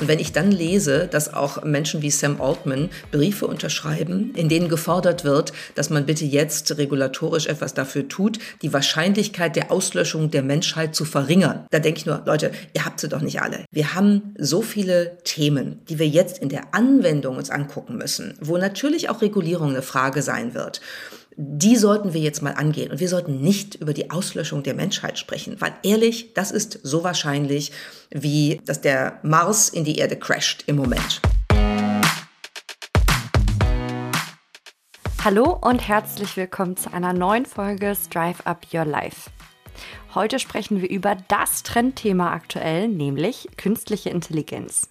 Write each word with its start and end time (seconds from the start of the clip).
Und 0.00 0.08
wenn 0.08 0.18
ich 0.18 0.32
dann 0.32 0.50
lese, 0.50 1.08
dass 1.10 1.32
auch 1.32 1.64
Menschen 1.64 2.02
wie 2.02 2.10
Sam 2.10 2.40
Altman 2.40 2.90
Briefe 3.10 3.46
unterschreiben, 3.46 4.32
in 4.34 4.48
denen 4.48 4.68
gefordert 4.68 5.24
wird, 5.24 5.52
dass 5.74 5.90
man 5.90 6.06
bitte 6.06 6.24
jetzt 6.24 6.76
regulatorisch 6.76 7.46
etwas 7.46 7.74
dafür 7.74 8.08
tut, 8.08 8.38
die 8.62 8.72
Wahrscheinlichkeit 8.72 9.56
der 9.56 9.72
Auslöschung 9.72 10.30
der 10.30 10.42
Menschheit 10.42 10.94
zu 10.94 11.04
verringern, 11.04 11.66
da 11.70 11.78
denke 11.78 12.00
ich 12.00 12.06
nur, 12.06 12.22
Leute, 12.26 12.50
ihr 12.74 12.84
habt 12.84 13.00
sie 13.00 13.08
doch 13.08 13.22
nicht 13.22 13.40
alle. 13.40 13.64
Wir 13.70 13.94
haben 13.94 14.34
so 14.38 14.62
viele 14.62 15.18
Themen, 15.24 15.80
die 15.88 15.98
wir 15.98 16.08
jetzt 16.08 16.38
in 16.38 16.48
der 16.48 16.74
Anwendung 16.74 17.36
uns 17.36 17.50
angucken 17.50 17.96
müssen, 17.96 18.34
wo 18.40 18.58
natürlich 18.58 19.08
auch 19.08 19.22
Regulierung 19.22 19.70
eine 19.70 19.82
Frage 19.82 20.22
sein 20.22 20.54
wird 20.54 20.80
die 21.38 21.76
sollten 21.76 22.14
wir 22.14 22.20
jetzt 22.22 22.42
mal 22.42 22.54
angehen. 22.54 22.90
Und 22.90 22.98
wir 22.98 23.10
sollten 23.10 23.42
nicht 23.42 23.74
über 23.74 23.92
die 23.92 24.10
Auslöschung 24.10 24.62
der 24.62 24.74
Menschheit 24.74 25.18
sprechen, 25.18 25.60
weil 25.60 25.74
ehrlich, 25.82 26.32
das 26.32 26.50
ist 26.50 26.80
so 26.82 27.04
wahrscheinlich, 27.04 27.72
wie 28.10 28.62
dass 28.64 28.80
der 28.80 29.20
Mars 29.22 29.68
in 29.68 29.84
die 29.84 29.98
Erde 29.98 30.16
crasht 30.16 30.64
im 30.66 30.76
Moment. 30.76 31.20
Hallo 35.22 35.58
und 35.60 35.86
herzlich 35.86 36.36
willkommen 36.38 36.76
zu 36.78 36.92
einer 36.92 37.12
neuen 37.12 37.44
Folge 37.44 37.94
Strive 37.94 38.46
Up 38.46 38.66
Your 38.72 38.86
Life. 38.86 39.30
Heute 40.14 40.38
sprechen 40.38 40.80
wir 40.80 40.88
über 40.88 41.18
das 41.28 41.62
Trendthema 41.62 42.32
aktuell, 42.32 42.88
nämlich 42.88 43.48
künstliche 43.58 44.08
Intelligenz. 44.08 44.88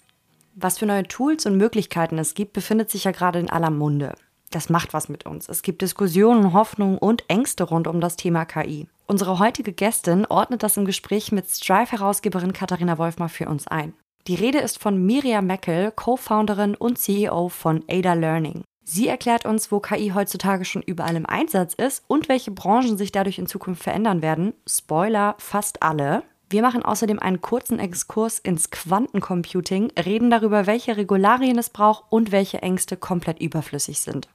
Was 0.54 0.78
für 0.78 0.86
neue 0.86 1.04
Tools 1.04 1.48
und 1.48 1.58
Möglichkeiten 1.58 2.20
es 2.20 2.36
gibt, 2.36 2.54
befindet 2.54 2.92
sich 2.92 3.06
ja 3.06 3.12
gerade 3.12 3.40
in 3.40 3.50
aller 3.50 3.72
Munde 3.72 4.14
das 4.56 4.70
macht 4.70 4.94
was 4.94 5.10
mit 5.10 5.26
uns. 5.26 5.50
Es 5.50 5.62
gibt 5.62 5.82
Diskussionen, 5.82 6.54
Hoffnungen 6.54 6.98
und 6.98 7.26
Ängste 7.28 7.66
rund 7.66 7.88
um 7.88 8.00
das 8.00 8.16
Thema 8.16 8.46
KI. 8.46 8.88
Unsere 9.06 9.38
heutige 9.38 9.74
Gästin 9.74 10.26
ordnet 10.26 10.64
das 10.64 10.78
im 10.78 10.86
Gespräch 10.86 11.32
mit 11.32 11.48
Strive-Herausgeberin 11.48 12.54
Katharina 12.54 12.98
Wolfmar 12.98 13.30
für 13.30 13.48
uns 13.48 13.68
ein. 13.68 13.94
Die 14.28 14.36
Rede 14.36 14.60
ist 14.60 14.80
von 14.80 15.06
Miriam 15.06 15.46
Meckel, 15.46 15.92
Co-Founderin 15.92 16.74
und 16.74 16.98
CEO 16.98 17.50
von 17.50 17.84
Ada 17.88 18.14
Learning. 18.14 18.64
Sie 18.84 19.08
erklärt 19.08 19.46
uns, 19.46 19.72
wo 19.72 19.80
KI 19.80 20.12
heutzutage 20.16 20.64
schon 20.64 20.82
überall 20.82 21.16
im 21.16 21.26
Einsatz 21.26 21.74
ist 21.74 22.04
und 22.08 22.30
welche 22.30 22.52
Branchen 22.52 22.98
sich 22.98 23.12
dadurch 23.12 23.38
in 23.38 23.48
Zukunft 23.48 23.84
verändern 23.84 24.22
werden. 24.22 24.54
Spoiler, 24.68 25.36
fast 25.38 25.84
alle. 25.84 26.24
Wir 26.50 26.62
machen 26.62 26.86
außerdem 26.86 27.20
einen 27.20 27.42
kurzen 27.42 27.80
Exkurs 27.80 28.40
ins 28.40 28.70
Quantencomputing, 28.70 29.92
reden 30.04 30.30
darüber, 30.30 30.68
welche 30.68 30.96
Regularien 30.96 31.58
es 31.58 31.72
braucht 31.72 32.06
und 32.10 32.32
welche 32.32 32.62
Ängste 32.62 32.98
komplett 32.98 33.42
überflüssig 33.42 34.00
sind. 34.00 34.30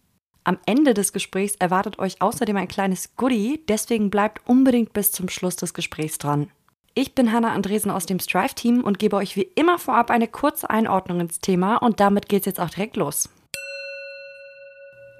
Am 0.50 0.58
Ende 0.66 0.94
des 0.94 1.12
Gesprächs 1.12 1.54
erwartet 1.60 2.00
euch 2.00 2.20
außerdem 2.20 2.56
ein 2.56 2.66
kleines 2.66 3.14
Goodie, 3.14 3.64
deswegen 3.68 4.10
bleibt 4.10 4.40
unbedingt 4.48 4.92
bis 4.92 5.12
zum 5.12 5.28
Schluss 5.28 5.54
des 5.54 5.74
Gesprächs 5.74 6.18
dran. 6.18 6.50
Ich 6.94 7.14
bin 7.14 7.30
Hanna 7.30 7.52
Andresen 7.52 7.92
aus 7.92 8.04
dem 8.04 8.18
Strive-Team 8.18 8.82
und 8.82 8.98
gebe 8.98 9.14
euch 9.14 9.36
wie 9.36 9.48
immer 9.54 9.78
vorab 9.78 10.10
eine 10.10 10.26
kurze 10.26 10.68
Einordnung 10.68 11.20
ins 11.20 11.38
Thema 11.38 11.76
und 11.76 12.00
damit 12.00 12.28
geht's 12.28 12.46
jetzt 12.46 12.58
auch 12.58 12.68
direkt 12.68 12.96
los. 12.96 13.28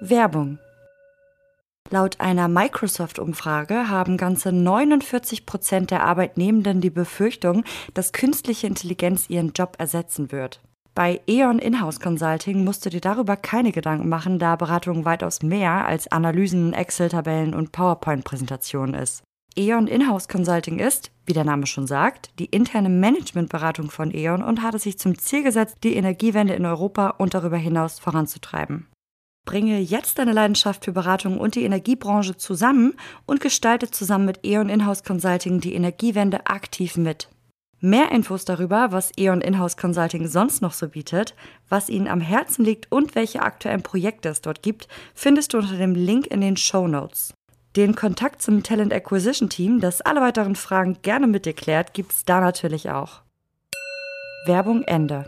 Werbung. 0.01 0.59
Laut 1.89 2.19
einer 2.19 2.49
Microsoft-Umfrage 2.49 3.87
haben 3.87 4.17
ganze 4.17 4.51
49 4.51 5.45
Prozent 5.45 5.91
der 5.91 6.03
Arbeitnehmenden 6.03 6.81
die 6.81 6.89
Befürchtung, 6.89 7.63
dass 7.93 8.11
künstliche 8.11 8.67
Intelligenz 8.67 9.29
ihren 9.29 9.53
Job 9.53 9.77
ersetzen 9.79 10.33
wird. 10.33 10.59
Bei 11.01 11.19
E.ON 11.25 11.57
Inhouse 11.57 11.99
Consulting 11.99 12.63
musst 12.63 12.85
du 12.85 12.91
dir 12.91 13.01
darüber 13.01 13.35
keine 13.35 13.71
Gedanken 13.71 14.07
machen, 14.07 14.37
da 14.37 14.55
Beratung 14.55 15.03
weitaus 15.03 15.41
mehr 15.41 15.87
als 15.87 16.07
Analysen, 16.11 16.73
Excel-Tabellen 16.73 17.55
und 17.55 17.71
PowerPoint-Präsentationen 17.71 18.93
ist. 18.93 19.23
E.ON 19.55 19.87
Inhouse 19.87 20.27
Consulting 20.27 20.77
ist, 20.77 21.09
wie 21.25 21.33
der 21.33 21.43
Name 21.43 21.65
schon 21.65 21.87
sagt, 21.87 22.29
die 22.37 22.45
interne 22.45 22.89
Managementberatung 22.89 23.89
von 23.89 24.13
E.ON 24.13 24.43
und 24.43 24.61
hat 24.61 24.75
es 24.75 24.83
sich 24.83 24.99
zum 24.99 25.17
Ziel 25.17 25.41
gesetzt, 25.41 25.77
die 25.83 25.95
Energiewende 25.95 26.53
in 26.53 26.67
Europa 26.67 27.15
und 27.17 27.33
darüber 27.33 27.57
hinaus 27.57 27.97
voranzutreiben. 27.97 28.85
Bringe 29.43 29.79
jetzt 29.79 30.19
deine 30.19 30.33
Leidenschaft 30.33 30.85
für 30.85 30.91
Beratung 30.91 31.39
und 31.39 31.55
die 31.55 31.63
Energiebranche 31.63 32.37
zusammen 32.37 32.93
und 33.25 33.41
gestalte 33.41 33.89
zusammen 33.89 34.25
mit 34.25 34.45
E.ON 34.45 34.69
Inhouse 34.69 35.03
Consulting 35.03 35.61
die 35.61 35.73
Energiewende 35.73 36.45
aktiv 36.45 36.95
mit. 36.95 37.27
Mehr 37.83 38.11
Infos 38.11 38.45
darüber, 38.45 38.91
was 38.91 39.11
E.ON 39.17 39.41
Inhouse 39.41 39.75
Consulting 39.75 40.27
sonst 40.27 40.61
noch 40.61 40.73
so 40.73 40.87
bietet, 40.87 41.33
was 41.67 41.89
Ihnen 41.89 42.07
am 42.07 42.21
Herzen 42.21 42.63
liegt 42.63 42.91
und 42.91 43.15
welche 43.15 43.41
aktuellen 43.41 43.81
Projekte 43.81 44.29
es 44.29 44.41
dort 44.41 44.61
gibt, 44.61 44.87
findest 45.15 45.51
du 45.51 45.57
unter 45.57 45.75
dem 45.75 45.95
Link 45.95 46.27
in 46.27 46.41
den 46.41 46.57
Show 46.57 46.87
Notes. 46.87 47.33
Den 47.75 47.95
Kontakt 47.95 48.43
zum 48.43 48.61
Talent 48.61 48.93
Acquisition 48.93 49.49
Team, 49.49 49.79
das 49.79 50.01
alle 50.01 50.21
weiteren 50.21 50.53
Fragen 50.53 50.99
gerne 51.01 51.25
mit 51.25 51.47
dir 51.47 51.53
klärt, 51.53 51.95
gibt 51.95 52.11
es 52.11 52.23
da 52.23 52.39
natürlich 52.39 52.91
auch. 52.91 53.21
Werbung 54.45 54.83
Ende. 54.83 55.27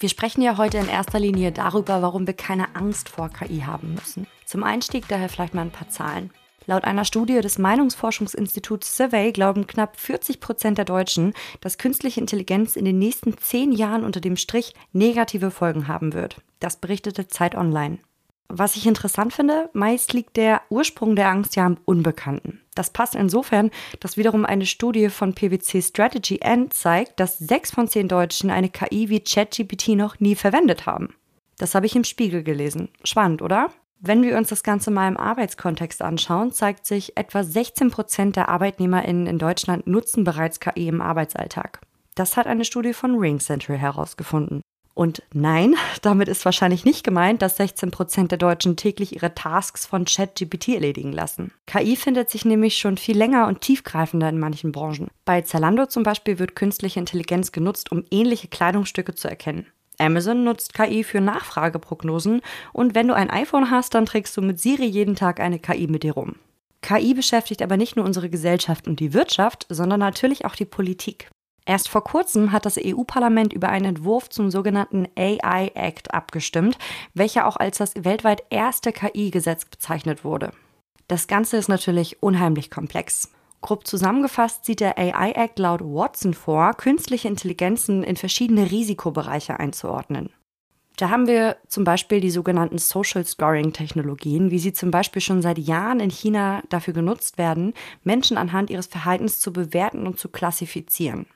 Wir 0.00 0.08
sprechen 0.08 0.42
ja 0.42 0.56
heute 0.56 0.78
in 0.78 0.88
erster 0.88 1.20
Linie 1.20 1.52
darüber, 1.52 2.02
warum 2.02 2.26
wir 2.26 2.34
keine 2.34 2.74
Angst 2.74 3.08
vor 3.08 3.28
KI 3.28 3.60
haben 3.60 3.94
müssen. 3.94 4.26
Zum 4.44 4.64
Einstieg 4.64 5.06
daher 5.06 5.28
vielleicht 5.28 5.54
mal 5.54 5.62
ein 5.62 5.70
paar 5.70 5.88
Zahlen. 5.88 6.32
Laut 6.66 6.84
einer 6.84 7.04
Studie 7.04 7.40
des 7.40 7.58
Meinungsforschungsinstituts 7.58 8.96
Survey 8.96 9.32
glauben 9.32 9.66
knapp 9.66 9.98
40 9.98 10.40
Prozent 10.40 10.78
der 10.78 10.84
Deutschen, 10.84 11.34
dass 11.60 11.78
künstliche 11.78 12.20
Intelligenz 12.20 12.76
in 12.76 12.84
den 12.84 12.98
nächsten 12.98 13.36
zehn 13.38 13.72
Jahren 13.72 14.04
unter 14.04 14.20
dem 14.20 14.36
Strich 14.36 14.74
negative 14.92 15.50
Folgen 15.50 15.88
haben 15.88 16.12
wird. 16.12 16.36
Das 16.60 16.76
berichtete 16.76 17.28
Zeit 17.28 17.54
Online. 17.54 17.98
Was 18.54 18.76
ich 18.76 18.86
interessant 18.86 19.32
finde, 19.32 19.70
meist 19.72 20.12
liegt 20.12 20.36
der 20.36 20.60
Ursprung 20.68 21.16
der 21.16 21.28
Angst 21.30 21.56
ja 21.56 21.64
am 21.64 21.78
Unbekannten. 21.86 22.60
Das 22.74 22.90
passt 22.90 23.14
insofern, 23.14 23.70
dass 24.00 24.18
wiederum 24.18 24.44
eine 24.44 24.66
Studie 24.66 25.08
von 25.08 25.34
PwC 25.34 25.80
Strategy 25.80 26.38
End 26.42 26.74
zeigt, 26.74 27.18
dass 27.18 27.38
sechs 27.38 27.70
von 27.70 27.88
zehn 27.88 28.08
Deutschen 28.08 28.50
eine 28.50 28.68
KI 28.68 29.08
wie 29.08 29.20
ChatGPT 29.20 29.96
noch 29.96 30.20
nie 30.20 30.34
verwendet 30.34 30.84
haben. 30.84 31.14
Das 31.56 31.74
habe 31.74 31.86
ich 31.86 31.96
im 31.96 32.04
Spiegel 32.04 32.42
gelesen. 32.42 32.90
Spannend, 33.04 33.40
oder? 33.40 33.70
Wenn 34.04 34.24
wir 34.24 34.36
uns 34.36 34.48
das 34.48 34.64
Ganze 34.64 34.90
mal 34.90 35.06
im 35.06 35.16
Arbeitskontext 35.16 36.02
anschauen, 36.02 36.50
zeigt 36.50 36.86
sich, 36.86 37.16
etwa 37.16 37.44
16 37.44 37.92
Prozent 37.92 38.34
der 38.34 38.48
ArbeitnehmerInnen 38.48 39.28
in 39.28 39.38
Deutschland 39.38 39.86
nutzen 39.86 40.24
bereits 40.24 40.58
KI 40.58 40.88
im 40.88 41.00
Arbeitsalltag. 41.00 41.80
Das 42.16 42.36
hat 42.36 42.48
eine 42.48 42.64
Studie 42.64 42.94
von 42.94 43.16
Ring 43.16 43.38
Central 43.38 43.78
herausgefunden. 43.78 44.60
Und 44.94 45.22
nein, 45.32 45.76
damit 46.02 46.26
ist 46.26 46.44
wahrscheinlich 46.44 46.84
nicht 46.84 47.04
gemeint, 47.04 47.42
dass 47.42 47.58
16 47.58 47.92
Prozent 47.92 48.32
der 48.32 48.38
Deutschen 48.38 48.76
täglich 48.76 49.14
ihre 49.14 49.36
Tasks 49.36 49.86
von 49.86 50.04
ChatGPT 50.04 50.70
erledigen 50.70 51.12
lassen. 51.12 51.52
KI 51.66 51.94
findet 51.94 52.28
sich 52.28 52.44
nämlich 52.44 52.78
schon 52.78 52.96
viel 52.96 53.16
länger 53.16 53.46
und 53.46 53.60
tiefgreifender 53.60 54.28
in 54.28 54.40
manchen 54.40 54.72
Branchen. 54.72 55.12
Bei 55.24 55.42
Zalando 55.42 55.86
zum 55.86 56.02
Beispiel 56.02 56.40
wird 56.40 56.56
künstliche 56.56 56.98
Intelligenz 56.98 57.52
genutzt, 57.52 57.92
um 57.92 58.04
ähnliche 58.10 58.48
Kleidungsstücke 58.48 59.14
zu 59.14 59.28
erkennen. 59.28 59.68
Amazon 59.98 60.44
nutzt 60.44 60.74
KI 60.74 61.04
für 61.04 61.20
Nachfrageprognosen 61.20 62.40
und 62.72 62.94
wenn 62.94 63.08
du 63.08 63.14
ein 63.14 63.30
iPhone 63.30 63.70
hast, 63.70 63.94
dann 63.94 64.06
trägst 64.06 64.36
du 64.36 64.42
mit 64.42 64.58
Siri 64.58 64.86
jeden 64.86 65.16
Tag 65.16 65.40
eine 65.40 65.58
KI 65.58 65.86
mit 65.86 66.02
dir 66.02 66.14
rum. 66.14 66.36
KI 66.80 67.14
beschäftigt 67.14 67.62
aber 67.62 67.76
nicht 67.76 67.96
nur 67.96 68.04
unsere 68.04 68.28
Gesellschaft 68.28 68.88
und 68.88 69.00
die 69.00 69.14
Wirtschaft, 69.14 69.66
sondern 69.68 70.00
natürlich 70.00 70.44
auch 70.44 70.56
die 70.56 70.64
Politik. 70.64 71.30
Erst 71.64 71.88
vor 71.88 72.02
kurzem 72.02 72.50
hat 72.50 72.66
das 72.66 72.76
EU-Parlament 72.76 73.52
über 73.52 73.68
einen 73.68 73.84
Entwurf 73.84 74.28
zum 74.28 74.50
sogenannten 74.50 75.06
AI 75.16 75.70
Act 75.74 76.12
abgestimmt, 76.12 76.76
welcher 77.14 77.46
auch 77.46 77.56
als 77.56 77.78
das 77.78 77.94
weltweit 77.96 78.42
erste 78.50 78.92
KI-Gesetz 78.92 79.64
bezeichnet 79.66 80.24
wurde. 80.24 80.52
Das 81.06 81.28
Ganze 81.28 81.56
ist 81.56 81.68
natürlich 81.68 82.20
unheimlich 82.20 82.70
komplex. 82.70 83.30
Grob 83.62 83.86
zusammengefasst 83.86 84.64
sieht 84.64 84.80
der 84.80 84.98
AI 84.98 85.32
Act 85.32 85.58
laut 85.58 85.80
Watson 85.82 86.34
vor, 86.34 86.74
künstliche 86.74 87.28
Intelligenzen 87.28 88.02
in 88.02 88.16
verschiedene 88.16 88.70
Risikobereiche 88.70 89.58
einzuordnen. 89.58 90.30
Da 90.96 91.08
haben 91.08 91.26
wir 91.26 91.56
zum 91.68 91.84
Beispiel 91.84 92.20
die 92.20 92.30
sogenannten 92.30 92.78
Social 92.78 93.24
Scoring-Technologien, 93.24 94.50
wie 94.50 94.58
sie 94.58 94.72
zum 94.72 94.90
Beispiel 94.90 95.22
schon 95.22 95.40
seit 95.40 95.58
Jahren 95.58 96.00
in 96.00 96.10
China 96.10 96.62
dafür 96.68 96.92
genutzt 96.92 97.38
werden, 97.38 97.72
Menschen 98.04 98.36
anhand 98.36 98.68
ihres 98.68 98.88
Verhaltens 98.88 99.38
zu 99.38 99.52
bewerten 99.52 100.06
und 100.06 100.18
zu 100.18 100.28
klassifizieren. 100.28 101.26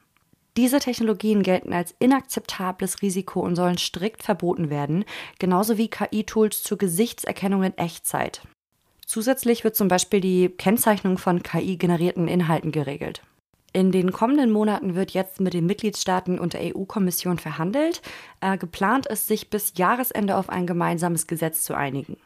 Diese 0.57 0.79
Technologien 0.79 1.43
gelten 1.43 1.73
als 1.73 1.95
inakzeptables 1.99 3.03
Risiko 3.03 3.41
und 3.41 3.57
sollen 3.57 3.79
strikt 3.79 4.23
verboten 4.23 4.69
werden, 4.69 5.05
genauso 5.39 5.79
wie 5.79 5.89
KI-Tools 5.89 6.63
zur 6.63 6.79
Gesichtserkennung 6.79 7.63
in 7.63 7.77
Echtzeit. 7.79 8.43
Zusätzlich 9.07 9.63
wird 9.65 9.77
zum 9.77 9.89
Beispiel 9.89 10.21
die 10.21 10.49
Kennzeichnung 10.49 11.17
von 11.17 11.43
KI-generierten 11.43 12.27
Inhalten 12.27 12.73
geregelt. 12.73 13.23
In 13.73 13.93
den 13.93 14.11
kommenden 14.11 14.51
Monaten 14.51 14.95
wird 14.95 15.13
jetzt 15.13 15.41
mit 15.41 15.55
den 15.55 15.67
Mitgliedstaaten 15.67 16.39
und 16.39 16.55
der 16.55 16.75
EU-Kommission 16.75 17.39
verhandelt. 17.39 18.03
Äh, 18.41 18.59
geplant 18.59 19.07
ist, 19.07 19.29
sich 19.29 19.51
bis 19.51 19.75
Jahresende 19.77 20.37
auf 20.37 20.49
ein 20.49 20.67
gemeinsames 20.67 21.27
Gesetz 21.27 21.63
zu 21.63 21.75
einigen. 21.75 22.17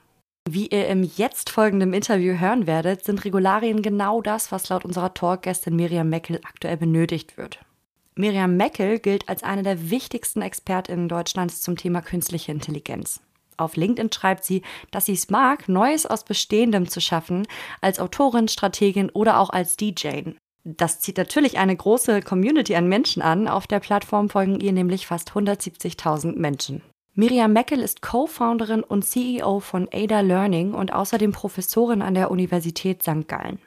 Wie 0.49 0.69
ihr 0.69 0.89
im 0.89 1.03
jetzt 1.03 1.51
folgenden 1.51 1.93
Interview 1.93 2.39
hören 2.39 2.67
werdet, 2.67 3.05
sind 3.05 3.25
Regularien 3.25 3.83
genau 3.83 4.23
das, 4.23 4.51
was 4.53 4.69
laut 4.69 4.85
unserer 4.85 5.13
Talkgästin 5.13 5.77
Miriam 5.77 6.09
Meckel 6.09 6.41
aktuell 6.45 6.77
benötigt 6.77 7.37
wird. 7.37 7.59
Miriam 8.15 8.57
Meckel 8.57 8.99
gilt 9.01 9.29
als 9.29 9.43
eine 9.43 9.63
der 9.63 9.91
wichtigsten 9.91 10.43
Expertinnen 10.43 11.09
Deutschlands 11.09 11.61
zum 11.61 11.77
Thema 11.77 12.01
künstliche 12.01 12.53
Intelligenz. 12.53 13.21
Auf 13.61 13.77
LinkedIn 13.77 14.13
schreibt 14.13 14.45
sie, 14.45 14.63
dass 14.91 15.07
sie 15.07 15.13
es 15.13 15.31
mag, 15.31 15.69
Neues 15.69 16.07
aus 16.07 16.25
Bestehendem 16.25 16.89
zu 16.89 17.01
schaffen, 17.01 17.47
als 17.81 18.01
Autorin, 18.01 18.49
Strategin 18.49 19.11
oder 19.11 19.39
auch 19.39 19.51
als 19.51 19.77
DJ. 19.77 20.33
Das 20.65 21.01
zieht 21.01 21.17
natürlich 21.17 21.59
eine 21.59 21.75
große 21.75 22.21
Community 22.21 22.75
an 22.75 22.89
Menschen 22.89 23.23
an. 23.23 23.49
Auf 23.49 23.67
der 23.67 23.81
Plattform 23.81 24.29
folgen 24.29 24.61
ihr 24.61 24.73
nämlich 24.73 25.07
fast 25.07 25.31
170.000 25.31 26.37
Menschen. 26.39 26.83
Miriam 27.15 27.53
Meckel 27.53 27.81
ist 27.81 28.03
Co-Founderin 28.03 28.83
und 28.83 29.05
CEO 29.05 29.61
von 29.61 29.89
Ada 29.93 30.21
Learning 30.21 30.75
und 30.75 30.93
außerdem 30.93 31.33
Professorin 31.33 32.03
an 32.03 32.15
der 32.15 32.31
Universität 32.31 33.03
St. 33.03 33.27
Gallen. 33.27 33.59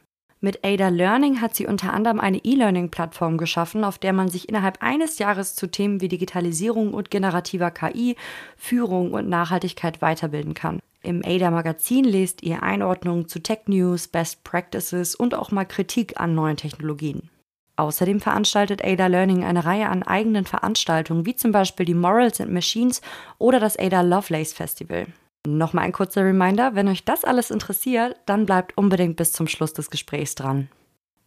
Mit 0.44 0.66
Ada 0.66 0.90
Learning 0.90 1.40
hat 1.40 1.56
sie 1.56 1.68
unter 1.68 1.94
anderem 1.94 2.20
eine 2.20 2.40
E-Learning-Plattform 2.44 3.38
geschaffen, 3.38 3.86
auf 3.86 3.98
der 3.98 4.12
man 4.12 4.28
sich 4.28 4.50
innerhalb 4.50 4.84
eines 4.84 5.18
Jahres 5.18 5.56
zu 5.56 5.68
Themen 5.68 6.02
wie 6.02 6.10
Digitalisierung 6.10 6.94
und 6.94 7.10
generativer 7.10 7.72
KI, 7.72 8.18
Führung 8.58 9.14
und 9.14 9.30
Nachhaltigkeit 9.30 10.02
weiterbilden 10.02 10.54
kann. 10.54 10.80
Im 11.02 11.22
ADA-Magazin 11.24 12.04
lest 12.04 12.44
ihr 12.44 12.62
Einordnungen 12.62 13.30
zu 13.30 13.42
Tech-News, 13.42 14.10
Best 14.10 14.44
Practices 14.44 15.16
und 15.16 15.34
auch 15.34 15.52
mal 15.52 15.64
Kritik 15.64 16.20
an 16.20 16.36
neuen 16.36 16.58
Technologien. 16.58 17.30
Außerdem 17.78 18.20
veranstaltet 18.20 18.84
Ada 18.84 19.08
Learning 19.08 19.46
eine 19.46 19.64
Reihe 19.64 19.88
an 19.88 20.04
eigenen 20.04 20.44
Veranstaltungen, 20.44 21.26
wie 21.26 21.38
zum 21.38 21.54
Beispiel 21.54 21.86
die 21.86 21.94
Morals 21.94 22.42
and 22.42 22.52
Machines 22.52 23.02
oder 23.38 23.62
das 23.62 23.80
Ada 23.80 24.02
Lovelace 24.02 24.52
Festival. 24.52 25.08
Nochmal 25.46 25.84
ein 25.84 25.92
kurzer 25.92 26.24
Reminder, 26.24 26.74
wenn 26.74 26.88
euch 26.88 27.04
das 27.04 27.26
alles 27.26 27.52
interessiert, 27.52 28.16
dann 28.26 28.46
bleibt 28.46 28.78
unbedingt 28.78 29.18
bis 29.18 29.34
zum 29.34 29.48
Schluss 29.48 29.74
des 29.74 29.90
Gesprächs 29.90 30.36
dran. 30.36 30.70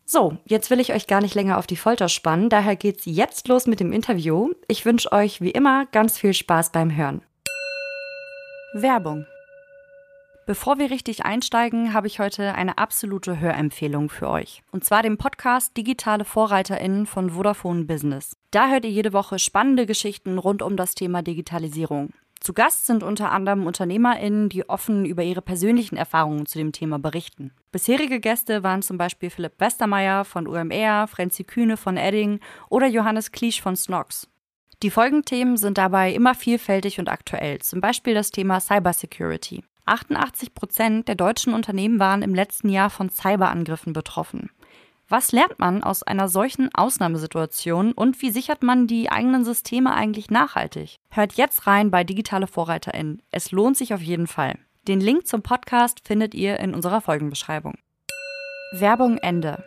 So, 0.07 0.39
jetzt 0.45 0.71
will 0.71 0.81
ich 0.81 0.95
euch 0.95 1.07
gar 1.07 1.21
nicht 1.21 1.35
länger 1.35 1.59
auf 1.59 1.67
die 1.67 1.77
Folter 1.77 2.09
spannen, 2.09 2.49
daher 2.49 2.77
geht's 2.77 3.05
jetzt 3.05 3.49
los 3.49 3.67
mit 3.67 3.81
dem 3.81 3.93
Interview. 3.93 4.51
Ich 4.69 4.87
wünsche 4.87 5.13
euch 5.13 5.41
wie 5.41 5.51
immer 5.51 5.87
ganz 5.87 6.17
viel 6.19 6.33
Spaß 6.33 6.73
beim 6.73 6.97
Hören. 6.97 7.23
Werbung 8.73 9.27
Bevor 10.47 10.79
wir 10.79 10.91
richtig 10.91 11.25
einsteigen, 11.25 11.93
habe 11.93 12.07
ich 12.07 12.21
heute 12.21 12.55
eine 12.55 12.79
absolute 12.79 13.41
Hörempfehlung 13.41 14.09
für 14.09 14.31
euch. 14.31 14.63
Und 14.71 14.85
zwar 14.85 15.03
den 15.03 15.19
Podcast 15.19 15.77
Digitale 15.77 16.25
VorreiterInnen 16.25 17.07
von 17.07 17.31
Vodafone 17.31 17.85
Business. 17.85 18.37
Da 18.53 18.69
hört 18.69 18.85
ihr 18.85 18.93
jede 18.93 19.13
Woche 19.13 19.41
spannende 19.41 19.87
Geschichten 19.87 20.39
rund 20.39 20.63
um 20.63 20.77
das 20.77 20.95
Thema 20.95 21.23
Digitalisierung. 21.23 22.11
Zu 22.41 22.53
Gast 22.53 22.87
sind 22.87 23.03
unter 23.03 23.33
anderem 23.33 23.67
UnternehmerInnen, 23.67 24.49
die 24.49 24.69
offen 24.69 25.05
über 25.05 25.23
ihre 25.23 25.43
persönlichen 25.43 25.97
Erfahrungen 25.97 26.47
zu 26.47 26.59
dem 26.59 26.73
Thema 26.73 26.99
berichten. 26.99 27.53
Bisherige 27.73 28.21
Gäste 28.21 28.63
waren 28.63 28.83
zum 28.83 28.99
Beispiel 28.99 29.31
Philipp 29.31 29.55
Westermeier 29.59 30.25
von 30.25 30.47
UMR, 30.47 31.09
Frenzi 31.09 31.45
Kühne 31.45 31.77
von 31.77 31.97
Edding 31.97 32.41
oder 32.69 32.87
Johannes 32.87 33.33
Kliesch 33.33 33.61
von 33.61 33.77
Snox. 33.77 34.29
Die 34.83 34.91
Folgenthemen 34.91 35.57
sind 35.57 35.79
dabei 35.79 36.13
immer 36.13 36.35
vielfältig 36.35 36.99
und 36.99 37.09
aktuell, 37.09 37.61
zum 37.61 37.81
Beispiel 37.81 38.15
das 38.15 38.31
Thema 38.31 38.61
Cybersecurity. 38.61 39.65
88 39.87 40.55
Prozent 40.55 41.09
der 41.09 41.15
deutschen 41.15 41.55
Unternehmen 41.55 41.99
waren 41.99 42.23
im 42.23 42.35
letzten 42.35 42.69
Jahr 42.69 42.91
von 42.91 43.09
Cyberangriffen 43.09 43.93
betroffen. 43.93 44.51
Was 45.09 45.31
lernt 45.31 45.61
man 45.61 45.85
aus 45.85 46.03
einer 46.03 46.29
solchen 46.29 46.75
Ausnahmesituation 46.75 47.93
und 47.93 48.21
wie 48.23 48.31
sichert 48.31 48.65
man 48.65 48.89
die 48.89 49.09
eigenen 49.09 49.45
Systeme 49.45 49.95
eigentlich 49.95 50.31
nachhaltig? 50.31 50.99
Hört 51.11 51.35
jetzt 51.35 51.69
rein 51.69 51.93
bei 51.93 52.03
Digitale 52.03 52.49
VorreiterInnen. 52.49 53.23
Es 53.31 53.53
lohnt 53.53 53.77
sich 53.77 53.95
auf 53.95 54.03
jeden 54.03 54.27
Fall. 54.27 54.59
Den 54.89 55.01
Link 55.01 55.29
zum 55.29 55.43
Podcast 55.43 56.01
findet 56.05 56.35
ihr 56.35 56.59
in 56.59 56.75
unserer 56.75 57.01
Folgenbeschreibung. 57.01 57.75
Werbung 58.73 59.19
Ende. 59.19 59.63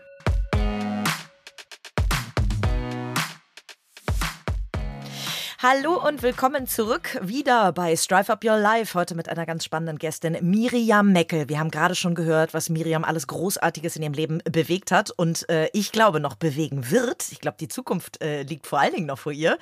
Hallo 5.61 6.01
und 6.07 6.21
willkommen 6.21 6.67
zurück 6.67 7.19
wieder 7.21 7.73
bei 7.73 7.93
Strive 7.97 8.31
Up 8.31 8.45
Your 8.45 8.55
Life. 8.55 8.97
Heute 8.97 9.13
mit 9.13 9.27
einer 9.27 9.45
ganz 9.45 9.65
spannenden 9.65 9.97
Gästin, 9.97 10.37
Miriam 10.39 11.11
Meckel. 11.11 11.49
Wir 11.49 11.59
haben 11.59 11.69
gerade 11.69 11.95
schon 11.95 12.15
gehört, 12.15 12.53
was 12.53 12.69
Miriam 12.69 13.03
alles 13.03 13.27
Großartiges 13.27 13.97
in 13.97 14.03
ihrem 14.03 14.13
Leben 14.13 14.41
bewegt 14.49 14.93
hat 14.93 15.11
und 15.11 15.49
äh, 15.49 15.67
ich 15.73 15.91
glaube 15.91 16.21
noch 16.21 16.35
bewegen 16.35 16.91
wird. 16.91 17.29
Ich 17.33 17.41
glaube, 17.41 17.57
die 17.59 17.67
Zukunft 17.67 18.23
äh, 18.23 18.43
liegt 18.43 18.67
vor 18.67 18.79
allen 18.79 18.93
Dingen 18.93 19.07
noch 19.07 19.19
vor 19.19 19.33
ihr. 19.33 19.57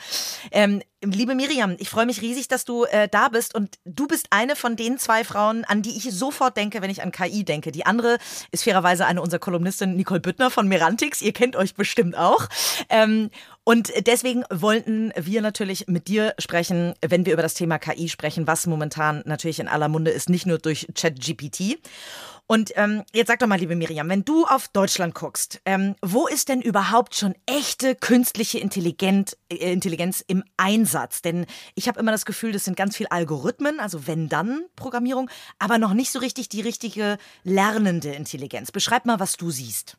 Ähm, 0.52 0.84
liebe 1.04 1.36
Miriam, 1.36 1.76
ich 1.80 1.90
freue 1.90 2.06
mich 2.06 2.22
riesig, 2.22 2.48
dass 2.48 2.66
du 2.66 2.86
äh, 2.86 3.08
da 3.08 3.30
bist 3.30 3.54
und 3.54 3.78
du 3.86 4.08
bist 4.08 4.28
eine 4.32 4.56
von 4.56 4.76
den 4.76 4.98
zwei 4.98 5.24
Frauen, 5.24 5.64
an 5.66 5.82
die 5.82 5.96
ich 5.96 6.12
sofort 6.12 6.58
denke, 6.58 6.82
wenn 6.82 6.90
ich 6.90 7.04
an 7.04 7.12
KI 7.12 7.44
denke. 7.44 7.72
Die 7.72 7.86
andere 7.86 8.18
ist 8.52 8.64
fairerweise 8.64 9.06
eine 9.06 9.22
unserer 9.22 9.40
Kolumnistin 9.40 9.96
Nicole 9.96 10.20
Büttner 10.20 10.50
von 10.50 10.68
Merantix. 10.68 11.22
Ihr 11.22 11.34
kennt 11.34 11.56
euch 11.56 11.76
bestimmt 11.76 12.18
auch. 12.18 12.48
Ähm, 12.90 13.30
und 13.64 13.92
deswegen 14.08 14.44
wollten 14.50 15.12
wir 15.16 15.42
natürlich 15.42 15.88
mit 15.88 16.08
dir 16.08 16.34
sprechen, 16.40 16.94
wenn 17.06 17.26
wir 17.26 17.34
über 17.34 17.42
das 17.42 17.54
Thema 17.54 17.78
KI 17.78 18.10
sprechen, 18.10 18.48
was 18.48 18.66
momentan 18.66 19.22
natürlich 19.26 19.60
in 19.60 19.68
aller 19.68 19.90
Munde 19.90 20.12
ist, 20.12 20.30
nicht 20.30 20.46
nur 20.46 20.58
durch 20.58 20.88
ChatGPT. 20.96 21.78
Und 22.48 22.72
ähm, 22.76 23.04
jetzt 23.14 23.28
sag 23.28 23.40
doch 23.40 23.48
mal, 23.48 23.60
liebe 23.60 23.76
Miriam, 23.76 24.08
wenn 24.08 24.24
du 24.24 24.46
auf 24.46 24.70
Deutschland 24.70 25.14
guckst, 25.14 25.60
ähm, 25.66 25.96
wo 26.02 26.28
ist 26.28 26.48
denn 26.48 26.62
überhaupt 26.62 27.16
schon 27.16 27.36
echte 27.46 27.94
künstliche 27.94 28.60
Intelligenz, 28.60 29.36
äh, 29.50 29.74
Intelligenz 29.74 30.24
im 30.26 30.46
Einsatz? 30.56 31.22
Denn 31.22 31.46
ich 31.76 31.90
habe 31.90 32.00
immer 32.00 32.12
das 32.12 32.26
Gefühl, 32.26 32.54
das 32.54 32.64
sind 32.64 32.78
ganz 32.78 32.96
viel 32.96 33.08
Algorithmen, 33.08 33.82
also 33.82 34.08
wenn 34.08 34.30
dann 34.30 34.64
Programmierung, 34.78 35.30
aber 35.60 35.78
noch 35.78 35.94
nicht 35.94 36.10
so 36.10 36.20
richtig 36.20 36.48
die 36.48 36.62
richtige 36.62 37.18
lernende 37.44 38.14
Intelligenz. 38.14 38.72
Beschreib 38.72 39.06
mal, 39.06 39.20
was 39.20 39.36
du 39.36 39.52
siehst. 39.52 39.98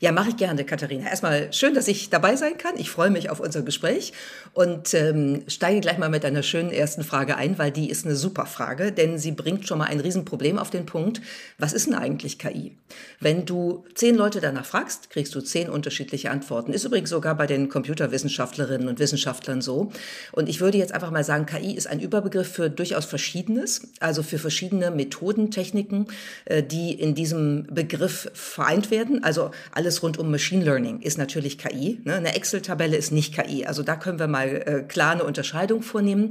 Ja, 0.00 0.12
mache 0.12 0.30
ich 0.30 0.36
gerne, 0.36 0.64
Katharina. 0.64 1.08
Erstmal 1.08 1.52
schön, 1.52 1.74
dass 1.74 1.88
ich 1.88 2.10
dabei 2.10 2.36
sein 2.36 2.58
kann. 2.58 2.74
Ich 2.76 2.90
freue 2.90 3.10
mich 3.10 3.30
auf 3.30 3.40
unser 3.40 3.62
Gespräch 3.62 4.12
und 4.52 4.94
ähm, 4.94 5.44
steige 5.46 5.80
gleich 5.80 5.98
mal 5.98 6.08
mit 6.08 6.24
einer 6.24 6.42
schönen 6.42 6.70
ersten 6.70 7.04
Frage 7.04 7.36
ein, 7.36 7.58
weil 7.58 7.70
die 7.70 7.88
ist 7.88 8.04
eine 8.04 8.16
super 8.16 8.46
Frage, 8.46 8.92
denn 8.92 9.18
sie 9.18 9.32
bringt 9.32 9.66
schon 9.66 9.78
mal 9.78 9.86
ein 9.86 10.00
Riesenproblem 10.00 10.58
auf 10.58 10.70
den 10.70 10.86
Punkt. 10.86 11.20
Was 11.58 11.72
ist 11.72 11.86
denn 11.86 11.94
eigentlich 11.94 12.38
KI? 12.38 12.76
Wenn 13.20 13.46
du 13.46 13.84
zehn 13.94 14.16
Leute 14.16 14.40
danach 14.40 14.64
fragst, 14.64 15.10
kriegst 15.10 15.34
du 15.34 15.40
zehn 15.40 15.68
unterschiedliche 15.68 16.30
Antworten. 16.30 16.72
Ist 16.72 16.84
übrigens 16.84 17.10
sogar 17.10 17.36
bei 17.36 17.46
den 17.46 17.68
Computerwissenschaftlerinnen 17.68 18.88
und 18.88 18.98
Wissenschaftlern 18.98 19.60
so. 19.60 19.92
Und 20.32 20.48
ich 20.48 20.60
würde 20.60 20.78
jetzt 20.78 20.92
einfach 20.92 21.10
mal 21.10 21.24
sagen, 21.24 21.46
KI 21.46 21.74
ist 21.74 21.86
ein 21.86 22.00
Überbegriff 22.00 22.52
für 22.52 22.70
durchaus 22.70 23.04
Verschiedenes, 23.04 23.92
also 24.00 24.22
für 24.22 24.38
verschiedene 24.38 24.90
Methoden, 24.90 25.50
Techniken, 25.50 26.06
äh, 26.44 26.62
die 26.62 26.92
in 26.92 27.14
diesem 27.14 27.66
Begriff 27.70 28.30
vereint 28.34 28.90
werden. 28.90 29.22
Also 29.22 29.52
alles 29.70 30.02
rund 30.02 30.18
um 30.18 30.30
Machine 30.30 30.64
Learning 30.64 31.00
ist 31.00 31.18
natürlich 31.18 31.58
KI. 31.58 32.00
Ne? 32.04 32.14
Eine 32.14 32.34
Excel-Tabelle 32.34 32.96
ist 32.96 33.12
nicht 33.12 33.34
KI. 33.34 33.66
Also 33.66 33.82
da 33.82 33.96
können 33.96 34.18
wir 34.18 34.28
mal 34.28 34.48
äh, 34.48 34.82
klar 34.82 35.12
eine 35.12 35.24
Unterscheidung 35.24 35.82
vornehmen. 35.82 36.30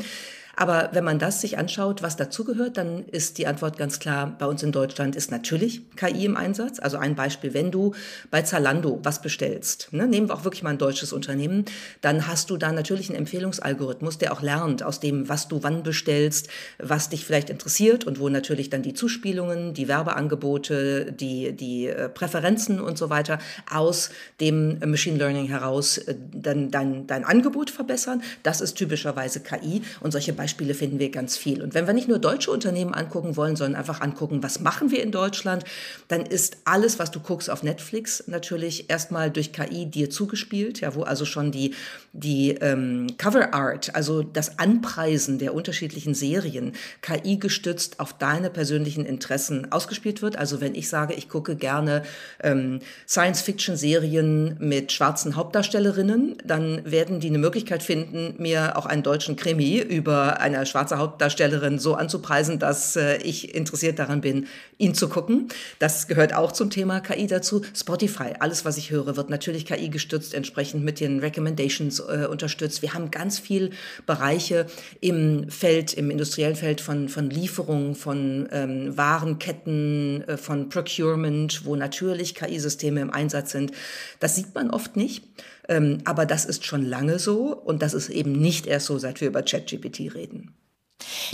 Aber 0.56 0.90
wenn 0.94 1.04
man 1.04 1.20
das 1.20 1.42
sich 1.42 1.58
anschaut, 1.58 2.02
was 2.02 2.18
dazugehört, 2.18 2.78
dann 2.78 3.06
ist 3.06 3.38
die 3.38 3.48
Antwort 3.48 3.78
ganz 3.78 4.00
klar, 4.00 4.36
bei 4.38 4.46
uns 4.46 4.64
in 4.64 4.72
Deutschland 4.72 5.16
ist 5.16 5.32
natürlich 5.32 5.82
KI 5.96 6.26
im 6.26 6.36
Einsatz. 6.36 6.80
Also 6.80 6.98
ein 6.98 7.16
Beispiel, 7.16 7.54
wenn 7.54 7.72
du 7.72 7.94
bei 8.30 8.42
Zalando 8.42 9.00
was 9.04 9.22
bestellst, 9.22 9.90
ne, 9.92 10.08
nehmen 10.08 10.30
wir 10.30 10.36
auch 10.36 10.44
wirklich 10.44 10.64
mal 10.64 10.72
ein 10.72 10.78
deutsches 10.78 11.14
Unternehmen, 11.14 11.66
dann 12.02 12.28
hast 12.28 12.50
du 12.50 12.58
da 12.58 12.72
natürlich 12.72 13.10
einen 13.10 13.20
Empfehlungsalgorithmus, 13.20 14.18
der 14.18 14.34
auch 14.34 14.42
lernt 14.42 14.84
aus 14.84 15.00
dem, 15.00 15.30
was 15.30 15.48
du 15.48 15.64
wann 15.64 15.84
bestellst, 15.84 16.50
was 16.80 17.10
dich 17.10 17.26
vielleicht 17.26 17.50
interessiert 17.50 18.06
und 18.06 18.20
wo 18.20 18.30
natürlich 18.30 18.70
dann 18.70 18.82
die 18.82 18.94
Zuspielungen, 18.94 19.74
die 19.74 19.88
Werbeangebote, 19.88 21.12
die, 21.14 21.54
die 21.54 21.88
äh, 21.88 22.10
Präferenzen 22.10 22.80
und 22.80 22.98
so 22.98 23.10
weiter 23.10 23.40
aus 23.70 24.10
dem 24.40 24.80
Machine 24.80 25.18
Learning 25.18 25.48
heraus 25.48 25.98
äh, 25.98 26.16
dann 26.34 26.72
dein, 26.72 27.08
dein 27.08 27.24
Angebot 27.24 27.70
verbessern. 27.70 28.22
Das 28.44 28.62
ist 28.62 28.76
typischerweise 28.76 29.40
KI 29.40 29.82
und 30.02 30.12
solche 30.12 30.34
Beispiele 30.42 30.74
finden 30.74 30.98
wir 30.98 31.12
ganz 31.12 31.38
viel. 31.38 31.62
Und 31.62 31.76
wenn 31.76 31.86
wir 31.86 31.94
nicht 31.94 32.08
nur 32.08 32.18
deutsche 32.18 32.50
Unternehmen 32.50 32.96
angucken 32.96 33.38
wollen, 33.38 33.56
sondern 33.56 33.80
einfach 33.80 34.02
angucken, 34.02 34.42
was 34.42 34.60
machen 34.60 34.90
wir 34.90 35.04
in 35.04 35.12
Deutschland, 35.12 35.64
dann 36.08 36.26
ist 36.26 36.58
alles, 36.66 36.98
was 36.98 37.12
du 37.12 37.20
guckst 37.20 37.48
auf 37.48 37.62
Netflix, 37.62 38.24
natürlich 38.26 38.90
erstmal 38.90 39.30
durch 39.30 39.54
KI 39.54 39.86
dir 39.86 40.10
zugespielt, 40.10 40.82
ja, 40.82 40.96
wo 40.96 41.04
also 41.04 41.26
schon 41.26 41.52
die, 41.52 41.76
die 42.12 42.56
ähm, 42.60 43.06
Cover 43.20 43.54
Art, 43.54 43.94
also 43.94 44.24
das 44.24 44.58
Anpreisen 44.58 45.38
der 45.38 45.54
unterschiedlichen 45.54 46.16
Serien, 46.16 46.72
KI 47.04 47.38
gestützt 47.38 48.00
auf 48.00 48.14
deine 48.14 48.50
persönlichen 48.50 49.06
Interessen 49.06 49.72
ausgespielt 49.72 50.24
wird. 50.24 50.38
Also 50.38 50.60
wenn 50.60 50.74
ich 50.74 50.90
sage, 50.90 51.14
ich 51.14 51.30
gucke 51.30 51.56
gerne 51.56 52.02
ähm, 52.42 52.80
Science-Fiction-Serien 53.08 54.58
mit 54.58 54.92
schwarzen 54.92 55.36
Hauptdarstellerinnen, 55.36 56.38
dann 56.44 56.82
werden 56.90 57.20
die 57.20 57.28
eine 57.28 57.38
Möglichkeit 57.38 57.84
finden, 57.84 58.42
mir 58.42 58.76
auch 58.76 58.88
einen 58.88 59.04
deutschen 59.04 59.36
Krimi 59.36 59.78
über 59.80 60.31
eine 60.40 60.66
schwarze 60.66 60.98
Hauptdarstellerin 60.98 61.80
so 61.80 61.96
anzupreisen, 61.96 62.60
dass 62.60 62.96
äh, 62.96 63.18
ich 63.18 63.54
interessiert 63.56 64.00
daran 64.00 64.22
bin, 64.22 64.48
ihn 64.78 64.94
zu 64.94 65.10
gucken. 65.10 65.50
Das 65.80 66.08
gehört 66.08 66.34
auch 66.34 66.52
zum 66.52 66.70
Thema 66.70 67.00
KI 67.00 67.28
dazu. 67.28 67.62
Spotify, 67.76 68.34
alles, 68.40 68.66
was 68.66 68.78
ich 68.78 68.92
höre, 68.92 69.16
wird 69.16 69.30
natürlich 69.30 69.66
KI 69.66 69.90
gestützt, 69.90 70.34
entsprechend 70.34 70.84
mit 70.84 71.00
den 71.00 71.20
Recommendations 71.20 72.00
äh, 72.00 72.28
unterstützt. 72.30 72.82
Wir 72.82 72.94
haben 72.94 73.12
ganz 73.12 73.40
viel 73.40 73.72
Bereiche 74.06 74.66
im 75.00 75.50
Feld, 75.50 75.94
im 75.94 76.10
industriellen 76.10 76.56
Feld 76.56 76.82
von, 76.82 77.10
von 77.10 77.30
Lieferungen, 77.30 77.96
von 77.96 78.48
ähm, 78.52 78.98
Warenketten, 78.98 80.24
äh, 80.28 80.38
von 80.38 80.70
Procurement, 80.70 81.66
wo 81.66 81.76
natürlich 81.76 82.36
KI-Systeme 82.36 83.02
im 83.02 83.12
Einsatz 83.12 83.52
sind. 83.52 83.72
Das 84.20 84.36
sieht 84.36 84.54
man 84.56 84.70
oft 84.70 84.96
nicht. 84.96 85.24
Ähm, 85.72 86.00
aber 86.04 86.26
das 86.26 86.44
ist 86.44 86.66
schon 86.66 86.84
lange 86.86 87.18
so 87.18 87.56
und 87.56 87.82
das 87.82 87.94
ist 87.94 88.10
eben 88.10 88.34
nicht 88.34 88.68
erst 88.68 88.88
so, 88.88 88.98
seit 88.98 89.22
wir 89.22 89.30
über 89.30 89.42
ChatGPT 89.42 90.14
reden. 90.14 90.54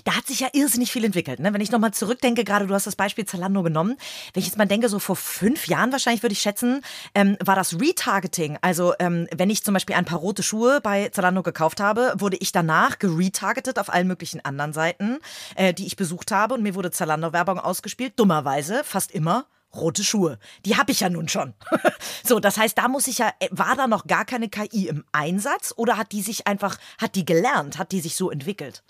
Da 0.06 0.16
hat 0.16 0.28
sich 0.28 0.40
ja 0.40 0.48
irrsinnig 0.54 0.92
viel 0.92 1.04
entwickelt. 1.04 1.40
Ne? 1.40 1.52
Wenn 1.54 1.60
ich 1.60 1.72
nochmal 1.72 1.92
zurückdenke, 1.92 2.44
gerade 2.44 2.68
du 2.68 2.74
hast 2.74 2.86
das 2.86 2.96
Beispiel 2.96 3.26
Zalando 3.26 3.64
genommen, 3.64 3.98
wenn 4.34 4.42
ich 4.42 4.46
jetzt 4.46 4.58
mal 4.58 4.68
denke, 4.68 4.90
so 4.90 5.00
vor 5.00 5.16
fünf 5.16 5.68
Jahren 5.68 5.92
wahrscheinlich 5.92 6.22
würde 6.22 6.34
ich 6.34 6.42
schätzen, 6.42 6.82
ähm, 7.16 7.36
war 7.44 7.56
das 7.56 7.80
Retargeting. 7.82 8.60
Also 8.62 8.94
ähm, 9.00 9.28
wenn 9.36 9.50
ich 9.50 9.64
zum 9.64 9.74
Beispiel 9.74 9.96
ein 9.96 10.06
paar 10.06 10.20
rote 10.20 10.44
Schuhe 10.44 10.82
bei 10.82 11.10
Zalando 11.10 11.42
gekauft 11.42 11.82
habe, 11.82 12.14
wurde 12.18 12.38
ich 12.38 12.52
danach 12.52 13.00
geretargetet 13.00 13.80
auf 13.80 13.92
allen 13.92 14.08
möglichen 14.08 14.46
anderen 14.46 14.72
Seiten, 14.72 15.18
äh, 15.56 15.74
die 15.74 15.88
ich 15.88 15.96
besucht 15.96 16.32
habe 16.32 16.54
und 16.54 16.62
mir 16.62 16.76
wurde 16.76 16.92
Zalando-Werbung 16.92 17.60
ausgespielt, 17.60 18.14
dummerweise, 18.18 18.84
fast 18.84 19.12
immer 19.12 19.48
rote 19.80 20.04
Schuhe. 20.04 20.40
Die 20.66 20.78
habe 20.78 20.92
ich 20.92 21.02
ja 21.02 21.10
nun 21.10 21.28
schon. 21.28 21.54
so, 22.24 22.40
das 22.40 22.58
heißt, 22.58 22.78
da 22.78 22.88
muss 22.88 23.08
ich 23.08 23.20
ja, 23.20 23.32
äh, 23.40 23.48
war 23.52 23.76
da 23.76 23.88
noch 23.88 24.08
gar 24.08 24.26
keine 24.26 24.50
KI 24.50 24.88
im 24.88 25.06
Einsatz 25.12 25.74
oder 25.76 25.98
hat 25.98 26.12
die 26.12 26.22
sich 26.22 26.48
einfach, 26.48 26.78
hat 26.98 27.16
die 27.16 27.26
gelernt, 27.26 27.78
hat 27.78 27.92
die 27.92 28.02
sich 28.02 28.16
so 28.16 28.30
entwickelt? 28.30 28.84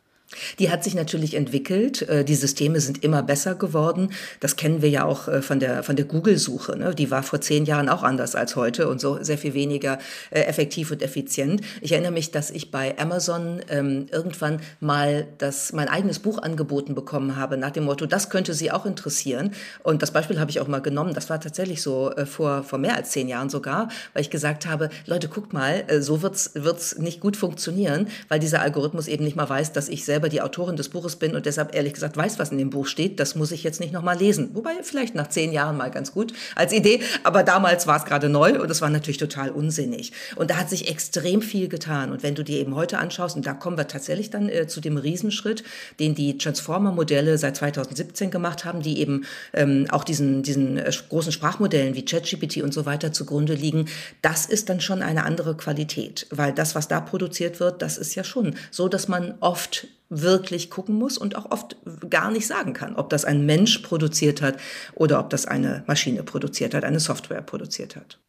Die 0.59 0.69
hat 0.69 0.83
sich 0.83 0.93
natürlich 0.93 1.35
entwickelt. 1.35 2.01
Äh, 2.01 2.25
die 2.25 2.35
Systeme 2.35 2.81
sind 2.81 3.03
immer 3.03 3.23
besser 3.23 3.55
geworden. 3.55 4.11
Das 4.41 4.57
kennen 4.57 4.81
wir 4.81 4.89
ja 4.89 5.05
auch 5.05 5.27
äh, 5.27 5.41
von 5.41 5.59
der, 5.59 5.83
von 5.83 5.95
der 5.95 6.05
Google-Suche. 6.05 6.77
Ne? 6.77 6.93
Die 6.93 7.09
war 7.11 7.23
vor 7.23 7.39
zehn 7.39 7.65
Jahren 7.65 7.87
auch 7.87 8.03
anders 8.03 8.35
als 8.35 8.55
heute 8.55 8.89
und 8.89 8.99
so 8.99 9.23
sehr 9.23 9.37
viel 9.37 9.53
weniger 9.53 9.99
äh, 10.31 10.41
effektiv 10.41 10.91
und 10.91 11.01
effizient. 11.01 11.61
Ich 11.81 11.93
erinnere 11.93 12.11
mich, 12.11 12.31
dass 12.31 12.51
ich 12.51 12.71
bei 12.71 12.97
Amazon 12.99 13.61
ähm, 13.69 14.07
irgendwann 14.11 14.59
mal 14.81 15.27
das, 15.37 15.71
mein 15.71 15.87
eigenes 15.87 16.19
Buch 16.19 16.39
angeboten 16.39 16.93
bekommen 16.93 17.37
habe, 17.37 17.57
nach 17.57 17.71
dem 17.71 17.85
Motto, 17.85 18.05
das 18.05 18.29
könnte 18.29 18.53
Sie 18.53 18.71
auch 18.71 18.85
interessieren. 18.85 19.51
Und 19.83 20.01
das 20.01 20.11
Beispiel 20.11 20.39
habe 20.39 20.51
ich 20.51 20.59
auch 20.59 20.67
mal 20.67 20.81
genommen. 20.81 21.13
Das 21.13 21.29
war 21.29 21.39
tatsächlich 21.39 21.81
so 21.81 22.11
vor, 22.25 22.63
vor 22.63 22.79
mehr 22.79 22.95
als 22.95 23.11
zehn 23.11 23.27
Jahren 23.27 23.49
sogar, 23.49 23.89
weil 24.13 24.21
ich 24.21 24.29
gesagt 24.29 24.65
habe, 24.65 24.89
Leute, 25.05 25.29
guckt 25.29 25.53
mal, 25.53 25.85
so 25.99 26.21
wird's 26.21 26.51
wird's 26.53 26.97
nicht 26.97 27.19
gut 27.19 27.37
funktionieren, 27.37 28.07
weil 28.27 28.39
dieser 28.39 28.61
Algorithmus 28.61 29.07
eben 29.07 29.23
nicht 29.23 29.35
mal 29.35 29.49
weiß, 29.49 29.71
dass 29.73 29.89
ich 29.89 30.05
selbst 30.05 30.16
selber 30.17 30.29
die 30.29 30.41
Autorin 30.41 30.75
des 30.75 30.89
Buches 30.89 31.15
bin 31.15 31.35
und 31.35 31.45
deshalb 31.45 31.75
ehrlich 31.75 31.93
gesagt 31.93 32.17
weiß, 32.17 32.39
was 32.39 32.51
in 32.51 32.57
dem 32.57 32.71
Buch 32.71 32.87
steht. 32.87 33.19
Das 33.19 33.35
muss 33.35 33.51
ich 33.51 33.63
jetzt 33.63 33.79
nicht 33.79 33.93
nochmal 33.93 34.17
lesen. 34.17 34.49
Wobei 34.53 34.71
vielleicht 34.81 35.13
nach 35.13 35.27
zehn 35.27 35.53
Jahren 35.53 35.77
mal 35.77 35.91
ganz 35.91 36.11
gut 36.11 36.33
als 36.55 36.73
Idee. 36.73 37.01
Aber 37.23 37.43
damals 37.43 37.85
war 37.85 37.97
es 37.97 38.05
gerade 38.05 38.29
neu 38.29 38.59
und 38.59 38.71
es 38.71 38.81
war 38.81 38.89
natürlich 38.89 39.19
total 39.19 39.51
unsinnig. 39.51 40.13
Und 40.35 40.49
da 40.49 40.55
hat 40.55 40.71
sich 40.71 40.89
extrem 40.89 41.43
viel 41.43 41.67
getan. 41.67 42.11
Und 42.11 42.23
wenn 42.23 42.33
du 42.33 42.43
dir 42.43 42.57
eben 42.57 42.73
heute 42.73 42.97
anschaust, 42.97 43.35
und 43.35 43.45
da 43.45 43.53
kommen 43.53 43.77
wir 43.77 43.87
tatsächlich 43.87 44.31
dann 44.31 44.49
äh, 44.49 44.65
zu 44.65 44.81
dem 44.81 44.97
Riesenschritt, 44.97 45.63
den 45.99 46.15
die 46.15 46.39
Transformer-Modelle 46.39 47.37
seit 47.37 47.57
2017 47.57 48.31
gemacht 48.31 48.65
haben, 48.65 48.81
die 48.81 48.99
eben 48.99 49.23
ähm, 49.53 49.85
auch 49.91 50.03
diesen, 50.03 50.41
diesen 50.41 50.79
äh, 50.79 50.91
großen 51.09 51.31
Sprachmodellen 51.31 51.93
wie 51.93 52.05
ChatGPT 52.05 52.63
und 52.63 52.73
so 52.73 52.87
weiter 52.87 53.13
zugrunde 53.13 53.53
liegen, 53.53 53.85
das 54.23 54.47
ist 54.47 54.69
dann 54.69 54.81
schon 54.81 55.03
eine 55.03 55.25
andere 55.25 55.55
Qualität. 55.55 56.25
Weil 56.31 56.53
das, 56.53 56.73
was 56.73 56.87
da 56.87 57.01
produziert 57.01 57.59
wird, 57.59 57.83
das 57.83 57.99
ist 57.99 58.15
ja 58.15 58.23
schon 58.23 58.55
so, 58.71 58.87
dass 58.87 59.07
man 59.07 59.35
oft 59.41 59.87
wirklich 60.09 60.69
gucken 60.69 60.95
muss 60.95 61.17
und 61.17 61.35
auch 61.35 61.51
oft 61.51 61.77
gar 62.09 62.31
nicht 62.31 62.47
sagen 62.47 62.73
kann, 62.73 62.95
ob 62.95 63.09
das 63.09 63.25
ein 63.25 63.45
Mensch 63.45 63.79
produziert 63.79 64.41
hat 64.41 64.57
oder 64.95 65.19
ob 65.19 65.29
das 65.29 65.45
eine 65.45 65.83
Maschine 65.87 66.23
produziert 66.23 66.73
hat, 66.73 66.83
eine 66.83 66.99
Software 66.99 67.41
produziert 67.41 67.95
hat. 67.95 68.19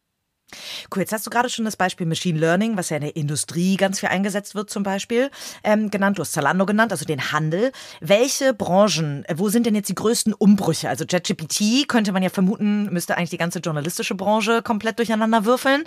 Cool, 0.93 1.01
jetzt 1.01 1.13
hast 1.13 1.25
du 1.25 1.29
gerade 1.29 1.49
schon 1.49 1.65
das 1.65 1.77
Beispiel 1.77 2.07
Machine 2.07 2.39
Learning, 2.39 2.77
was 2.77 2.89
ja 2.89 2.97
in 2.97 3.03
der 3.03 3.15
Industrie 3.15 3.75
ganz 3.75 3.99
viel 3.99 4.09
eingesetzt 4.09 4.55
wird 4.55 4.69
zum 4.69 4.83
Beispiel, 4.83 5.29
ähm, 5.63 5.91
genannt. 5.91 6.17
Du 6.17 6.21
hast 6.21 6.33
Zalando 6.33 6.65
genannt, 6.65 6.91
also 6.91 7.05
den 7.05 7.31
Handel. 7.31 7.71
Welche 8.01 8.53
Branchen, 8.53 9.25
äh, 9.25 9.35
wo 9.37 9.49
sind 9.49 9.65
denn 9.65 9.75
jetzt 9.75 9.89
die 9.89 9.95
größten 9.95 10.33
Umbrüche? 10.33 10.89
Also 10.89 11.05
JetGPT 11.05 11.87
könnte 11.87 12.11
man 12.11 12.23
ja 12.23 12.29
vermuten, 12.29 12.91
müsste 12.91 13.17
eigentlich 13.17 13.29
die 13.29 13.37
ganze 13.37 13.59
journalistische 13.59 14.15
Branche 14.15 14.61
komplett 14.61 14.97
durcheinander 14.97 15.45
würfeln. 15.45 15.83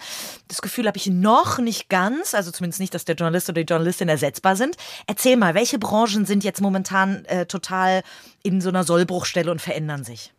Das 0.49 0.63
Gefühl 0.63 0.87
habe 0.87 0.99
ich 0.99 1.07
noch 1.07 1.59
nicht 1.59 1.89
ganz, 1.89 2.35
also 2.35 2.51
zumindest 2.51 2.81
nicht, 2.81 2.95
dass 2.95 3.05
der 3.05 3.17
Journalist 3.17 3.49
oder 3.49 3.63
die 3.63 3.71
Journalistin 3.71 4.09
ersetzbar 4.09 4.57
sind. 4.57 4.77
Erzähl 5.07 5.37
mal, 5.37 5.55
welche 5.55 5.79
Branchen 5.79 6.25
sind 6.25 6.45
jetzt 6.45 6.61
momentan 6.61 7.25
äh, 7.25 7.47
total 7.47 8.03
in 8.43 8.61
so 8.61 8.69
einer 8.69 8.85
Sollbruchstelle 8.85 9.51
und 9.51 9.61
verändern 9.61 10.05
sich? 10.05 10.33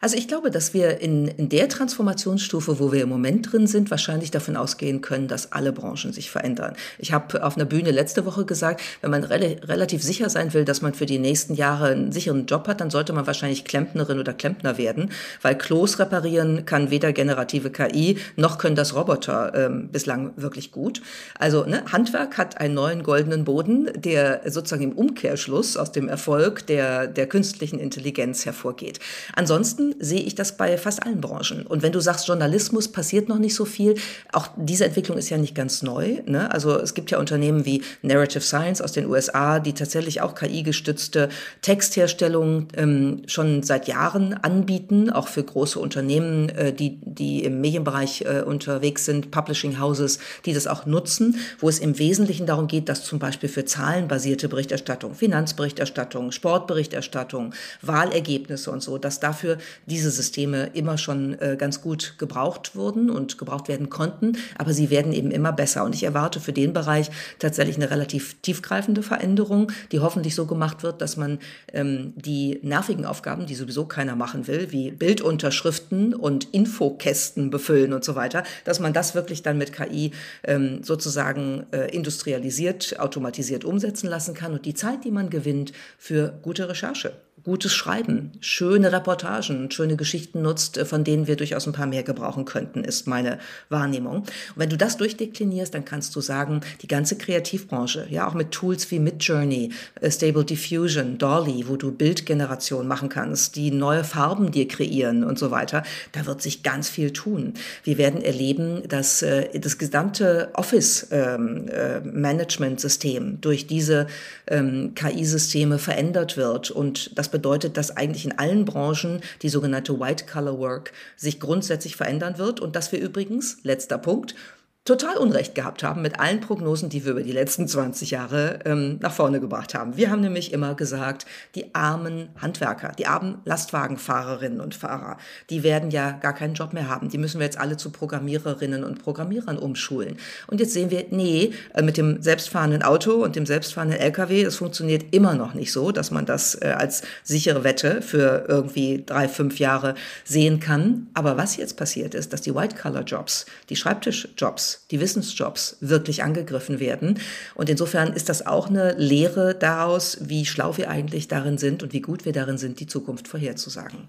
Also 0.00 0.16
ich 0.16 0.26
glaube, 0.26 0.50
dass 0.50 0.74
wir 0.74 1.00
in, 1.00 1.28
in 1.28 1.48
der 1.48 1.68
Transformationsstufe, 1.68 2.80
wo 2.80 2.90
wir 2.90 3.02
im 3.02 3.08
Moment 3.08 3.52
drin 3.52 3.66
sind, 3.66 3.90
wahrscheinlich 3.90 4.32
davon 4.32 4.56
ausgehen 4.56 5.00
können, 5.00 5.28
dass 5.28 5.52
alle 5.52 5.72
Branchen 5.72 6.12
sich 6.12 6.30
verändern. 6.30 6.74
Ich 6.98 7.12
habe 7.12 7.44
auf 7.44 7.56
einer 7.56 7.64
Bühne 7.64 7.92
letzte 7.92 8.26
Woche 8.26 8.44
gesagt, 8.44 8.80
wenn 9.00 9.10
man 9.10 9.24
re 9.24 9.58
relativ 9.62 10.02
sicher 10.02 10.28
sein 10.28 10.52
will, 10.54 10.64
dass 10.64 10.82
man 10.82 10.94
für 10.94 11.06
die 11.06 11.18
nächsten 11.18 11.54
Jahre 11.54 11.88
einen 11.88 12.10
sicheren 12.10 12.46
Job 12.46 12.66
hat, 12.66 12.80
dann 12.80 12.90
sollte 12.90 13.12
man 13.12 13.26
wahrscheinlich 13.26 13.64
Klempnerin 13.64 14.18
oder 14.18 14.32
Klempner 14.32 14.76
werden, 14.76 15.10
weil 15.40 15.56
Klos 15.56 15.98
reparieren 15.98 16.66
kann 16.66 16.90
weder 16.90 17.12
generative 17.12 17.70
KI 17.70 18.18
noch 18.36 18.58
können 18.58 18.76
das 18.76 18.94
Roboter 18.94 19.52
ähm, 19.54 19.88
bislang 19.90 20.32
wirklich 20.36 20.72
gut. 20.72 21.00
Also 21.38 21.64
ne, 21.64 21.84
Handwerk 21.92 22.38
hat 22.38 22.58
einen 22.60 22.74
neuen 22.74 23.02
goldenen 23.02 23.44
Boden, 23.44 23.88
der 23.94 24.42
sozusagen 24.50 24.82
im 24.82 24.92
Umkehrschluss 24.92 25.76
aus 25.76 25.92
dem 25.92 26.08
Erfolg 26.08 26.66
der, 26.66 27.06
der 27.06 27.26
künstlichen 27.26 27.78
Intelligenz 27.78 28.46
hervorgeht. 28.46 28.98
Ansonsten 29.34 29.51
ansonsten 29.52 29.94
sehe 29.98 30.20
ich 30.20 30.34
das 30.34 30.56
bei 30.56 30.78
fast 30.78 31.02
allen 31.02 31.20
Branchen. 31.20 31.66
Und 31.66 31.82
wenn 31.82 31.92
du 31.92 32.00
sagst, 32.00 32.26
Journalismus 32.26 32.88
passiert 32.88 33.28
noch 33.28 33.38
nicht 33.38 33.54
so 33.54 33.66
viel, 33.66 33.96
auch 34.32 34.48
diese 34.56 34.86
Entwicklung 34.86 35.18
ist 35.18 35.28
ja 35.28 35.36
nicht 35.36 35.54
ganz 35.54 35.82
neu. 35.82 36.22
Ne? 36.24 36.50
Also 36.50 36.78
es 36.78 36.94
gibt 36.94 37.10
ja 37.10 37.18
Unternehmen 37.18 37.66
wie 37.66 37.82
Narrative 38.00 38.40
Science 38.42 38.80
aus 38.80 38.92
den 38.92 39.06
USA, 39.06 39.60
die 39.60 39.74
tatsächlich 39.74 40.22
auch 40.22 40.34
KI-gestützte 40.34 41.28
Textherstellung 41.60 42.68
ähm, 42.74 43.24
schon 43.26 43.62
seit 43.62 43.88
Jahren 43.88 44.32
anbieten, 44.32 45.10
auch 45.10 45.28
für 45.28 45.42
große 45.44 45.78
Unternehmen, 45.78 46.48
äh, 46.48 46.72
die, 46.72 46.98
die 47.02 47.44
im 47.44 47.60
Medienbereich 47.60 48.22
äh, 48.22 48.40
unterwegs 48.40 49.04
sind, 49.04 49.30
Publishing 49.30 49.78
Houses, 49.78 50.18
die 50.46 50.54
das 50.54 50.66
auch 50.66 50.86
nutzen, 50.86 51.36
wo 51.60 51.68
es 51.68 51.78
im 51.78 51.98
Wesentlichen 51.98 52.46
darum 52.46 52.68
geht, 52.68 52.88
dass 52.88 53.04
zum 53.04 53.18
Beispiel 53.18 53.50
für 53.50 53.66
zahlenbasierte 53.66 54.48
Berichterstattung, 54.48 55.14
Finanzberichterstattung, 55.14 56.32
Sportberichterstattung, 56.32 57.52
Wahlergebnisse 57.82 58.70
und 58.70 58.82
so, 58.82 58.96
dass 58.96 59.20
dafür 59.20 59.31
dafür 59.32 59.56
diese 59.86 60.10
Systeme 60.10 60.70
immer 60.74 60.98
schon 60.98 61.40
äh, 61.40 61.56
ganz 61.58 61.80
gut 61.80 62.16
gebraucht 62.18 62.76
wurden 62.76 63.08
und 63.08 63.38
gebraucht 63.38 63.68
werden 63.68 63.88
konnten, 63.88 64.36
aber 64.58 64.74
sie 64.74 64.90
werden 64.90 65.12
eben 65.14 65.30
immer 65.30 65.52
besser. 65.52 65.84
Und 65.84 65.94
ich 65.94 66.04
erwarte 66.04 66.38
für 66.38 66.52
den 66.52 66.74
Bereich 66.74 67.10
tatsächlich 67.38 67.76
eine 67.76 67.90
relativ 67.90 68.36
tiefgreifende 68.42 69.02
Veränderung, 69.02 69.72
die 69.90 70.00
hoffentlich 70.00 70.34
so 70.34 70.44
gemacht 70.44 70.82
wird, 70.82 71.00
dass 71.00 71.16
man 71.16 71.38
ähm, 71.72 72.12
die 72.16 72.60
nervigen 72.62 73.06
Aufgaben, 73.06 73.46
die 73.46 73.54
sowieso 73.54 73.86
keiner 73.86 74.16
machen 74.16 74.46
will, 74.46 74.70
wie 74.70 74.90
Bildunterschriften 74.90 76.14
und 76.14 76.44
Infokästen 76.52 77.48
befüllen 77.48 77.94
und 77.94 78.04
so 78.04 78.14
weiter, 78.14 78.42
dass 78.64 78.80
man 78.80 78.92
das 78.92 79.14
wirklich 79.14 79.42
dann 79.42 79.56
mit 79.56 79.72
KI 79.72 80.12
ähm, 80.44 80.82
sozusagen 80.82 81.64
äh, 81.72 81.90
industrialisiert, 81.94 83.00
automatisiert 83.00 83.64
umsetzen 83.64 84.08
lassen 84.08 84.34
kann 84.34 84.52
und 84.52 84.66
die 84.66 84.74
Zeit, 84.74 85.04
die 85.04 85.10
man 85.10 85.30
gewinnt, 85.30 85.72
für 85.96 86.34
gute 86.42 86.68
Recherche 86.68 87.14
gutes 87.44 87.74
Schreiben, 87.74 88.32
schöne 88.40 88.92
Reportagen, 88.92 89.70
schöne 89.70 89.96
Geschichten 89.96 90.42
nutzt, 90.42 90.78
äh, 90.78 90.84
von 90.84 91.04
denen 91.04 91.26
wir 91.26 91.36
durchaus 91.36 91.66
ein 91.66 91.72
paar 91.72 91.86
mehr 91.86 92.02
gebrauchen 92.02 92.44
könnten, 92.44 92.84
ist 92.84 93.06
meine 93.06 93.38
Wahrnehmung. 93.68 94.18
Und 94.18 94.30
wenn 94.56 94.70
du 94.70 94.76
das 94.76 94.96
durchdeklinierst, 94.96 95.74
dann 95.74 95.84
kannst 95.84 96.14
du 96.14 96.20
sagen, 96.20 96.60
die 96.82 96.88
ganze 96.88 97.16
Kreativbranche, 97.16 98.06
ja 98.10 98.28
auch 98.28 98.34
mit 98.34 98.52
Tools 98.52 98.90
wie 98.90 98.98
Midjourney, 98.98 99.70
äh, 100.00 100.10
Stable 100.10 100.44
Diffusion, 100.44 101.16
Dolly, 101.18 101.64
wo 101.68 101.76
du 101.76 101.90
Bildgeneration 101.90 102.86
machen 102.86 103.08
kannst, 103.08 103.56
die 103.56 103.70
neue 103.70 104.04
Farben 104.04 104.52
dir 104.52 104.68
kreieren 104.68 105.24
und 105.24 105.38
so 105.38 105.50
weiter, 105.50 105.82
da 106.12 106.26
wird 106.26 106.42
sich 106.42 106.62
ganz 106.62 106.88
viel 106.88 107.12
tun. 107.12 107.54
Wir 107.82 107.98
werden 107.98 108.22
erleben, 108.22 108.82
dass 108.88 109.22
äh, 109.22 109.58
das 109.58 109.78
gesamte 109.78 110.50
Office-Management-System 110.54 113.24
ähm, 113.24 113.38
durch 113.40 113.66
diese 113.66 114.06
ähm, 114.46 114.92
KI-Systeme 114.94 115.78
verändert 115.78 116.36
wird 116.36 116.70
und 116.70 117.18
das 117.18 117.31
bedeutet, 117.32 117.76
dass 117.76 117.96
eigentlich 117.96 118.24
in 118.24 118.38
allen 118.38 118.64
Branchen 118.64 119.20
die 119.42 119.48
sogenannte 119.48 119.98
White-Collar-Work 119.98 120.92
sich 121.16 121.40
grundsätzlich 121.40 121.96
verändern 121.96 122.38
wird. 122.38 122.60
Und 122.60 122.76
dass 122.76 122.92
wir 122.92 123.00
übrigens, 123.00 123.58
letzter 123.64 123.98
Punkt, 123.98 124.36
total 124.84 125.16
Unrecht 125.16 125.54
gehabt 125.54 125.84
haben 125.84 126.02
mit 126.02 126.18
allen 126.18 126.40
Prognosen, 126.40 126.88
die 126.88 127.04
wir 127.04 127.12
über 127.12 127.22
die 127.22 127.30
letzten 127.30 127.68
20 127.68 128.10
Jahre 128.10 128.58
ähm, 128.64 128.98
nach 129.00 129.12
vorne 129.12 129.38
gebracht 129.38 129.74
haben. 129.74 129.96
Wir 129.96 130.10
haben 130.10 130.20
nämlich 130.20 130.52
immer 130.52 130.74
gesagt, 130.74 131.24
die 131.54 131.72
armen 131.72 132.30
Handwerker, 132.40 132.90
die 132.98 133.06
armen 133.06 133.38
Lastwagenfahrerinnen 133.44 134.60
und 134.60 134.74
Fahrer, 134.74 135.18
die 135.50 135.62
werden 135.62 135.92
ja 135.92 136.10
gar 136.10 136.34
keinen 136.34 136.54
Job 136.54 136.72
mehr 136.72 136.88
haben. 136.88 137.10
Die 137.10 137.18
müssen 137.18 137.38
wir 137.38 137.44
jetzt 137.44 137.60
alle 137.60 137.76
zu 137.76 137.90
Programmiererinnen 137.90 138.82
und 138.82 139.00
Programmierern 139.00 139.56
umschulen. 139.56 140.16
Und 140.48 140.58
jetzt 140.58 140.72
sehen 140.72 140.90
wir, 140.90 141.06
nee, 141.10 141.52
äh, 141.74 141.82
mit 141.82 141.96
dem 141.96 142.20
selbstfahrenden 142.20 142.82
Auto 142.82 143.22
und 143.22 143.36
dem 143.36 143.46
selbstfahrenden 143.46 144.00
LKW, 144.00 144.42
es 144.42 144.56
funktioniert 144.56 145.14
immer 145.14 145.34
noch 145.34 145.54
nicht 145.54 145.70
so, 145.70 145.92
dass 145.92 146.10
man 146.10 146.26
das 146.26 146.56
äh, 146.60 146.74
als 146.76 147.02
sichere 147.22 147.62
Wette 147.62 148.02
für 148.02 148.46
irgendwie 148.48 149.04
drei, 149.06 149.28
fünf 149.28 149.60
Jahre 149.60 149.94
sehen 150.24 150.58
kann. 150.58 151.06
Aber 151.14 151.36
was 151.36 151.56
jetzt 151.56 151.76
passiert 151.76 152.14
ist, 152.14 152.32
dass 152.32 152.40
die 152.40 152.52
White-Collar-Jobs, 152.52 153.46
die 153.68 153.76
Schreibtischjobs, 153.76 154.71
die 154.90 155.00
Wissensjobs 155.00 155.76
wirklich 155.80 156.22
angegriffen 156.22 156.80
werden. 156.80 157.20
Und 157.54 157.68
insofern 157.68 158.12
ist 158.12 158.28
das 158.28 158.46
auch 158.46 158.68
eine 158.68 158.92
Lehre 158.94 159.54
daraus, 159.54 160.18
wie 160.20 160.46
schlau 160.46 160.76
wir 160.76 160.90
eigentlich 160.90 161.28
darin 161.28 161.58
sind 161.58 161.82
und 161.82 161.92
wie 161.92 162.00
gut 162.00 162.24
wir 162.24 162.32
darin 162.32 162.58
sind, 162.58 162.80
die 162.80 162.86
Zukunft 162.86 163.28
vorherzusagen. 163.28 164.08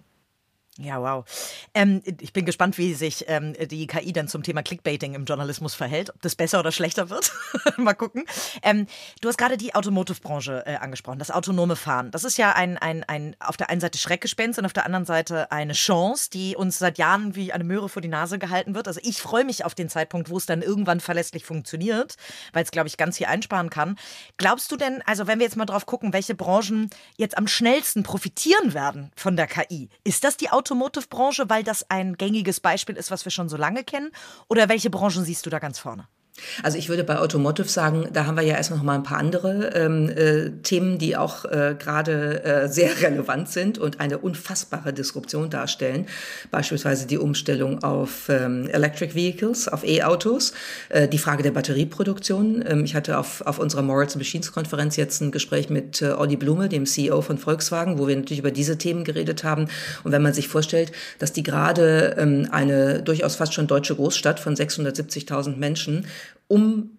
Ja, 0.79 0.99
wow. 0.99 1.23
Ähm, 1.75 2.01
ich 2.19 2.33
bin 2.33 2.45
gespannt, 2.45 2.79
wie 2.79 2.95
sich 2.95 3.25
ähm, 3.27 3.53
die 3.69 3.85
KI 3.85 4.11
dann 4.11 4.27
zum 4.27 4.41
Thema 4.41 4.63
Clickbaiting 4.63 5.13
im 5.13 5.25
Journalismus 5.25 5.75
verhält, 5.75 6.09
ob 6.09 6.19
das 6.23 6.33
besser 6.33 6.59
oder 6.59 6.71
schlechter 6.71 7.11
wird. 7.11 7.31
Mal 7.77 7.93
gucken. 7.93 8.25
Ähm, 8.63 8.87
du 9.21 9.29
hast 9.29 9.37
gerade 9.37 9.57
die 9.57 9.75
Automotive-Branche 9.75 10.63
äh, 10.65 10.77
angesprochen, 10.77 11.19
das 11.19 11.29
autonome 11.29 11.75
Fahren. 11.75 12.09
Das 12.09 12.23
ist 12.23 12.39
ja 12.39 12.53
ein, 12.53 12.79
ein, 12.79 13.03
ein 13.03 13.35
auf 13.39 13.55
der 13.55 13.69
einen 13.69 13.81
Seite 13.81 13.99
Schreckgespenst 13.99 14.57
und 14.57 14.65
auf 14.65 14.73
der 14.73 14.87
anderen 14.87 15.05
Seite 15.05 15.51
eine 15.51 15.73
Chance, 15.73 16.31
die 16.31 16.55
uns 16.55 16.79
seit 16.79 16.97
Jahren 16.97 17.35
wie 17.35 17.53
eine 17.53 17.63
Möhre 17.63 17.87
vor 17.87 18.01
die 18.01 18.07
Nase 18.07 18.39
gehalten 18.39 18.73
wird. 18.73 18.87
Also 18.87 18.99
ich 19.03 19.21
freue 19.21 19.45
mich 19.45 19.65
auf 19.65 19.75
den 19.75 19.89
Zeitpunkt, 19.89 20.31
wo 20.31 20.37
es 20.37 20.47
dann 20.47 20.63
irgendwann 20.63 21.01
verlässlich 21.01 21.45
funktioniert, 21.45 22.15
weil 22.51 22.63
es, 22.63 22.71
glaube 22.71 22.87
ich, 22.87 22.97
ganz 22.97 23.19
viel 23.19 23.27
einsparen 23.27 23.69
kann. 23.69 23.95
Glaubst 24.37 24.71
du 24.71 24.75
denn, 24.75 25.03
also 25.05 25.27
wenn 25.27 25.37
wir 25.37 25.45
jetzt 25.45 25.55
mal 25.55 25.65
drauf 25.65 25.85
gucken, 25.85 26.13
welche 26.13 26.33
Branchen 26.33 26.89
jetzt 27.15 27.37
am 27.37 27.45
schnellsten 27.45 28.01
profitieren 28.01 28.73
werden 28.73 29.11
von 29.15 29.35
der 29.35 29.45
KI, 29.45 29.89
ist 30.03 30.23
das 30.23 30.35
die 30.35 30.49
Automotive 30.49 30.62
Automotive-Branche, 30.63 31.49
weil 31.49 31.63
das 31.63 31.89
ein 31.89 32.15
gängiges 32.15 32.61
Beispiel 32.61 32.95
ist, 32.95 33.11
was 33.11 33.25
wir 33.25 33.31
schon 33.31 33.49
so 33.49 33.57
lange 33.57 33.83
kennen? 33.83 34.11
Oder 34.47 34.69
welche 34.69 34.89
Branchen 34.89 35.25
siehst 35.25 35.45
du 35.45 35.49
da 35.49 35.59
ganz 35.59 35.77
vorne? 35.77 36.07
Also 36.63 36.77
ich 36.77 36.89
würde 36.89 37.03
bei 37.03 37.19
Automotive 37.19 37.67
sagen, 37.67 38.07
da 38.11 38.25
haben 38.25 38.35
wir 38.35 38.43
ja 38.43 38.55
erstmal 38.55 38.79
noch 38.79 38.85
mal 38.85 38.95
ein 38.95 39.03
paar 39.03 39.17
andere 39.17 39.71
ähm, 39.75 40.09
äh, 40.09 40.49
Themen, 40.63 40.97
die 40.97 41.15
auch 41.15 41.45
äh, 41.45 41.75
gerade 41.77 42.43
äh, 42.43 42.67
sehr 42.67 42.89
relevant 43.01 43.49
sind 43.49 43.77
und 43.77 43.99
eine 43.99 44.17
unfassbare 44.17 44.93
Disruption 44.93 45.49
darstellen. 45.49 46.07
Beispielsweise 46.51 47.05
die 47.05 47.17
Umstellung 47.17 47.83
auf 47.83 48.29
ähm, 48.29 48.67
Electric 48.69 49.13
Vehicles, 49.13 49.67
auf 49.67 49.83
E-Autos, 49.83 50.53
äh, 50.89 51.07
die 51.07 51.17
Frage 51.17 51.43
der 51.43 51.51
Batterieproduktion. 51.51 52.63
Ähm, 52.67 52.83
ich 52.83 52.95
hatte 52.95 53.17
auf, 53.19 53.41
auf 53.41 53.59
unserer 53.59 53.83
Morals 53.83 54.15
Machines 54.15 54.51
Konferenz 54.51 54.95
jetzt 54.95 55.21
ein 55.21 55.31
Gespräch 55.31 55.69
mit 55.69 56.01
äh, 56.01 56.11
Olli 56.11 56.35
Blume, 56.35 56.67
dem 56.67 56.85
CEO 56.85 57.21
von 57.21 57.37
Volkswagen, 57.37 57.99
wo 57.99 58.07
wir 58.07 58.15
natürlich 58.15 58.39
über 58.39 58.51
diese 58.51 58.77
Themen 58.77 59.03
geredet 59.03 59.43
haben. 59.43 59.67
Und 60.03 60.11
wenn 60.11 60.21
man 60.21 60.33
sich 60.33 60.47
vorstellt, 60.47 60.91
dass 61.19 61.31
die 61.31 61.43
gerade 61.43 62.15
ähm, 62.17 62.47
eine 62.51 63.03
durchaus 63.03 63.35
fast 63.35 63.53
schon 63.53 63.67
deutsche 63.67 63.95
Großstadt 63.95 64.39
von 64.39 64.55
670.000 64.55 65.57
Menschen 65.57 66.05
um 66.53 66.92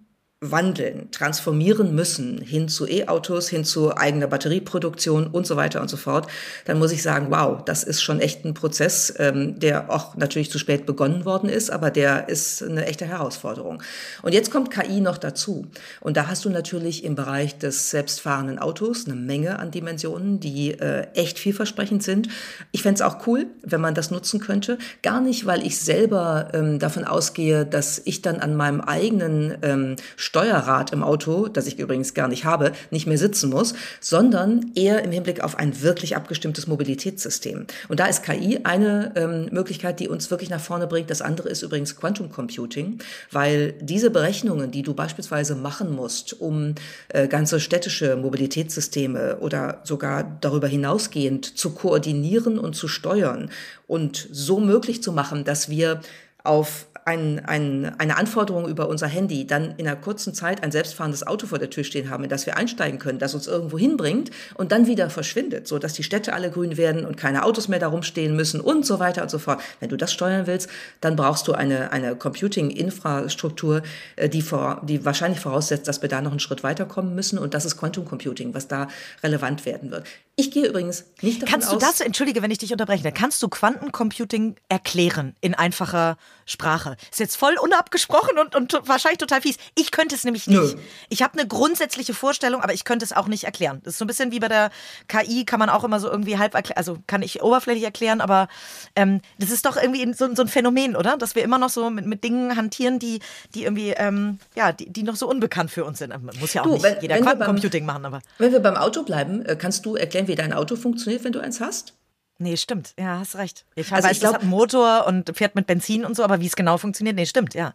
wandeln, 0.51 1.11
transformieren 1.11 1.95
müssen 1.95 2.39
hin 2.39 2.69
zu 2.69 2.87
E-Autos, 2.87 3.49
hin 3.49 3.65
zu 3.65 3.97
eigener 3.97 4.27
Batterieproduktion 4.27 5.27
und 5.27 5.47
so 5.47 5.57
weiter 5.57 5.81
und 5.81 5.89
so 5.89 5.97
fort, 5.97 6.27
dann 6.65 6.79
muss 6.79 6.93
ich 6.93 7.03
sagen, 7.03 7.27
wow, 7.31 7.63
das 7.65 7.85
ist 7.85 8.03
schon 8.03 8.21
echt 8.21 8.45
ein 8.45 8.55
Prozess, 8.55 9.15
ähm, 9.19 9.59
der 9.59 9.91
auch 9.91 10.17
natürlich 10.17 10.51
zu 10.51 10.59
spät 10.59 10.87
begonnen 10.87 11.25
worden 11.25 11.49
ist, 11.49 11.71
aber 11.71 11.91
der 11.91 12.29
ist 12.29 12.63
eine 12.63 12.87
echte 12.87 13.07
Herausforderung. 13.07 13.83
Und 14.23 14.35
jetzt 14.35 14.51
kommt 14.51 14.71
KI 14.71 15.01
noch 15.01 15.19
dazu. 15.19 15.67
Und 16.01 16.17
da 16.17 16.27
hast 16.27 16.45
du 16.45 16.51
natürlich 16.51 17.05
im 17.05 17.15
Bereich 17.15 17.59
des 17.59 17.91
selbstfahrenden 17.91 18.59
Autos 18.59 19.07
eine 19.07 19.15
Menge 19.15 19.59
an 19.59 19.71
Dimensionen, 19.71 20.41
die 20.41 20.73
äh, 20.73 21.07
echt 21.15 21.39
vielversprechend 21.39 22.03
sind. 22.03 22.29
Ich 22.73 22.83
fände 22.83 22.97
es 22.97 23.03
auch 23.03 23.27
cool, 23.27 23.47
wenn 23.63 23.81
man 23.81 23.95
das 23.95 24.11
nutzen 24.11 24.41
könnte. 24.41 24.79
Gar 25.03 25.21
nicht, 25.21 25.47
weil 25.47 25.67
ich 25.67 25.79
selber 25.79 26.51
ähm, 26.53 26.79
davon 26.79 27.05
ausgehe, 27.05 27.65
dass 27.65 28.01
ich 28.05 28.23
dann 28.23 28.41
an 28.41 28.57
meinem 28.57 28.81
eigenen 28.81 29.57
ähm, 29.63 29.97
Steuerrad 30.35 30.93
im 30.93 31.05
Auto, 31.05 31.47
das 31.47 31.69
ich 31.69 31.79
übrigens 31.79 32.12
gar 32.12 32.26
nicht 32.26 32.45
habe, 32.45 32.73
nicht 32.91 33.07
mehr 33.07 33.19
sitzen 33.19 33.50
muss, 33.50 33.75
sondern 34.00 34.73
eher 34.75 35.05
im 35.05 35.12
Hinblick 35.12 35.41
auf 35.41 35.57
ein 35.57 35.81
wirklich 35.81 36.17
abgestimmtes 36.17 36.67
Mobilitätssystem. 36.67 37.69
Und 37.87 38.00
da 38.00 38.07
ist 38.07 38.25
KI 38.25 38.59
eine 38.64 39.12
ähm, 39.14 39.49
Möglichkeit, 39.53 40.00
die 40.00 40.09
uns 40.09 40.33
wirklich 40.33 40.50
nach 40.50 40.61
vorne 40.61 40.88
bringt. 40.88 41.09
Das 41.09 41.23
andere 41.23 41.50
ist 41.50 41.62
übrigens 41.62 41.95
Quantum 41.95 42.33
Computing, 42.33 42.99
weil 43.31 43.75
diese 43.81 44.11
Berechnungen, 44.11 44.73
die 44.73 44.83
du 44.83 44.93
beispielsweise 44.93 45.55
machen 45.55 45.95
musst, 45.95 46.41
um 46.41 46.75
äh, 47.11 47.29
ganze 47.29 47.61
städtische 47.61 48.17
Mobilitätssysteme 48.17 49.37
oder 49.37 49.83
sogar 49.85 50.37
darüber 50.41 50.67
hinausgehend 50.67 51.57
zu 51.57 51.71
koordinieren 51.71 52.59
und 52.59 52.75
zu 52.75 52.88
steuern 52.88 53.50
und 53.87 54.26
so 54.33 54.59
möglich 54.59 55.00
zu 55.00 55.12
machen, 55.12 55.45
dass 55.45 55.69
wir 55.69 56.00
auf 56.43 56.87
ein, 57.04 57.44
ein, 57.44 57.94
eine 57.99 58.16
Anforderung 58.16 58.66
über 58.68 58.88
unser 58.88 59.06
Handy, 59.06 59.46
dann 59.46 59.75
in 59.76 59.87
einer 59.87 59.96
kurzen 59.96 60.32
Zeit 60.32 60.62
ein 60.62 60.73
selbstfahrendes 60.73 61.26
Auto 61.26 61.46
vor 61.46 61.58
der 61.58 61.70
Tür 61.70 61.84
stehen 61.84 62.08
haben, 62.08 62.25
in 62.25 62.30
das 62.30 62.46
wir 62.46 62.56
einsteigen 62.56 62.99
können, 62.99 63.18
das 63.18 63.34
uns 63.34 63.46
irgendwo 63.46 63.78
hinbringt 63.78 64.30
und 64.54 64.73
dann 64.73 64.87
wieder 64.87 65.11
verschwindet, 65.11 65.68
so 65.68 65.78
dass 65.78 65.92
die 65.92 66.02
Städte 66.02 66.32
alle 66.32 66.50
grün 66.50 66.76
werden 66.76 67.04
und 67.04 67.16
keine 67.16 67.44
Autos 67.44 67.68
mehr 67.68 67.78
darum 67.78 68.02
stehen 68.02 68.34
müssen 68.34 68.61
und 68.61 68.87
so 68.87 68.99
weiter 69.00 69.23
und 69.23 69.30
so 69.30 69.38
fort. 69.38 69.61
Wenn 69.80 69.90
du 69.90 69.96
das 69.96 70.12
steuern 70.12 70.46
willst, 70.46 70.70
dann 71.00 71.16
brauchst 71.16 71.46
du 71.46 71.52
eine, 71.52 71.92
eine 71.92 72.16
Computing-Infrastruktur, 72.16 73.82
äh, 74.17 74.28
die, 74.28 74.43
vor, 74.43 74.80
die 74.84 75.04
wahrscheinlich 75.04 75.40
voraussetzt, 75.40 75.86
dass 75.86 76.00
wir 76.00 76.08
da 76.08 76.23
noch 76.23 76.30
einen 76.30 76.40
Schritt 76.40 76.62
weiterkommen 76.62 77.14
müssen 77.14 77.38
und 77.38 77.52
das 77.54 77.67
ist 77.67 77.76
Quantum 77.76 78.06
Computing, 78.06 78.54
was 78.54 78.69
da 78.69 78.88
relevant 79.23 79.67
werden 79.67 79.90
wird. 79.90 80.06
Ich 80.36 80.50
gehe 80.50 80.67
übrigens 80.67 81.04
nicht 81.21 81.43
davon 81.43 81.52
Kannst 81.52 81.73
du 81.73 81.76
das, 81.76 82.00
entschuldige, 82.00 82.43
wenn 82.43 82.50
ich 82.50 82.58
dich 82.58 82.73
unterbreche, 82.73 83.12
kannst 83.12 83.40
du 83.43 83.49
Quantencomputing 83.49 84.56
erklären 84.69 85.36
in 85.40 85.54
einfacher 85.54 86.17
Sprache? 86.45 86.94
Ist 87.11 87.21
jetzt 87.21 87.37
voll 87.37 87.57
unabgesprochen 87.61 88.39
und, 88.39 88.54
und 88.54 88.89
wahrscheinlich 88.89 89.19
total 89.19 89.41
fies. 89.41 89.57
Ich 89.75 89.91
könnte 89.91 90.15
es 90.15 90.25
nämlich 90.25 90.47
nicht. 90.47 90.59
Nö. 90.59 90.75
Ich 91.09 91.23
habe 91.23 91.39
eine 91.39 91.47
grundsätzliche 91.47 92.15
Vorstellung, 92.15 92.63
aber 92.63 92.73
ich 92.73 92.85
könnte 92.85 93.04
es 93.04 93.13
auch 93.13 93.26
nicht 93.26 93.45
erklären. 93.45 93.80
Das 93.85 93.95
ist 93.95 93.99
so 93.99 94.04
ein 94.04 94.09
bisschen 94.09 94.33
wie 94.33 94.41
bei 94.41 94.49
der 94.49 94.71
KI, 95.09 95.45
kann 95.45 95.59
man 95.59 95.71
auch 95.71 95.85
immer 95.85 96.00
so 96.00 96.11
irgendwie 96.11 96.39
halb 96.39 96.54
erklären, 96.54 96.76
also 96.76 96.99
kann 97.07 97.23
ich 97.23 97.43
oberflächlich 97.43 97.85
erklären, 97.85 98.21
aber 98.21 98.49
ähm, 98.97 99.21
das 99.39 99.50
ist 99.50 99.67
doch 99.67 99.76
irgendwie 99.76 100.13
so, 100.15 100.35
so, 100.35 100.43
ein 100.43 100.49
Phänomen, 100.49 100.97
oder? 100.97 101.17
Dass 101.17 101.35
wir 101.35 101.43
immer 101.43 101.59
noch 101.59 101.71
so 101.71 101.91
mit, 101.91 102.07
mit 102.07 102.25
Dingen 102.25 102.57
hantieren, 102.57 102.99
die, 102.99 103.21
die 103.54 103.65
irgendwie, 103.65 103.91
ähm, 103.91 104.39
ja, 104.54 104.73
die, 104.73 104.91
die 104.91 105.02
noch 105.02 105.17
so 105.17 105.28
unbekannt 105.28 105.71
für 105.71 105.85
uns 105.85 105.99
sind. 105.99 106.11
Man 106.11 106.37
muss 106.39 106.54
ja 106.54 106.63
auch 106.63 106.67
du, 106.67 106.73
nicht 106.75 106.83
wenn, 106.83 107.00
jeder 107.00 107.19
Quantencomputing 107.19 107.85
machen, 107.85 108.04
aber. 108.04 108.21
Wenn 108.39 108.52
wir 108.52 108.61
beim 108.61 108.76
Auto 108.76 109.02
bleiben, 109.02 109.45
äh, 109.45 109.57
kannst 109.57 109.85
du 109.87 109.97
erklären, 109.97 110.28
wie 110.28 110.35
dein 110.35 110.52
Auto 110.52 110.76
funktioniert, 110.76 111.25
wenn 111.25 111.33
du 111.33 111.41
eins 111.41 111.61
hast? 111.61 111.95
Nee, 112.38 112.56
stimmt. 112.56 112.94
Ja, 112.99 113.18
hast 113.18 113.36
recht. 113.36 113.64
Ich 113.75 113.92
also 113.92 114.08
weiß, 114.08 114.16
ich 114.16 114.20
glaub, 114.20 114.32
das 114.32 114.36
hat 114.36 114.42
einen 114.42 114.50
Motor 114.50 115.06
und 115.06 115.36
fährt 115.36 115.54
mit 115.54 115.66
Benzin 115.66 116.04
und 116.04 116.16
so, 116.16 116.25
aber 116.25 116.40
wie 116.40 116.47
es 116.47 116.56
genau 116.56 116.78
funktioniert, 116.78 117.16
nee, 117.16 117.26
stimmt, 117.26 117.54
ja. 117.54 117.75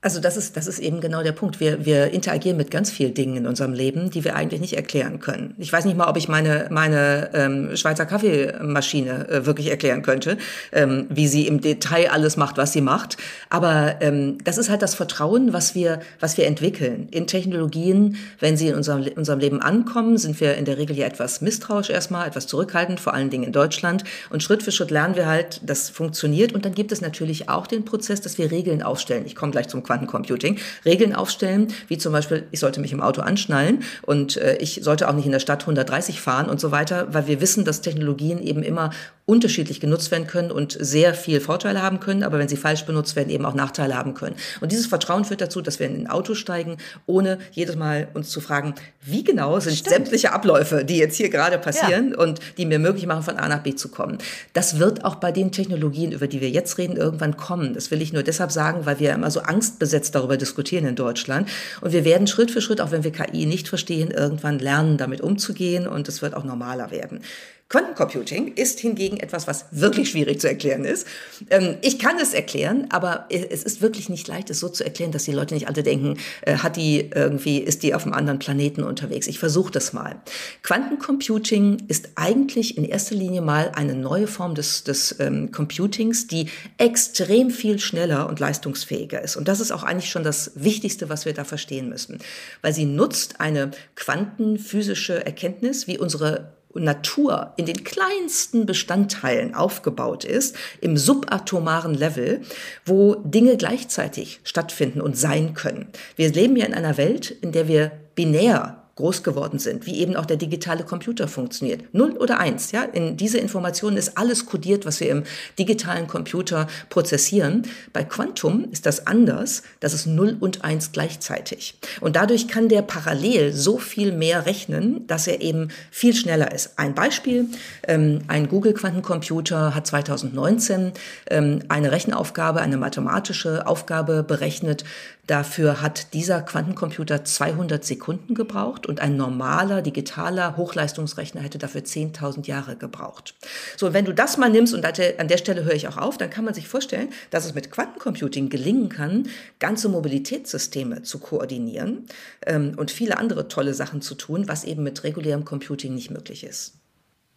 Also 0.00 0.20
das 0.20 0.36
ist, 0.36 0.56
das 0.56 0.68
ist 0.68 0.78
eben 0.78 1.00
genau 1.00 1.24
der 1.24 1.32
Punkt. 1.32 1.58
Wir, 1.58 1.84
wir 1.84 2.12
interagieren 2.12 2.56
mit 2.56 2.70
ganz 2.70 2.88
vielen 2.88 3.14
Dingen 3.14 3.36
in 3.36 3.46
unserem 3.48 3.72
Leben, 3.72 4.10
die 4.10 4.22
wir 4.22 4.36
eigentlich 4.36 4.60
nicht 4.60 4.76
erklären 4.76 5.18
können. 5.18 5.56
Ich 5.58 5.72
weiß 5.72 5.86
nicht 5.86 5.96
mal, 5.96 6.08
ob 6.08 6.16
ich 6.16 6.28
meine, 6.28 6.68
meine 6.70 7.30
ähm, 7.34 7.76
Schweizer 7.76 8.06
Kaffeemaschine 8.06 9.28
äh, 9.28 9.44
wirklich 9.46 9.70
erklären 9.70 10.02
könnte, 10.02 10.38
ähm, 10.70 11.06
wie 11.10 11.26
sie 11.26 11.48
im 11.48 11.60
Detail 11.60 12.12
alles 12.12 12.36
macht, 12.36 12.58
was 12.58 12.72
sie 12.72 12.80
macht. 12.80 13.16
Aber 13.50 13.96
ähm, 14.00 14.38
das 14.44 14.56
ist 14.56 14.70
halt 14.70 14.82
das 14.82 14.94
Vertrauen, 14.94 15.52
was 15.52 15.74
wir, 15.74 15.98
was 16.20 16.36
wir 16.36 16.46
entwickeln 16.46 17.08
in 17.10 17.26
Technologien. 17.26 18.18
Wenn 18.38 18.56
sie 18.56 18.68
in 18.68 18.76
unserem, 18.76 19.02
in 19.02 19.14
unserem 19.14 19.40
Leben 19.40 19.60
ankommen, 19.60 20.16
sind 20.16 20.40
wir 20.40 20.54
in 20.54 20.64
der 20.64 20.78
Regel 20.78 20.96
ja 20.96 21.06
etwas 21.06 21.40
misstrauisch 21.40 21.90
erstmal, 21.90 22.28
etwas 22.28 22.46
zurückhaltend, 22.46 23.00
vor 23.00 23.14
allen 23.14 23.30
Dingen 23.30 23.42
in 23.42 23.52
Deutschland. 23.52 24.04
Und 24.30 24.44
Schritt 24.44 24.62
für 24.62 24.70
Schritt 24.70 24.92
lernen 24.92 25.16
wir 25.16 25.26
halt, 25.26 25.60
das 25.64 25.90
funktioniert. 25.90 26.52
Und 26.52 26.64
dann 26.64 26.74
gibt 26.76 26.92
es 26.92 27.00
natürlich 27.00 27.48
auch 27.48 27.66
den 27.66 27.84
Prozess, 27.84 28.20
dass 28.20 28.38
wir 28.38 28.52
Regeln 28.52 28.80
aufstellen. 28.84 29.26
Ich 29.26 29.34
komme 29.34 29.50
gleich 29.50 29.66
zum 29.66 29.82
Quantencomputing, 29.88 30.58
Regeln 30.84 31.14
aufstellen, 31.14 31.68
wie 31.88 31.96
zum 31.96 32.12
Beispiel, 32.12 32.46
ich 32.50 32.60
sollte 32.60 32.80
mich 32.80 32.92
im 32.92 33.00
Auto 33.00 33.22
anschnallen 33.22 33.82
und 34.02 34.36
äh, 34.36 34.56
ich 34.58 34.80
sollte 34.82 35.08
auch 35.08 35.14
nicht 35.14 35.24
in 35.24 35.32
der 35.32 35.40
Stadt 35.40 35.62
130 35.62 36.20
fahren 36.20 36.50
und 36.50 36.60
so 36.60 36.70
weiter, 36.70 37.08
weil 37.12 37.26
wir 37.26 37.40
wissen, 37.40 37.64
dass 37.64 37.80
Technologien 37.80 38.38
eben 38.38 38.62
immer 38.62 38.90
unterschiedlich 39.28 39.78
genutzt 39.78 40.10
werden 40.10 40.26
können 40.26 40.50
und 40.50 40.74
sehr 40.80 41.12
viel 41.12 41.40
Vorteile 41.40 41.82
haben 41.82 42.00
können, 42.00 42.22
aber 42.22 42.38
wenn 42.38 42.48
sie 42.48 42.56
falsch 42.56 42.86
benutzt 42.86 43.14
werden, 43.14 43.28
eben 43.28 43.44
auch 43.44 43.52
Nachteile 43.52 43.94
haben 43.94 44.14
können. 44.14 44.36
Und 44.62 44.72
dieses 44.72 44.86
Vertrauen 44.86 45.26
führt 45.26 45.42
dazu, 45.42 45.60
dass 45.60 45.78
wir 45.78 45.86
in 45.86 45.96
ein 45.96 46.06
Auto 46.06 46.34
steigen, 46.34 46.78
ohne 47.04 47.38
jedes 47.52 47.76
Mal 47.76 48.08
uns 48.14 48.30
zu 48.30 48.40
fragen, 48.40 48.74
wie 49.02 49.24
genau 49.24 49.60
sind 49.60 49.76
Stimmt. 49.76 49.94
sämtliche 49.94 50.32
Abläufe, 50.32 50.82
die 50.82 50.96
jetzt 50.96 51.16
hier 51.16 51.28
gerade 51.28 51.58
passieren 51.58 52.12
ja. 52.12 52.18
und 52.18 52.40
die 52.56 52.64
mir 52.64 52.78
möglich 52.78 53.04
machen, 53.04 53.22
von 53.22 53.36
A 53.36 53.48
nach 53.48 53.62
B 53.62 53.74
zu 53.74 53.90
kommen. 53.90 54.16
Das 54.54 54.78
wird 54.78 55.04
auch 55.04 55.16
bei 55.16 55.30
den 55.30 55.52
Technologien, 55.52 56.12
über 56.12 56.26
die 56.26 56.40
wir 56.40 56.48
jetzt 56.48 56.78
reden, 56.78 56.96
irgendwann 56.96 57.36
kommen. 57.36 57.74
Das 57.74 57.90
will 57.90 58.00
ich 58.00 58.14
nur 58.14 58.22
deshalb 58.22 58.50
sagen, 58.50 58.86
weil 58.86 58.98
wir 58.98 59.12
immer 59.12 59.30
so 59.30 59.40
angstbesetzt 59.40 60.14
darüber 60.14 60.38
diskutieren 60.38 60.86
in 60.86 60.96
Deutschland. 60.96 61.50
Und 61.82 61.92
wir 61.92 62.06
werden 62.06 62.28
Schritt 62.28 62.50
für 62.50 62.62
Schritt, 62.62 62.80
auch 62.80 62.92
wenn 62.92 63.04
wir 63.04 63.12
KI 63.12 63.44
nicht 63.44 63.68
verstehen, 63.68 64.10
irgendwann 64.10 64.58
lernen, 64.58 64.96
damit 64.96 65.20
umzugehen 65.20 65.86
und 65.86 66.08
es 66.08 66.22
wird 66.22 66.32
auch 66.32 66.44
normaler 66.44 66.90
werden. 66.90 67.20
Quantencomputing 67.70 68.54
ist 68.54 68.80
hingegen 68.80 69.18
etwas, 69.18 69.46
was 69.46 69.66
wirklich 69.72 70.08
schwierig 70.08 70.40
zu 70.40 70.48
erklären 70.48 70.86
ist. 70.86 71.06
Ähm, 71.50 71.76
ich 71.82 71.98
kann 71.98 72.18
es 72.18 72.32
erklären, 72.32 72.86
aber 72.88 73.26
es 73.28 73.62
ist 73.62 73.82
wirklich 73.82 74.08
nicht 74.08 74.26
leicht, 74.26 74.48
es 74.48 74.58
so 74.58 74.70
zu 74.70 74.84
erklären, 74.84 75.12
dass 75.12 75.24
die 75.24 75.32
Leute 75.32 75.52
nicht 75.52 75.68
alle 75.68 75.82
denken, 75.82 76.16
äh, 76.42 76.56
hat 76.56 76.76
die 76.76 77.10
irgendwie, 77.14 77.58
ist 77.58 77.82
die 77.82 77.94
auf 77.94 78.04
einem 78.04 78.14
anderen 78.14 78.38
Planeten 78.38 78.82
unterwegs. 78.82 79.26
Ich 79.26 79.38
versuche 79.38 79.70
das 79.70 79.92
mal. 79.92 80.16
Quantencomputing 80.62 81.84
ist 81.88 82.08
eigentlich 82.14 82.78
in 82.78 82.84
erster 82.84 83.14
Linie 83.14 83.42
mal 83.42 83.70
eine 83.74 83.94
neue 83.94 84.28
Form 84.28 84.54
des, 84.54 84.84
des 84.84 85.16
ähm, 85.20 85.52
Computings, 85.52 86.26
die 86.26 86.48
extrem 86.78 87.50
viel 87.50 87.78
schneller 87.80 88.30
und 88.30 88.40
leistungsfähiger 88.40 89.20
ist. 89.20 89.36
Und 89.36 89.46
das 89.46 89.60
ist 89.60 89.72
auch 89.72 89.82
eigentlich 89.82 90.10
schon 90.10 90.24
das 90.24 90.52
Wichtigste, 90.54 91.10
was 91.10 91.26
wir 91.26 91.34
da 91.34 91.44
verstehen 91.44 91.90
müssen. 91.90 92.18
Weil 92.62 92.72
sie 92.72 92.86
nutzt 92.86 93.42
eine 93.42 93.72
quantenphysische 93.94 95.26
Erkenntnis, 95.26 95.86
wie 95.86 95.98
unsere 95.98 96.56
Natur 96.74 97.52
in 97.56 97.66
den 97.66 97.84
kleinsten 97.84 98.66
Bestandteilen 98.66 99.54
aufgebaut 99.54 100.24
ist, 100.24 100.56
im 100.80 100.96
subatomaren 100.96 101.94
Level, 101.94 102.42
wo 102.84 103.14
Dinge 103.16 103.56
gleichzeitig 103.56 104.40
stattfinden 104.44 105.00
und 105.00 105.16
sein 105.16 105.54
können. 105.54 105.88
Wir 106.16 106.30
leben 106.30 106.56
ja 106.56 106.66
in 106.66 106.74
einer 106.74 106.96
Welt, 106.96 107.30
in 107.30 107.52
der 107.52 107.68
wir 107.68 107.92
binär 108.14 108.87
groß 108.98 109.22
geworden 109.22 109.60
sind, 109.60 109.86
wie 109.86 110.00
eben 110.00 110.16
auch 110.16 110.26
der 110.26 110.36
digitale 110.36 110.82
Computer 110.82 111.28
funktioniert. 111.28 111.94
Null 111.94 112.16
oder 112.16 112.40
eins, 112.40 112.72
ja. 112.72 112.82
In 112.82 113.16
diese 113.16 113.38
Informationen 113.38 113.96
ist 113.96 114.18
alles 114.18 114.44
kodiert, 114.44 114.84
was 114.86 114.98
wir 114.98 115.08
im 115.08 115.22
digitalen 115.56 116.08
Computer 116.08 116.66
prozessieren. 116.90 117.62
Bei 117.92 118.02
Quantum 118.02 118.66
ist 118.72 118.86
das 118.86 119.06
anders. 119.06 119.62
Das 119.78 119.94
ist 119.94 120.06
Null 120.06 120.36
und 120.40 120.64
eins 120.64 120.90
gleichzeitig. 120.90 121.78
Und 122.00 122.16
dadurch 122.16 122.48
kann 122.48 122.68
der 122.68 122.82
parallel 122.82 123.52
so 123.52 123.78
viel 123.78 124.10
mehr 124.10 124.46
rechnen, 124.46 125.06
dass 125.06 125.28
er 125.28 125.40
eben 125.42 125.68
viel 125.92 126.14
schneller 126.14 126.52
ist. 126.52 126.76
Ein 126.76 126.96
Beispiel, 126.96 127.46
ähm, 127.86 128.22
ein 128.26 128.48
Google-Quantencomputer 128.48 129.76
hat 129.76 129.86
2019 129.86 130.90
ähm, 131.30 131.60
eine 131.68 131.92
Rechenaufgabe, 131.92 132.60
eine 132.60 132.76
mathematische 132.76 133.64
Aufgabe 133.68 134.24
berechnet. 134.24 134.82
Dafür 135.28 135.82
hat 135.82 136.14
dieser 136.14 136.40
Quantencomputer 136.40 137.22
200 137.22 137.84
Sekunden 137.84 138.34
gebraucht 138.34 138.86
und 138.86 139.00
ein 139.00 139.18
normaler 139.18 139.82
digitaler 139.82 140.56
Hochleistungsrechner 140.56 141.42
hätte 141.42 141.58
dafür 141.58 141.82
10.000 141.82 142.46
Jahre 142.46 142.76
gebraucht. 142.76 143.34
So, 143.76 143.92
wenn 143.92 144.06
du 144.06 144.14
das 144.14 144.38
mal 144.38 144.48
nimmst 144.48 144.72
und 144.72 144.86
an 144.86 145.28
der 145.28 145.36
Stelle 145.36 145.64
höre 145.64 145.74
ich 145.74 145.86
auch 145.86 145.98
auf, 145.98 146.16
dann 146.16 146.30
kann 146.30 146.46
man 146.46 146.54
sich 146.54 146.66
vorstellen, 146.66 147.10
dass 147.30 147.44
es 147.44 147.54
mit 147.54 147.70
Quantencomputing 147.70 148.48
gelingen 148.48 148.88
kann, 148.88 149.28
ganze 149.58 149.90
Mobilitätssysteme 149.90 151.02
zu 151.02 151.18
koordinieren 151.18 152.06
ähm, 152.46 152.72
und 152.78 152.90
viele 152.90 153.18
andere 153.18 153.48
tolle 153.48 153.74
Sachen 153.74 154.00
zu 154.00 154.14
tun, 154.14 154.48
was 154.48 154.64
eben 154.64 154.82
mit 154.82 155.04
regulärem 155.04 155.44
Computing 155.44 155.94
nicht 155.94 156.10
möglich 156.10 156.42
ist. 156.42 156.77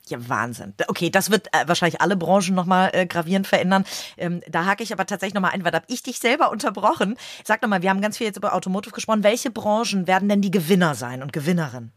Ja, 0.07 0.17
Wahnsinn. 0.29 0.73
Okay, 0.87 1.09
das 1.09 1.31
wird 1.31 1.47
äh, 1.53 1.67
wahrscheinlich 1.67 2.01
alle 2.01 2.15
Branchen 2.15 2.55
nochmal 2.55 2.89
äh, 2.93 3.05
gravierend 3.05 3.47
verändern. 3.47 3.85
Ähm, 4.17 4.41
da 4.49 4.65
hake 4.65 4.83
ich 4.83 4.91
aber 4.91 5.05
tatsächlich 5.05 5.35
nochmal 5.35 5.51
ein, 5.51 5.63
weil 5.63 5.71
da 5.71 5.77
habe 5.77 5.85
ich 5.89 6.03
dich 6.03 6.19
selber 6.19 6.51
unterbrochen. 6.51 7.17
Sag 7.43 7.61
nochmal, 7.61 7.81
wir 7.81 7.89
haben 7.89 8.01
ganz 8.01 8.17
viel 8.17 8.27
jetzt 8.27 8.37
über 8.37 8.53
Automotive 8.53 8.93
gesprochen. 8.93 9.23
Welche 9.23 9.51
Branchen 9.51 10.07
werden 10.07 10.27
denn 10.27 10.41
die 10.41 10.51
Gewinner 10.51 10.95
sein 10.95 11.21
und 11.21 11.33
Gewinnerinnen? 11.33 11.93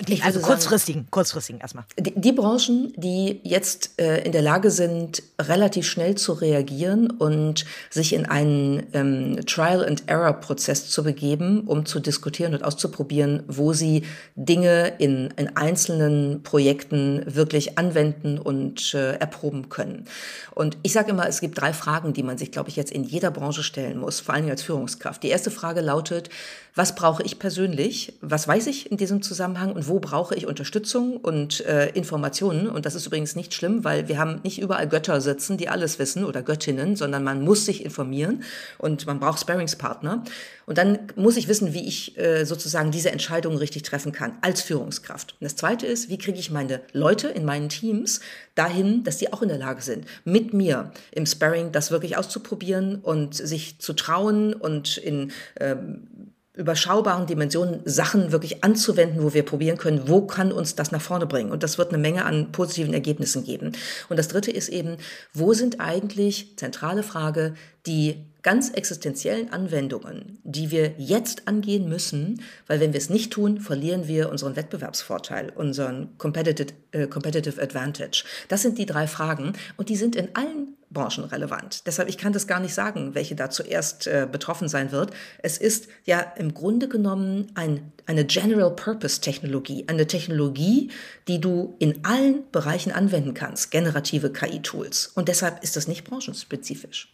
Die, 0.00 0.22
also 0.22 0.40
kurzfristigen, 0.40 1.06
kurzfristigen 1.10 1.60
erstmal. 1.60 1.84
Die, 1.98 2.18
die, 2.18 2.32
Branchen, 2.32 2.94
die 2.96 3.40
jetzt 3.44 4.00
äh, 4.00 4.22
in 4.24 4.32
der 4.32 4.40
Lage 4.40 4.70
sind, 4.70 5.22
relativ 5.38 5.86
schnell 5.86 6.14
zu 6.14 6.32
reagieren 6.32 7.10
und 7.10 7.66
sich 7.90 8.14
in 8.14 8.24
einen 8.24 8.84
ähm, 8.94 9.44
Trial-and-Error-Prozess 9.44 10.88
zu 10.88 11.04
begeben, 11.04 11.64
um 11.66 11.84
zu 11.84 12.00
diskutieren 12.00 12.54
und 12.54 12.64
auszuprobieren, 12.64 13.42
wo 13.48 13.74
sie 13.74 14.04
Dinge 14.34 14.94
in, 14.98 15.32
in 15.36 15.56
einzelnen 15.56 16.42
Projekten 16.42 17.22
wirklich 17.26 17.78
anwenden 17.78 18.38
und 18.38 18.94
äh, 18.94 19.12
erproben 19.16 19.68
können. 19.68 20.06
Und 20.54 20.78
ich 20.82 20.94
sage 20.94 21.10
immer, 21.10 21.28
es 21.28 21.40
gibt 21.40 21.60
drei 21.60 21.74
Fragen, 21.74 22.14
die 22.14 22.22
man 22.22 22.38
sich, 22.38 22.50
glaube 22.50 22.70
ich, 22.70 22.76
jetzt 22.76 22.92
in 22.92 23.04
jeder 23.04 23.30
Branche 23.30 23.62
stellen 23.62 23.98
muss, 23.98 24.20
vor 24.20 24.34
allem 24.34 24.48
als 24.48 24.62
Führungskraft. 24.62 25.22
Die 25.22 25.28
erste 25.28 25.50
Frage 25.50 25.82
lautet, 25.82 26.30
was 26.74 26.94
brauche 26.94 27.22
ich 27.22 27.38
persönlich? 27.38 28.14
Was 28.22 28.48
weiß 28.48 28.66
ich 28.66 28.90
in 28.90 28.96
diesem 28.96 29.20
Zusammenhang 29.20 29.72
und 29.72 29.81
wo 29.88 30.00
brauche 30.00 30.34
ich 30.34 30.46
Unterstützung 30.46 31.16
und 31.16 31.64
äh, 31.66 31.88
Informationen? 31.90 32.68
Und 32.68 32.86
das 32.86 32.94
ist 32.94 33.06
übrigens 33.06 33.36
nicht 33.36 33.54
schlimm, 33.54 33.84
weil 33.84 34.08
wir 34.08 34.18
haben 34.18 34.40
nicht 34.42 34.60
überall 34.60 34.88
Götter 34.88 35.20
sitzen, 35.20 35.56
die 35.56 35.68
alles 35.68 35.98
wissen 35.98 36.24
oder 36.24 36.42
Göttinnen, 36.42 36.96
sondern 36.96 37.24
man 37.24 37.42
muss 37.42 37.64
sich 37.64 37.84
informieren 37.84 38.42
und 38.78 39.06
man 39.06 39.20
braucht 39.20 39.40
Sparringspartner. 39.40 40.24
Und 40.66 40.78
dann 40.78 40.98
muss 41.16 41.36
ich 41.36 41.48
wissen, 41.48 41.74
wie 41.74 41.86
ich 41.86 42.16
äh, 42.18 42.44
sozusagen 42.44 42.90
diese 42.90 43.10
Entscheidungen 43.10 43.58
richtig 43.58 43.82
treffen 43.82 44.12
kann 44.12 44.38
als 44.40 44.62
Führungskraft. 44.62 45.32
Und 45.32 45.44
das 45.44 45.56
Zweite 45.56 45.86
ist, 45.86 46.08
wie 46.08 46.18
kriege 46.18 46.38
ich 46.38 46.50
meine 46.50 46.80
Leute 46.92 47.28
in 47.28 47.44
meinen 47.44 47.68
Teams 47.68 48.20
dahin, 48.54 49.02
dass 49.04 49.18
die 49.18 49.32
auch 49.32 49.42
in 49.42 49.48
der 49.48 49.58
Lage 49.58 49.82
sind, 49.82 50.06
mit 50.24 50.52
mir 50.54 50.92
im 51.10 51.26
Sparring 51.26 51.72
das 51.72 51.90
wirklich 51.90 52.16
auszuprobieren 52.16 52.96
und 52.96 53.34
sich 53.34 53.78
zu 53.78 53.92
trauen 53.92 54.54
und 54.54 54.98
in 54.98 55.32
ähm, 55.58 56.08
überschaubaren 56.54 57.26
Dimensionen 57.26 57.80
Sachen 57.86 58.30
wirklich 58.30 58.62
anzuwenden, 58.62 59.22
wo 59.22 59.32
wir 59.32 59.42
probieren 59.42 59.78
können, 59.78 60.08
wo 60.08 60.26
kann 60.26 60.52
uns 60.52 60.74
das 60.74 60.92
nach 60.92 61.00
vorne 61.00 61.26
bringen. 61.26 61.50
Und 61.50 61.62
das 61.62 61.78
wird 61.78 61.88
eine 61.88 61.98
Menge 61.98 62.26
an 62.26 62.52
positiven 62.52 62.92
Ergebnissen 62.92 63.44
geben. 63.44 63.72
Und 64.10 64.18
das 64.18 64.28
Dritte 64.28 64.50
ist 64.50 64.68
eben, 64.68 64.96
wo 65.32 65.54
sind 65.54 65.80
eigentlich, 65.80 66.52
zentrale 66.56 67.02
Frage, 67.02 67.54
die 67.86 68.22
ganz 68.42 68.70
existenziellen 68.70 69.52
Anwendungen, 69.52 70.38
die 70.42 70.70
wir 70.70 70.94
jetzt 70.98 71.46
angehen 71.46 71.88
müssen, 71.88 72.42
weil 72.66 72.80
wenn 72.80 72.92
wir 72.92 72.98
es 72.98 73.10
nicht 73.10 73.32
tun, 73.32 73.60
verlieren 73.60 74.08
wir 74.08 74.30
unseren 74.30 74.56
Wettbewerbsvorteil, 74.56 75.50
unseren 75.54 76.16
Competitive, 76.18 76.72
äh, 76.90 77.06
Competitive 77.06 77.60
Advantage. 77.60 78.24
Das 78.48 78.62
sind 78.62 78.78
die 78.78 78.86
drei 78.86 79.06
Fragen 79.06 79.52
und 79.76 79.88
die 79.88 79.96
sind 79.96 80.16
in 80.16 80.34
allen 80.34 80.76
Branchen 80.92 81.24
relevant. 81.24 81.86
Deshalb, 81.86 82.08
ich 82.08 82.18
kann 82.18 82.32
das 82.32 82.46
gar 82.46 82.60
nicht 82.60 82.74
sagen, 82.74 83.14
welche 83.14 83.34
da 83.34 83.48
zuerst 83.48 84.06
äh, 84.06 84.28
betroffen 84.30 84.68
sein 84.68 84.92
wird. 84.92 85.12
Es 85.38 85.56
ist 85.58 85.88
ja 86.04 86.20
im 86.20 86.52
Grunde 86.52 86.88
genommen 86.88 87.50
ein, 87.54 87.92
eine 88.06 88.24
General 88.24 88.74
Purpose 88.74 89.20
Technologie, 89.20 89.84
eine 89.86 90.06
Technologie, 90.06 90.90
die 91.28 91.40
du 91.40 91.76
in 91.78 92.04
allen 92.04 92.42
Bereichen 92.50 92.92
anwenden 92.92 93.34
kannst, 93.34 93.70
generative 93.70 94.32
KI-Tools. 94.32 95.12
Und 95.14 95.28
deshalb 95.28 95.62
ist 95.62 95.76
das 95.76 95.88
nicht 95.88 96.04
branchenspezifisch. 96.04 97.08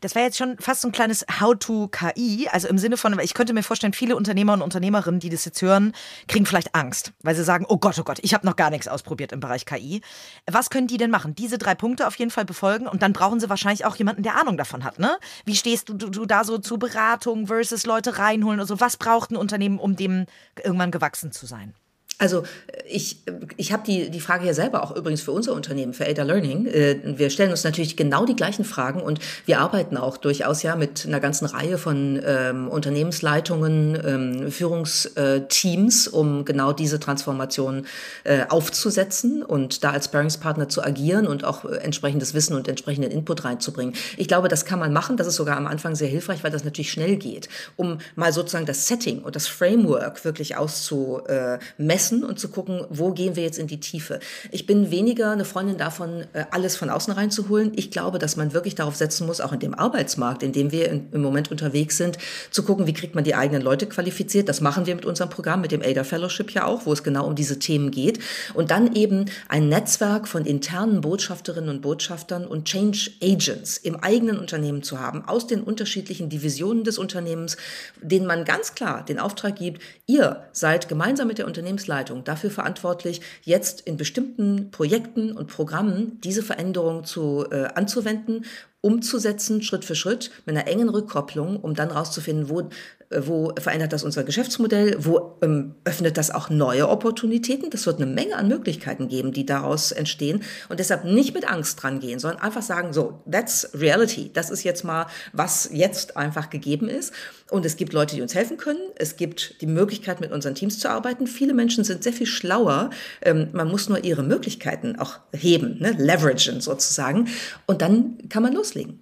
Das 0.00 0.14
wäre 0.14 0.26
jetzt 0.26 0.36
schon 0.36 0.56
fast 0.58 0.82
so 0.82 0.88
ein 0.88 0.92
kleines 0.92 1.24
How-to-KI. 1.40 2.48
Also 2.50 2.68
im 2.68 2.78
Sinne 2.78 2.96
von, 2.96 3.18
ich 3.20 3.34
könnte 3.34 3.52
mir 3.52 3.62
vorstellen, 3.62 3.92
viele 3.92 4.16
Unternehmer 4.16 4.52
und 4.52 4.62
Unternehmerinnen, 4.62 5.20
die 5.20 5.30
das 5.30 5.44
jetzt 5.44 5.62
hören, 5.62 5.92
kriegen 6.28 6.46
vielleicht 6.46 6.74
Angst, 6.74 7.12
weil 7.22 7.34
sie 7.34 7.44
sagen, 7.44 7.64
oh 7.68 7.78
Gott, 7.78 7.98
oh 7.98 8.04
Gott, 8.04 8.18
ich 8.22 8.34
habe 8.34 8.46
noch 8.46 8.56
gar 8.56 8.70
nichts 8.70 8.88
ausprobiert 8.88 9.32
im 9.32 9.40
Bereich 9.40 9.64
KI. 9.64 10.02
Was 10.50 10.70
können 10.70 10.86
die 10.86 10.98
denn 10.98 11.10
machen? 11.10 11.34
Diese 11.34 11.58
drei 11.58 11.74
Punkte 11.74 12.06
auf 12.06 12.16
jeden 12.16 12.30
Fall 12.30 12.44
befolgen 12.44 12.86
und 12.86 13.02
dann 13.02 13.12
brauchen 13.12 13.40
sie 13.40 13.48
wahrscheinlich 13.48 13.84
auch 13.84 13.96
jemanden, 13.96 14.22
der 14.22 14.36
Ahnung 14.36 14.56
davon 14.56 14.84
hat. 14.84 14.98
Ne? 14.98 15.18
Wie 15.44 15.56
stehst 15.56 15.88
du, 15.88 15.94
du, 15.94 16.10
du 16.10 16.26
da 16.26 16.44
so 16.44 16.58
zu 16.58 16.78
Beratung 16.78 17.46
versus 17.46 17.86
Leute 17.86 18.18
reinholen? 18.18 18.60
Also 18.60 18.80
was 18.80 18.96
braucht 18.96 19.30
ein 19.30 19.36
Unternehmen, 19.36 19.78
um 19.78 19.96
dem 19.96 20.26
irgendwann 20.62 20.90
gewachsen 20.90 21.32
zu 21.32 21.46
sein? 21.46 21.74
Also 22.18 22.44
ich, 22.88 23.18
ich 23.56 23.72
habe 23.72 23.82
die, 23.86 24.10
die 24.10 24.20
Frage 24.20 24.46
ja 24.46 24.54
selber 24.54 24.82
auch 24.82 24.96
übrigens 24.96 25.20
für 25.20 25.32
unser 25.32 25.52
Unternehmen, 25.52 25.92
für 25.92 26.06
Ada 26.06 26.22
Learning. 26.22 26.66
Äh, 26.66 26.98
wir 27.04 27.28
stellen 27.28 27.50
uns 27.50 27.62
natürlich 27.62 27.96
genau 27.96 28.24
die 28.24 28.36
gleichen 28.36 28.64
Fragen 28.64 29.02
und 29.02 29.20
wir 29.44 29.60
arbeiten 29.60 29.98
auch 29.98 30.16
durchaus 30.16 30.62
ja 30.62 30.76
mit 30.76 31.04
einer 31.06 31.20
ganzen 31.20 31.44
Reihe 31.44 31.76
von 31.76 32.20
ähm, 32.24 32.68
Unternehmensleitungen, 32.68 33.98
ähm, 34.02 34.50
Führungsteams, 34.50 36.08
um 36.08 36.46
genau 36.46 36.72
diese 36.72 36.98
Transformation 37.00 37.86
äh, 38.24 38.46
aufzusetzen 38.48 39.42
und 39.42 39.84
da 39.84 39.90
als 39.90 40.08
Bearingspartner 40.08 40.70
zu 40.70 40.82
agieren 40.82 41.26
und 41.26 41.44
auch 41.44 41.66
äh, 41.66 41.76
entsprechendes 41.76 42.32
Wissen 42.32 42.56
und 42.56 42.66
entsprechenden 42.66 43.10
Input 43.10 43.44
reinzubringen. 43.44 43.94
Ich 44.16 44.28
glaube, 44.28 44.48
das 44.48 44.64
kann 44.64 44.78
man 44.78 44.92
machen. 44.92 45.18
Das 45.18 45.26
ist 45.26 45.36
sogar 45.36 45.58
am 45.58 45.66
Anfang 45.66 45.94
sehr 45.94 46.08
hilfreich, 46.08 46.42
weil 46.44 46.50
das 46.50 46.64
natürlich 46.64 46.92
schnell 46.92 47.16
geht, 47.16 47.50
um 47.76 47.98
mal 48.14 48.32
sozusagen 48.32 48.64
das 48.66 48.88
Setting 48.88 49.22
und 49.22 49.36
das 49.36 49.46
Framework 49.48 50.24
wirklich 50.24 50.56
auszumessen 50.56 52.05
messen 52.06 52.24
und 52.24 52.38
zu 52.38 52.48
gucken, 52.48 52.84
wo 52.88 53.12
gehen 53.12 53.36
wir 53.36 53.42
jetzt 53.42 53.58
in 53.58 53.66
die 53.66 53.80
Tiefe. 53.80 54.20
Ich 54.50 54.66
bin 54.66 54.90
weniger 54.90 55.30
eine 55.30 55.44
Freundin 55.44 55.76
davon, 55.76 56.24
äh, 56.32 56.44
alles 56.50 56.76
von 56.76 56.90
außen 56.90 57.12
reinzuholen. 57.12 57.72
Ich 57.76 57.90
glaube, 57.90 58.18
dass 58.18 58.36
man 58.36 58.52
wirklich 58.52 58.74
darauf 58.74 58.96
setzen 58.96 59.26
muss, 59.26 59.40
auch 59.40 59.52
in 59.52 59.60
dem 59.60 59.74
Arbeitsmarkt, 59.74 60.42
in 60.42 60.52
dem 60.52 60.72
wir 60.72 60.90
im 60.90 61.22
Moment 61.22 61.50
unterwegs 61.50 61.96
sind, 61.96 62.18
zu 62.50 62.62
gucken, 62.62 62.86
wie 62.86 62.92
kriegt 62.92 63.14
man 63.14 63.24
die 63.24 63.34
eigenen 63.34 63.62
Leute 63.62 63.86
qualifiziert. 63.86 64.48
Das 64.48 64.60
machen 64.60 64.86
wir 64.86 64.94
mit 64.94 65.04
unserem 65.04 65.30
Programm, 65.30 65.60
mit 65.60 65.72
dem 65.72 65.82
ADA 65.82 66.04
Fellowship 66.04 66.50
ja 66.52 66.64
auch, 66.64 66.86
wo 66.86 66.92
es 66.92 67.02
genau 67.02 67.26
um 67.26 67.34
diese 67.34 67.58
Themen 67.58 67.90
geht. 67.90 68.20
Und 68.54 68.70
dann 68.70 68.94
eben 68.94 69.26
ein 69.48 69.68
Netzwerk 69.68 70.28
von 70.28 70.44
internen 70.44 71.00
Botschafterinnen 71.00 71.70
und 71.70 71.82
Botschaftern 71.82 72.46
und 72.46 72.66
Change 72.66 73.10
Agents 73.22 73.76
im 73.78 73.96
eigenen 73.96 74.38
Unternehmen 74.38 74.82
zu 74.82 75.00
haben, 75.00 75.24
aus 75.26 75.46
den 75.46 75.62
unterschiedlichen 75.62 76.28
Divisionen 76.28 76.84
des 76.84 76.98
Unternehmens, 76.98 77.56
denen 78.00 78.26
man 78.26 78.44
ganz 78.44 78.74
klar 78.74 79.04
den 79.04 79.18
Auftrag 79.18 79.56
gibt, 79.56 79.82
ihr 80.06 80.44
seid 80.52 80.88
gemeinsam 80.88 81.28
mit 81.28 81.38
der 81.38 81.46
Unternehmensleitung 81.46 81.95
Geschäftsleitung 81.96 82.24
dafür 82.24 82.50
verantwortlich, 82.50 83.20
jetzt 83.42 83.80
in 83.82 83.96
bestimmten 83.96 84.70
Projekten 84.70 85.32
und 85.32 85.48
Programmen 85.48 86.20
diese 86.22 86.42
Veränderung 86.42 87.04
zu, 87.04 87.46
äh, 87.50 87.68
anzuwenden, 87.74 88.44
umzusetzen, 88.80 89.62
Schritt 89.62 89.84
für 89.84 89.94
Schritt, 89.94 90.30
mit 90.44 90.56
einer 90.56 90.68
engen 90.68 90.88
Rückkopplung, 90.88 91.56
um 91.60 91.74
dann 91.74 91.90
rauszufinden, 91.90 92.48
wo 92.48 92.68
wo 93.10 93.52
verändert 93.58 93.92
das 93.92 94.02
unser 94.02 94.24
Geschäftsmodell, 94.24 94.96
wo 94.98 95.38
ähm, 95.42 95.74
öffnet 95.84 96.16
das 96.16 96.30
auch 96.30 96.50
neue 96.50 96.88
Opportunitäten. 96.88 97.70
Das 97.70 97.86
wird 97.86 98.00
eine 98.00 98.10
Menge 98.10 98.36
an 98.36 98.48
Möglichkeiten 98.48 99.08
geben, 99.08 99.32
die 99.32 99.46
daraus 99.46 99.92
entstehen. 99.92 100.42
Und 100.68 100.80
deshalb 100.80 101.04
nicht 101.04 101.34
mit 101.34 101.48
Angst 101.48 101.82
dran 101.82 102.00
gehen, 102.00 102.18
sondern 102.18 102.40
einfach 102.40 102.62
sagen, 102.62 102.92
so, 102.92 103.22
that's 103.30 103.70
reality. 103.74 104.30
Das 104.32 104.50
ist 104.50 104.64
jetzt 104.64 104.84
mal, 104.84 105.06
was 105.32 105.70
jetzt 105.72 106.16
einfach 106.16 106.50
gegeben 106.50 106.88
ist. 106.88 107.12
Und 107.50 107.64
es 107.64 107.76
gibt 107.76 107.92
Leute, 107.92 108.16
die 108.16 108.22
uns 108.22 108.34
helfen 108.34 108.56
können. 108.56 108.80
Es 108.96 109.16
gibt 109.16 109.60
die 109.60 109.66
Möglichkeit, 109.66 110.20
mit 110.20 110.32
unseren 110.32 110.54
Teams 110.54 110.78
zu 110.80 110.90
arbeiten. 110.90 111.26
Viele 111.26 111.54
Menschen 111.54 111.84
sind 111.84 112.02
sehr 112.02 112.12
viel 112.12 112.26
schlauer. 112.26 112.90
Ähm, 113.22 113.48
man 113.52 113.68
muss 113.68 113.88
nur 113.88 114.02
ihre 114.02 114.24
Möglichkeiten 114.24 114.98
auch 114.98 115.20
heben, 115.32 115.78
ne? 115.78 115.94
leveragen 115.96 116.60
sozusagen. 116.60 117.28
Und 117.66 117.82
dann 117.82 118.18
kann 118.28 118.42
man 118.42 118.52
loslegen. 118.52 119.00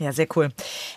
Ja, 0.00 0.12
sehr 0.12 0.26
cool. 0.34 0.48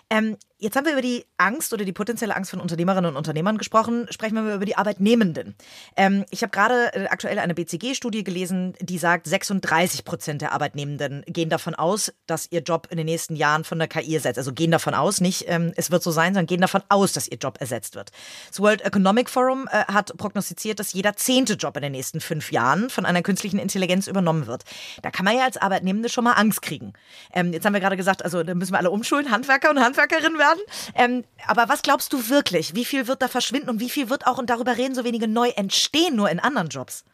Ähm, 0.10 0.38
Jetzt 0.64 0.78
haben 0.78 0.86
wir 0.86 0.94
über 0.94 1.02
die 1.02 1.26
Angst 1.36 1.74
oder 1.74 1.84
die 1.84 1.92
potenzielle 1.92 2.34
Angst 2.34 2.52
von 2.52 2.62
Unternehmerinnen 2.62 3.10
und 3.10 3.18
Unternehmern 3.18 3.58
gesprochen. 3.58 4.08
Sprechen 4.12 4.36
wir 4.36 4.44
mal 4.44 4.56
über 4.56 4.64
die 4.64 4.78
Arbeitnehmenden. 4.78 5.56
Ähm, 5.98 6.24
ich 6.30 6.42
habe 6.42 6.52
gerade 6.52 6.94
äh, 6.94 7.08
aktuell 7.08 7.38
eine 7.38 7.54
BCG-Studie 7.54 8.24
gelesen, 8.24 8.74
die 8.80 8.98
sagt, 8.98 9.28
36 9.28 10.06
Prozent 10.06 10.42
der 10.42 10.54
Arbeitnehmenden 10.54 11.26
gehen 11.28 11.50
davon 11.50 11.76
aus, 11.76 12.14
dass 12.28 12.50
ihr 12.50 12.62
Job 12.62 12.88
in 12.92 12.96
den 12.96 13.08
nächsten 13.08 13.36
Jahren 13.36 13.66
von 13.66 13.78
der 13.78 13.90
KI 13.90 14.16
ersetzt. 14.16 14.38
Also 14.38 14.54
gehen 14.54 14.72
davon 14.72 14.94
aus, 14.94 15.20
nicht 15.20 15.50
ähm, 15.50 15.74
es 15.76 15.92
wird 15.92 16.02
so 16.02 16.12
sein, 16.12 16.34
sondern 16.34 16.46
gehen 16.46 16.62
davon 16.62 16.82
aus, 16.88 17.12
dass 17.12 17.28
ihr 17.28 17.40
Job 17.40 17.58
ersetzt 17.60 17.96
wird. 17.96 18.12
Das 18.48 18.62
World 18.62 18.86
Economic 18.86 19.30
Forum 19.30 19.68
äh, 19.70 19.84
hat 19.92 20.16
prognostiziert, 20.16 20.80
dass 20.80 20.94
jeder 20.94 21.18
zehnte 21.18 21.56
Job 21.56 21.76
in 21.76 21.84
den 21.84 21.92
nächsten 21.92 22.22
fünf 22.22 22.54
Jahren 22.54 22.90
von 22.90 23.06
einer 23.06 23.22
künstlichen 23.22 23.60
Intelligenz 23.60 24.08
übernommen 24.08 24.48
wird. 24.48 24.64
Da 25.02 25.12
kann 25.12 25.26
man 25.26 25.36
ja 25.36 25.44
als 25.44 25.58
Arbeitnehmende 25.58 26.08
schon 26.08 26.24
mal 26.24 26.34
Angst 26.34 26.62
kriegen. 26.62 26.94
Ähm, 27.34 27.52
jetzt 27.52 27.66
haben 27.66 27.74
wir 27.74 27.82
gerade 27.82 27.98
gesagt, 27.98 28.24
also 28.24 28.44
da 28.44 28.56
müssen 28.56 28.72
wir 28.72 28.78
alle 28.78 28.92
umschulen, 28.92 29.30
Handwerker 29.30 29.70
und 29.70 29.82
Handwerkerinnen 29.82 30.40
werden. 30.40 30.53
Ähm, 30.96 31.24
aber 31.48 31.70
was 31.70 31.82
glaubst 31.82 32.14
du 32.14 32.30
wirklich? 32.30 32.76
Wie 32.76 32.86
viel 32.86 33.08
wird 33.08 33.22
da 33.22 33.28
verschwinden 33.28 33.70
und 33.70 33.80
wie 33.80 33.90
viel 33.90 34.10
wird 34.10 34.28
auch, 34.28 34.38
und 34.38 34.50
darüber 34.50 34.78
reden 34.78 34.96
so 34.96 35.04
wenige, 35.04 35.28
neu 35.28 35.50
entstehen, 35.50 36.16
nur 36.16 36.30
in 36.30 36.40
anderen 36.40 36.70
Jobs? 36.70 37.06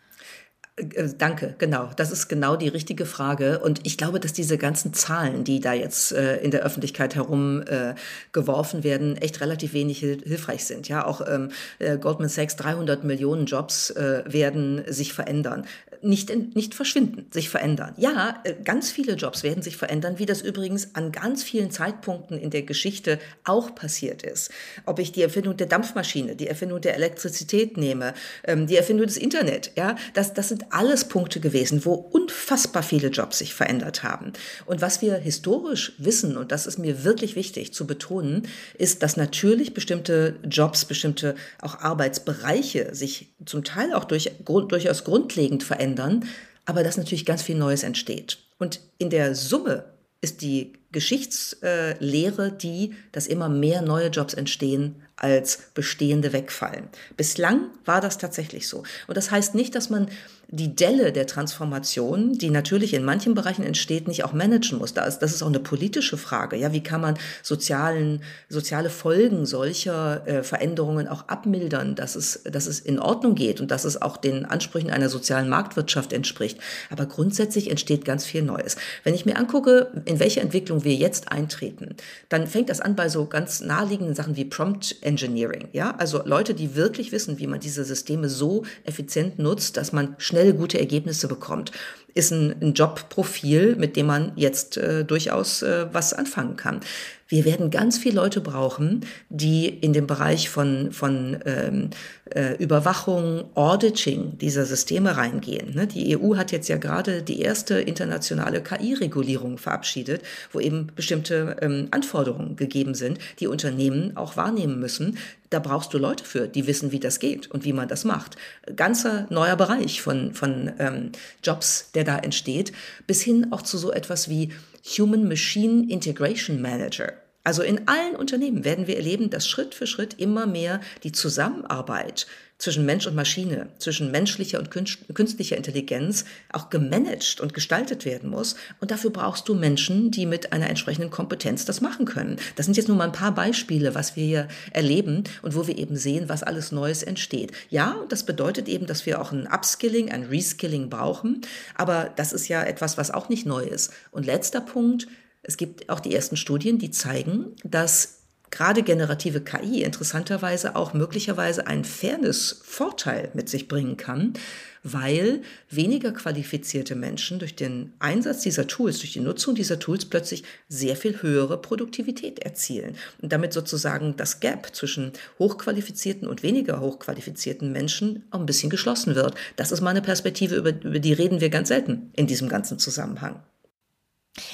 Äh, 0.80 1.10
danke, 1.18 1.56
genau. 1.58 1.90
Das 1.96 2.12
ist 2.12 2.28
genau 2.28 2.56
die 2.56 2.68
richtige 2.68 3.06
Frage. 3.06 3.60
Und 3.60 3.86
ich 3.86 3.98
glaube, 3.98 4.20
dass 4.20 4.34
diese 4.34 4.58
ganzen 4.58 4.94
Zahlen, 4.94 5.44
die 5.44 5.60
da 5.60 5.74
jetzt 5.74 6.12
äh, 6.12 6.38
in 6.38 6.52
der 6.52 6.64
Öffentlichkeit 6.64 7.16
herumgeworfen 7.16 8.80
äh, 8.80 8.84
werden, 8.84 9.18
echt 9.18 9.42
relativ 9.42 9.74
wenig 9.74 10.00
hilfreich 10.00 10.66
sind. 10.66 10.88
Ja, 10.88 11.06
auch 11.06 11.22
ähm, 11.28 11.50
äh, 11.80 11.98
Goldman 11.98 12.30
Sachs 12.30 12.56
300 12.56 13.04
Millionen 13.04 13.46
Jobs 13.46 13.90
äh, 13.92 14.24
werden 14.26 14.84
sich 14.88 15.14
verändern 15.14 15.66
nicht, 16.02 16.30
in, 16.30 16.52
nicht 16.54 16.76
verschwinden, 16.76 17.28
sich 17.32 17.50
verändern. 17.50 17.94
Ja, 17.98 18.40
äh, 18.44 18.54
ganz 18.64 18.92
viele 18.92 19.14
Jobs 19.14 19.44
werden 19.44 19.62
sich 19.62 19.78
verändern, 19.78 20.20
wie 20.20 20.26
das 20.26 20.42
übrigens 20.42 20.96
an 20.96 21.12
ganz 21.12 21.44
vielen 21.44 21.72
Zeitpunkten 21.72 22.38
in 22.38 22.50
der 22.50 22.64
Geschichte 22.64 23.20
auch 23.44 23.76
passiert 23.76 24.24
ist. 24.24 24.52
Ob 24.86 25.00
ich 25.00 25.12
die 25.12 25.22
Erfindung 25.22 25.58
der 25.58 25.68
Dampfmaschine, 25.68 26.36
die 26.36 26.48
Erfindung 26.48 26.82
der 26.82 26.96
Elektrizität 26.96 27.78
nehme, 27.78 28.14
ähm, 28.44 28.68
die 28.68 28.78
Erfindung 28.78 29.08
des 29.08 29.18
Internet, 29.18 29.72
ja, 29.76 29.96
das, 30.14 30.34
das 30.34 30.50
sind 30.50 30.69
alles 30.72 31.06
Punkte 31.06 31.40
gewesen, 31.40 31.86
wo 31.86 31.94
unfassbar 31.94 32.84
viele 32.84 33.10
Jobs 33.10 33.40
sich 33.40 33.54
verändert 33.54 34.04
haben. 34.04 34.34
Und 34.66 34.82
was 34.82 35.02
wir 35.02 35.16
historisch 35.16 35.94
wissen, 35.98 36.38
und 36.38 36.52
das 36.52 36.68
ist 36.68 36.78
mir 36.78 37.04
wirklich 37.04 37.36
wichtig 37.36 37.74
zu 37.74 37.88
betonen, 37.88 38.48
ist, 38.78 39.04
dass 39.04 39.18
natürlich 39.18 39.74
bestimmte 39.74 40.36
Jobs, 40.44 40.86
bestimmte 40.86 41.36
auch 41.62 41.80
Arbeitsbereiche 41.80 42.94
sich 42.94 43.34
zum 43.46 43.64
Teil 43.64 43.94
auch 43.94 44.06
durch, 44.06 44.32
durchaus 44.46 45.04
grundlegend 45.04 45.64
verändern, 45.64 46.26
aber 46.66 46.84
dass 46.84 46.98
natürlich 46.98 47.26
ganz 47.26 47.42
viel 47.42 47.58
Neues 47.58 47.84
entsteht. 47.84 48.38
Und 48.60 48.80
in 48.98 49.10
der 49.10 49.36
Summe 49.36 49.86
ist 50.22 50.42
die 50.42 50.74
Geschichtslehre 50.92 52.52
die, 52.52 52.94
dass 53.12 53.28
immer 53.28 53.48
mehr 53.48 53.82
neue 53.82 54.10
Jobs 54.10 54.34
entstehen, 54.34 55.02
als 55.20 55.60
bestehende 55.74 56.34
wegfallen. 56.34 56.88
Bislang 57.18 57.70
war 57.86 58.02
das 58.02 58.18
tatsächlich 58.18 58.68
so. 58.68 58.84
Und 59.08 59.18
das 59.18 59.32
heißt 59.32 59.56
nicht, 59.56 59.76
dass 59.76 59.90
man 59.90 60.08
die 60.52 60.76
Delle 60.76 61.12
der 61.12 61.28
Transformation, 61.28 62.34
die 62.34 62.50
natürlich 62.50 62.96
in 62.96 63.04
manchen 63.04 63.36
Bereichen 63.36 63.64
entsteht, 63.64 64.08
nicht 64.08 64.24
auch 64.24 64.34
managen 64.34 64.80
muss. 64.80 64.96
Das 64.96 65.22
ist 65.22 65.44
auch 65.44 65.48
eine 65.48 65.60
politische 65.60 66.18
Frage. 66.18 66.56
Ja, 66.56 66.74
wie 66.74 66.82
kann 66.82 67.02
man 67.02 67.20
sozialen, 67.44 68.24
soziale 68.50 68.90
Folgen 68.90 69.46
solcher 69.46 70.28
äh, 70.28 70.42
Veränderungen 70.42 71.08
auch 71.08 71.28
abmildern, 71.28 71.94
dass 71.94 72.16
es, 72.16 72.42
dass 72.46 72.66
es 72.66 72.80
in 72.80 72.98
Ordnung 72.98 73.36
geht 73.36 73.62
und 73.62 73.70
dass 73.70 73.86
es 73.86 74.02
auch 74.02 74.18
den 74.18 74.44
Ansprüchen 74.44 74.90
einer 74.90 75.10
sozialen 75.10 75.50
Marktwirtschaft 75.50 76.14
entspricht. 76.14 76.58
Aber 76.90 77.06
grundsätzlich 77.06 77.70
entsteht 77.70 78.04
ganz 78.04 78.26
viel 78.26 78.42
Neues. 78.42 78.76
Wenn 79.04 79.14
ich 79.14 79.28
mir 79.28 79.38
angucke, 79.38 79.92
in 80.06 80.20
welche 80.20 80.42
Entwicklung 80.42 80.84
wir 80.84 80.96
jetzt 80.96 81.32
eintreten, 81.32 81.96
dann 82.30 82.48
fängt 82.48 82.70
das 82.70 82.82
an 82.82 82.96
bei 82.96 83.08
so 83.08 83.26
ganz 83.26 83.62
naheliegenden 83.62 84.16
Sachen 84.16 84.36
wie 84.36 84.46
Prompt 84.46 84.96
Engineering. 85.10 85.68
Ja, 85.74 85.96
also 85.98 86.22
Leute, 86.24 86.54
die 86.54 86.76
wirklich 86.76 87.12
wissen, 87.12 87.40
wie 87.40 87.48
man 87.48 87.60
diese 87.60 87.84
Systeme 87.84 88.30
so 88.30 88.64
effizient 88.84 89.40
nutzt, 89.40 89.76
dass 89.76 89.92
man 89.92 90.16
schnell 90.20 90.54
gute 90.54 90.80
Ergebnisse 90.80 91.28
bekommt, 91.28 91.72
ist 92.14 92.32
ein, 92.32 92.56
ein 92.62 92.74
Jobprofil, 92.74 93.76
mit 93.76 93.96
dem 93.96 94.06
man 94.06 94.32
jetzt 94.36 94.78
äh, 94.78 95.04
durchaus 95.04 95.64
äh, 95.64 95.88
was 95.92 96.14
anfangen 96.14 96.56
kann. 96.58 96.82
Wir 97.30 97.46
werden 97.46 97.70
ganz 97.70 98.00
viele 98.00 98.16
Leute 98.16 98.42
brauchen, 98.42 99.06
die 99.30 99.68
in 99.68 99.94
dem 99.94 100.08
Bereich 100.08 100.50
von, 100.50 100.92
von 100.92 101.38
ähm, 101.46 101.92
äh, 102.32 102.56
Überwachung, 102.58 103.46
Auditing 103.54 104.38
dieser 104.40 104.66
Systeme 104.66 105.16
reingehen. 105.16 105.76
Ne? 105.76 105.86
Die 105.86 106.18
EU 106.18 106.38
hat 106.38 106.52
jetzt 106.52 106.70
ja 106.70 106.78
gerade 106.78 107.22
die 107.22 107.42
erste 107.42 107.80
internationale 107.80 108.64
KI-Regulierung 108.64 109.60
verabschiedet, 109.60 110.24
wo 110.52 110.60
eben 110.60 110.88
bestimmte 110.96 111.58
ähm, 111.62 111.88
Anforderungen 111.92 112.56
gegeben 112.56 112.96
sind, 112.96 113.20
die 113.40 113.48
Unternehmen 113.48 114.18
auch 114.18 114.36
wahrnehmen 114.36 114.80
müssen. 114.80 115.20
Da 115.52 115.60
brauchst 115.60 115.94
du 115.94 116.00
Leute 116.00 116.24
für, 116.24 116.48
die 116.48 116.66
wissen, 116.66 116.92
wie 116.92 117.00
das 117.00 117.20
geht 117.20 117.50
und 117.52 117.64
wie 117.64 117.74
man 117.74 117.88
das 117.88 118.06
macht. 118.06 118.38
Ganzer 118.76 119.28
neuer 119.30 119.56
Bereich 119.56 120.02
von, 120.02 120.34
von 120.34 120.72
ähm, 120.80 121.12
Jobs, 121.44 121.92
der 121.94 122.06
da 122.06 122.18
entsteht, 122.18 122.72
bis 123.06 123.22
hin 123.22 123.52
auch 123.52 123.62
zu 123.62 123.78
so 123.78 123.92
etwas 123.92 124.30
wie 124.30 124.50
Human 124.84 125.28
Machine 125.28 125.90
Integration 125.90 126.62
Manager. 126.62 127.22
Also 127.44 127.64
in 127.64 127.88
allen 127.88 128.16
Unternehmen 128.16 128.66
werden 128.66 128.88
wir 128.88 128.98
erleben, 128.98 129.30
dass 129.30 129.48
Schritt 129.48 129.74
für 129.74 129.88
Schritt 129.88 130.16
immer 130.20 130.46
mehr 130.46 130.82
die 131.04 131.12
Zusammenarbeit 131.12 132.28
zwischen 132.60 132.86
Mensch 132.86 133.08
und 133.08 133.16
Maschine, 133.16 133.70
zwischen 133.78 134.12
menschlicher 134.12 134.60
und 134.60 134.70
künstlicher 134.70 135.56
Intelligenz 135.56 136.26
auch 136.52 136.70
gemanagt 136.70 137.40
und 137.40 137.54
gestaltet 137.54 138.04
werden 138.04 138.30
muss. 138.30 138.56
Und 138.82 138.92
dafür 138.92 139.12
brauchst 139.12 139.48
du 139.48 139.56
Menschen, 139.56 140.12
die 140.12 140.26
mit 140.26 140.52
einer 140.52 140.70
entsprechenden 140.70 141.10
Kompetenz 141.10 141.64
das 141.64 141.80
machen 141.80 142.06
können. 142.06 142.36
Das 142.58 142.66
sind 142.66 142.76
jetzt 142.76 142.90
nur 142.90 142.98
mal 142.98 143.06
ein 143.06 143.14
paar 143.14 143.34
Beispiele, 143.34 143.96
was 143.96 144.18
wir 144.18 144.26
hier 144.26 144.48
erleben 144.74 145.24
und 145.42 145.56
wo 145.56 145.68
wir 145.68 145.78
eben 145.78 145.96
sehen, 145.96 146.28
was 146.28 146.44
alles 146.44 146.74
Neues 146.74 147.02
entsteht. 147.02 147.54
Ja, 147.70 147.94
und 147.94 148.12
das 148.12 148.26
bedeutet 148.26 148.68
eben, 148.68 148.86
dass 148.86 149.06
wir 149.06 149.22
auch 149.22 149.32
ein 149.32 149.48
Upskilling, 149.48 150.12
ein 150.12 150.26
Reskilling 150.26 150.90
brauchen. 150.90 151.40
Aber 151.76 152.12
das 152.18 152.34
ist 152.34 152.50
ja 152.50 152.62
etwas, 152.62 152.98
was 152.98 153.10
auch 153.10 153.30
nicht 153.30 153.46
neu 153.46 153.64
ist. 153.64 153.94
Und 154.12 154.26
letzter 154.26 154.60
Punkt, 154.60 155.08
es 155.44 155.58
gibt 155.58 155.90
auch 155.90 156.00
die 156.00 156.14
ersten 156.14 156.38
Studien, 156.38 156.80
die 156.80 156.92
zeigen, 156.92 157.56
dass 157.64 158.20
gerade 158.52 158.84
generative 158.84 159.42
KI 159.42 159.84
interessanterweise 159.84 160.76
auch 160.76 160.94
möglicherweise 160.94 161.68
einen 161.68 161.86
Fairness-Vorteil 161.86 163.30
mit 163.34 163.50
sich 163.50 163.68
bringen 163.68 163.98
kann, 163.98 164.34
weil 164.82 165.42
weniger 165.70 166.12
qualifizierte 166.14 166.96
Menschen 166.96 167.38
durch 167.40 167.56
den 167.56 167.94
Einsatz 168.00 168.42
dieser 168.42 168.66
Tools, 168.66 169.00
durch 169.00 169.14
die 169.14 169.20
Nutzung 169.20 169.54
dieser 169.54 169.78
Tools 169.78 170.06
plötzlich 170.06 170.44
sehr 170.70 170.96
viel 170.96 171.22
höhere 171.22 171.62
Produktivität 171.62 172.40
erzielen 172.40 172.96
und 173.22 173.34
damit 173.34 173.52
sozusagen 173.52 174.16
das 174.16 174.40
Gap 174.40 174.74
zwischen 174.74 175.12
hochqualifizierten 175.38 176.28
und 176.28 176.44
weniger 176.44 176.80
hochqualifizierten 176.80 177.72
Menschen 177.72 178.24
auch 178.32 178.40
ein 178.40 178.46
bisschen 178.46 178.70
geschlossen 178.70 179.16
wird. 179.16 179.36
Das 179.58 179.72
ist 179.72 179.82
meine 179.82 180.02
Perspektive, 180.02 180.56
über, 180.56 180.70
über 180.70 181.00
die 181.00 181.14
reden 181.14 181.42
wir 181.42 181.50
ganz 181.50 181.68
selten 181.68 182.12
in 182.16 182.28
diesem 182.28 182.48
ganzen 182.48 182.80
Zusammenhang. 182.80 183.44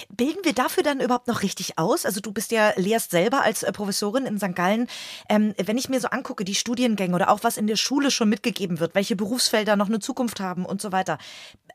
Bilden 0.10 0.44
wir 0.44 0.54
dafür 0.54 0.84
dann 0.84 1.00
überhaupt 1.00 1.28
noch 1.28 1.42
richtig 1.42 1.78
aus? 1.78 2.06
Also 2.06 2.22
du 2.22 2.32
bist 2.32 2.52
ja, 2.52 2.74
lehrst 2.76 3.12
selber 3.12 3.42
als 3.42 3.64
äh, 3.64 3.72
Professorin 3.72 4.26
in 4.26 4.40
St. 4.40 4.56
Gallen. 4.56 4.88
Ähm, 5.30 5.54
wenn 5.64 5.78
ich 5.78 5.90
mir 5.90 6.00
so 6.00 6.10
angucke, 6.10 6.46
die 6.46 6.56
Studiengänge 6.56 7.16
oder 7.16 7.30
auch 7.30 7.44
was 7.44 7.58
in 7.58 7.68
der 7.68 7.76
Schule 7.76 8.12
schon 8.12 8.30
mitgegeben 8.30 8.80
wird, 8.80 8.96
welche 8.96 9.16
Berufsfelder 9.16 9.76
noch 9.76 9.88
eine 9.88 10.00
Zukunft 10.00 10.40
haben 10.40 10.66
und 10.66 10.82
so 10.82 10.92
weiter. 10.92 11.18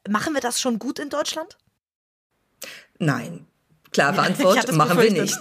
Machen 0.09 0.35
wir 0.35 0.41
das 0.41 0.61
schon 0.61 0.79
gut 0.79 0.99
in 0.99 1.11
Deutschland? 1.11 1.59
Nein. 2.99 3.47
Klare 3.93 4.23
Antwort, 4.23 4.73
machen 4.73 4.99
wir 4.99 5.11
nicht. 5.11 5.39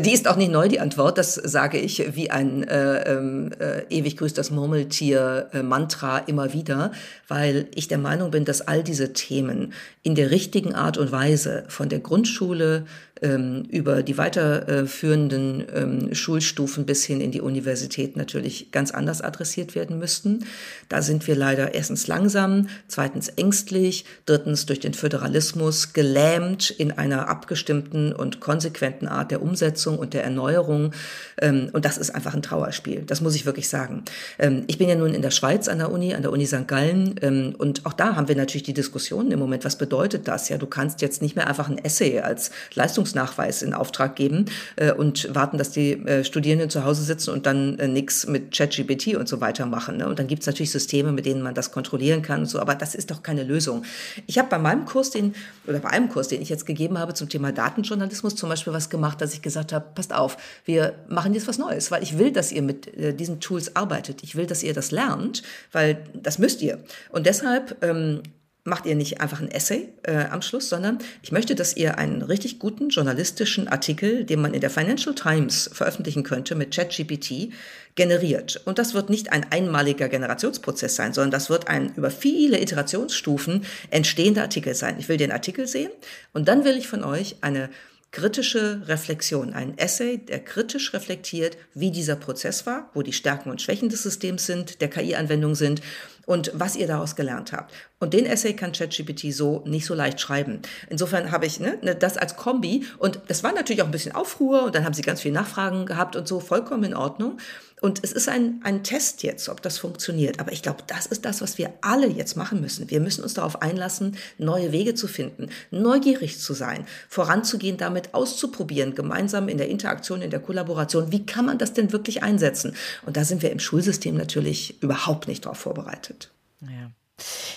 Die 0.00 0.12
ist 0.12 0.26
auch 0.26 0.36
nicht 0.36 0.50
neu, 0.50 0.68
die 0.68 0.80
Antwort. 0.80 1.18
Das 1.18 1.34
sage 1.34 1.78
ich 1.78 2.16
wie 2.16 2.30
ein 2.30 2.64
äh, 2.64 3.12
ähm, 3.12 3.50
äh, 3.60 3.82
ewig 3.90 4.16
grüßt 4.16 4.36
das 4.36 4.50
Murmeltier 4.50 5.50
äh, 5.52 6.20
immer 6.26 6.52
wieder, 6.52 6.92
weil 7.28 7.68
ich 7.74 7.86
der 7.86 7.98
Meinung 7.98 8.30
bin, 8.30 8.44
dass 8.44 8.60
all 8.60 8.82
diese 8.82 9.12
Themen 9.12 9.72
in 10.02 10.14
der 10.14 10.30
richtigen 10.30 10.74
Art 10.74 10.98
und 10.98 11.12
Weise 11.12 11.64
von 11.68 11.88
der 11.88 12.00
Grundschule 12.00 12.86
ähm, 13.22 13.64
über 13.70 14.02
die 14.02 14.18
weiterführenden 14.18 15.64
ähm, 15.72 16.14
Schulstufen 16.14 16.84
bis 16.84 17.04
hin 17.04 17.20
in 17.20 17.30
die 17.30 17.40
Universität 17.40 18.16
natürlich 18.16 18.72
ganz 18.72 18.90
anders 18.90 19.22
adressiert 19.22 19.74
werden 19.74 19.98
müssten. 19.98 20.44
Da 20.88 21.00
sind 21.00 21.26
wir 21.26 21.36
leider 21.36 21.74
erstens 21.74 22.06
langsam, 22.06 22.68
zweitens 22.88 23.28
ängstlich, 23.28 24.04
drittens 24.26 24.66
durch 24.66 24.80
den 24.80 24.94
Föderalismus 24.94 25.92
gelähmt 25.92 26.70
in 26.70 26.92
einer 26.92 27.28
abgestimmten 27.28 28.12
und 28.12 28.40
konsequenten 28.40 29.06
Art 29.06 29.30
der 29.30 29.42
Umsetzung 29.42 29.83
und 29.92 30.14
der 30.14 30.24
Erneuerung. 30.24 30.92
Ähm, 31.40 31.70
und 31.72 31.84
das 31.84 31.98
ist 31.98 32.14
einfach 32.14 32.34
ein 32.34 32.42
Trauerspiel. 32.42 33.02
Das 33.06 33.20
muss 33.20 33.34
ich 33.34 33.46
wirklich 33.46 33.68
sagen. 33.68 34.02
Ähm, 34.38 34.64
ich 34.66 34.78
bin 34.78 34.88
ja 34.88 34.96
nun 34.96 35.14
in 35.14 35.22
der 35.22 35.30
Schweiz 35.30 35.68
an 35.68 35.78
der 35.78 35.92
Uni, 35.92 36.14
an 36.14 36.22
der 36.22 36.32
Uni 36.32 36.46
St. 36.46 36.66
Gallen. 36.66 37.14
Ähm, 37.22 37.54
und 37.58 37.86
auch 37.86 37.92
da 37.92 38.16
haben 38.16 38.28
wir 38.28 38.36
natürlich 38.36 38.64
die 38.64 38.74
Diskussion 38.74 39.30
im 39.30 39.38
Moment, 39.38 39.64
was 39.64 39.76
bedeutet 39.76 40.26
das? 40.26 40.48
Ja, 40.48 40.58
du 40.58 40.66
kannst 40.66 41.00
jetzt 41.00 41.22
nicht 41.22 41.36
mehr 41.36 41.46
einfach 41.46 41.68
ein 41.68 41.78
Essay 41.78 42.20
als 42.20 42.50
Leistungs 42.74 43.04
Leistungsnachweis 43.04 43.62
in 43.62 43.74
Auftrag 43.74 44.16
geben 44.16 44.46
äh, 44.76 44.92
und 44.92 45.34
warten, 45.34 45.58
dass 45.58 45.70
die 45.70 45.92
äh, 45.92 46.24
Studierenden 46.24 46.70
zu 46.70 46.84
Hause 46.84 47.02
sitzen 47.02 47.30
und 47.30 47.46
dann 47.46 47.78
äh, 47.78 47.88
nichts 47.88 48.26
mit 48.26 48.56
ChatGPT 48.56 49.16
und 49.16 49.28
so 49.28 49.40
weiter 49.40 49.66
machen. 49.66 49.98
Ne? 49.98 50.08
Und 50.08 50.18
dann 50.18 50.26
gibt 50.26 50.42
es 50.42 50.46
natürlich 50.46 50.70
Systeme, 50.70 51.12
mit 51.12 51.26
denen 51.26 51.42
man 51.42 51.54
das 51.54 51.72
kontrollieren 51.72 52.22
kann 52.22 52.40
und 52.40 52.46
so, 52.46 52.60
aber 52.60 52.74
das 52.74 52.94
ist 52.94 53.10
doch 53.10 53.22
keine 53.22 53.42
Lösung. 53.42 53.84
Ich 54.26 54.38
habe 54.38 54.48
bei 54.48 54.58
meinem 54.58 54.84
Kurs, 54.84 55.10
den, 55.10 55.34
oder 55.66 55.78
bei 55.78 55.90
einem 55.90 56.08
Kurs, 56.08 56.28
den 56.28 56.40
ich 56.40 56.48
jetzt 56.48 56.66
gegeben 56.66 56.98
habe 56.98 57.14
zum 57.14 57.28
Thema 57.28 57.52
Datenjournalismus 57.52 58.36
zum 58.36 58.48
Beispiel 58.48 58.72
was 58.72 58.90
gemacht, 58.90 59.20
dass 59.20 59.34
ich 59.34 59.42
gesagt 59.42 59.63
habe, 59.72 59.86
passt 59.94 60.14
auf, 60.14 60.36
wir 60.64 60.94
machen 61.08 61.34
jetzt 61.34 61.48
was 61.48 61.58
Neues, 61.58 61.90
weil 61.90 62.02
ich 62.02 62.18
will, 62.18 62.32
dass 62.32 62.52
ihr 62.52 62.62
mit 62.62 62.86
äh, 62.96 63.14
diesen 63.14 63.40
Tools 63.40 63.76
arbeitet. 63.76 64.22
Ich 64.22 64.36
will, 64.36 64.46
dass 64.46 64.62
ihr 64.62 64.74
das 64.74 64.90
lernt, 64.90 65.42
weil 65.72 66.04
das 66.14 66.38
müsst 66.38 66.62
ihr. 66.62 66.82
Und 67.10 67.26
deshalb 67.26 67.82
ähm, 67.82 68.22
macht 68.64 68.86
ihr 68.86 68.94
nicht 68.94 69.20
einfach 69.20 69.40
ein 69.40 69.50
Essay 69.50 69.90
äh, 70.04 70.24
am 70.30 70.40
Schluss, 70.40 70.70
sondern 70.70 70.98
ich 71.22 71.32
möchte, 71.32 71.54
dass 71.54 71.76
ihr 71.76 71.98
einen 71.98 72.22
richtig 72.22 72.58
guten 72.58 72.88
journalistischen 72.88 73.68
Artikel, 73.68 74.24
den 74.24 74.40
man 74.40 74.54
in 74.54 74.62
der 74.62 74.70
Financial 74.70 75.14
Times 75.14 75.70
veröffentlichen 75.72 76.22
könnte 76.22 76.54
mit 76.54 76.74
ChatGPT, 76.74 77.52
generiert. 77.94 78.62
Und 78.64 78.78
das 78.78 78.94
wird 78.94 79.10
nicht 79.10 79.32
ein 79.32 79.46
einmaliger 79.52 80.08
Generationsprozess 80.08 80.96
sein, 80.96 81.12
sondern 81.12 81.30
das 81.30 81.50
wird 81.50 81.68
ein 81.68 81.94
über 81.94 82.10
viele 82.10 82.60
Iterationsstufen 82.60 83.64
entstehender 83.90 84.42
Artikel 84.42 84.74
sein. 84.74 84.96
Ich 84.98 85.08
will 85.08 85.18
den 85.18 85.30
Artikel 85.30 85.66
sehen 85.66 85.90
und 86.32 86.48
dann 86.48 86.64
will 86.64 86.76
ich 86.78 86.88
von 86.88 87.04
euch 87.04 87.36
eine 87.42 87.68
kritische 88.14 88.80
Reflexion, 88.86 89.52
ein 89.54 89.76
Essay, 89.76 90.18
der 90.18 90.38
kritisch 90.38 90.94
reflektiert, 90.94 91.56
wie 91.74 91.90
dieser 91.90 92.14
Prozess 92.14 92.64
war, 92.64 92.88
wo 92.94 93.02
die 93.02 93.12
Stärken 93.12 93.50
und 93.50 93.60
Schwächen 93.60 93.88
des 93.88 94.04
Systems 94.04 94.46
sind, 94.46 94.80
der 94.80 94.88
KI-Anwendung 94.88 95.56
sind 95.56 95.82
und 96.24 96.52
was 96.54 96.76
ihr 96.76 96.86
daraus 96.86 97.16
gelernt 97.16 97.52
habt. 97.52 97.74
Und 97.98 98.14
den 98.14 98.24
Essay 98.24 98.54
kann 98.54 98.70
ChatGPT 98.70 99.34
so 99.34 99.64
nicht 99.66 99.84
so 99.84 99.94
leicht 99.94 100.20
schreiben. 100.20 100.62
Insofern 100.88 101.32
habe 101.32 101.46
ich 101.46 101.58
ne, 101.58 101.76
ne, 101.82 101.96
das 101.96 102.16
als 102.16 102.36
Kombi 102.36 102.84
und 102.98 103.20
das 103.26 103.42
war 103.42 103.52
natürlich 103.52 103.82
auch 103.82 103.86
ein 103.86 103.92
bisschen 103.92 104.14
Aufruhr 104.14 104.62
und 104.62 104.76
dann 104.76 104.84
haben 104.84 104.94
sie 104.94 105.02
ganz 105.02 105.20
viele 105.20 105.34
Nachfragen 105.34 105.84
gehabt 105.84 106.14
und 106.14 106.28
so, 106.28 106.38
vollkommen 106.38 106.84
in 106.84 106.94
Ordnung. 106.94 107.38
Und 107.84 108.02
es 108.02 108.12
ist 108.12 108.30
ein, 108.30 108.62
ein 108.64 108.82
Test 108.82 109.22
jetzt, 109.24 109.50
ob 109.50 109.60
das 109.60 109.76
funktioniert. 109.76 110.40
Aber 110.40 110.52
ich 110.52 110.62
glaube, 110.62 110.82
das 110.86 111.04
ist 111.04 111.26
das, 111.26 111.42
was 111.42 111.58
wir 111.58 111.74
alle 111.82 112.06
jetzt 112.06 112.34
machen 112.34 112.62
müssen. 112.62 112.90
Wir 112.90 112.98
müssen 112.98 113.22
uns 113.22 113.34
darauf 113.34 113.60
einlassen, 113.60 114.16
neue 114.38 114.72
Wege 114.72 114.94
zu 114.94 115.06
finden, 115.06 115.50
neugierig 115.70 116.40
zu 116.40 116.54
sein, 116.54 116.86
voranzugehen, 117.10 117.76
damit 117.76 118.14
auszuprobieren, 118.14 118.94
gemeinsam 118.94 119.50
in 119.50 119.58
der 119.58 119.68
Interaktion, 119.68 120.22
in 120.22 120.30
der 120.30 120.40
Kollaboration. 120.40 121.12
Wie 121.12 121.26
kann 121.26 121.44
man 121.44 121.58
das 121.58 121.74
denn 121.74 121.92
wirklich 121.92 122.22
einsetzen? 122.22 122.74
Und 123.04 123.18
da 123.18 123.24
sind 123.26 123.42
wir 123.42 123.52
im 123.52 123.60
Schulsystem 123.60 124.16
natürlich 124.16 124.82
überhaupt 124.82 125.28
nicht 125.28 125.44
darauf 125.44 125.58
vorbereitet. 125.58 126.30
Ja. 126.62 126.90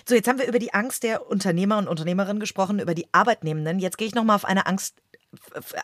So, 0.06 0.14
jetzt 0.14 0.28
haben 0.28 0.40
wir 0.40 0.48
über 0.50 0.60
die 0.60 0.74
Angst 0.74 1.04
der 1.04 1.32
Unternehmer 1.32 1.78
und 1.78 1.88
Unternehmerinnen 1.88 2.42
gesprochen, 2.42 2.80
über 2.80 2.96
die 2.96 3.08
Arbeitnehmenden. 3.14 3.80
Jetzt 3.80 3.98
gehe 3.98 4.10
ich 4.10 4.14
nochmal 4.14 4.36
auf 4.36 4.44
eine 4.44 4.68
Angst 4.68 4.96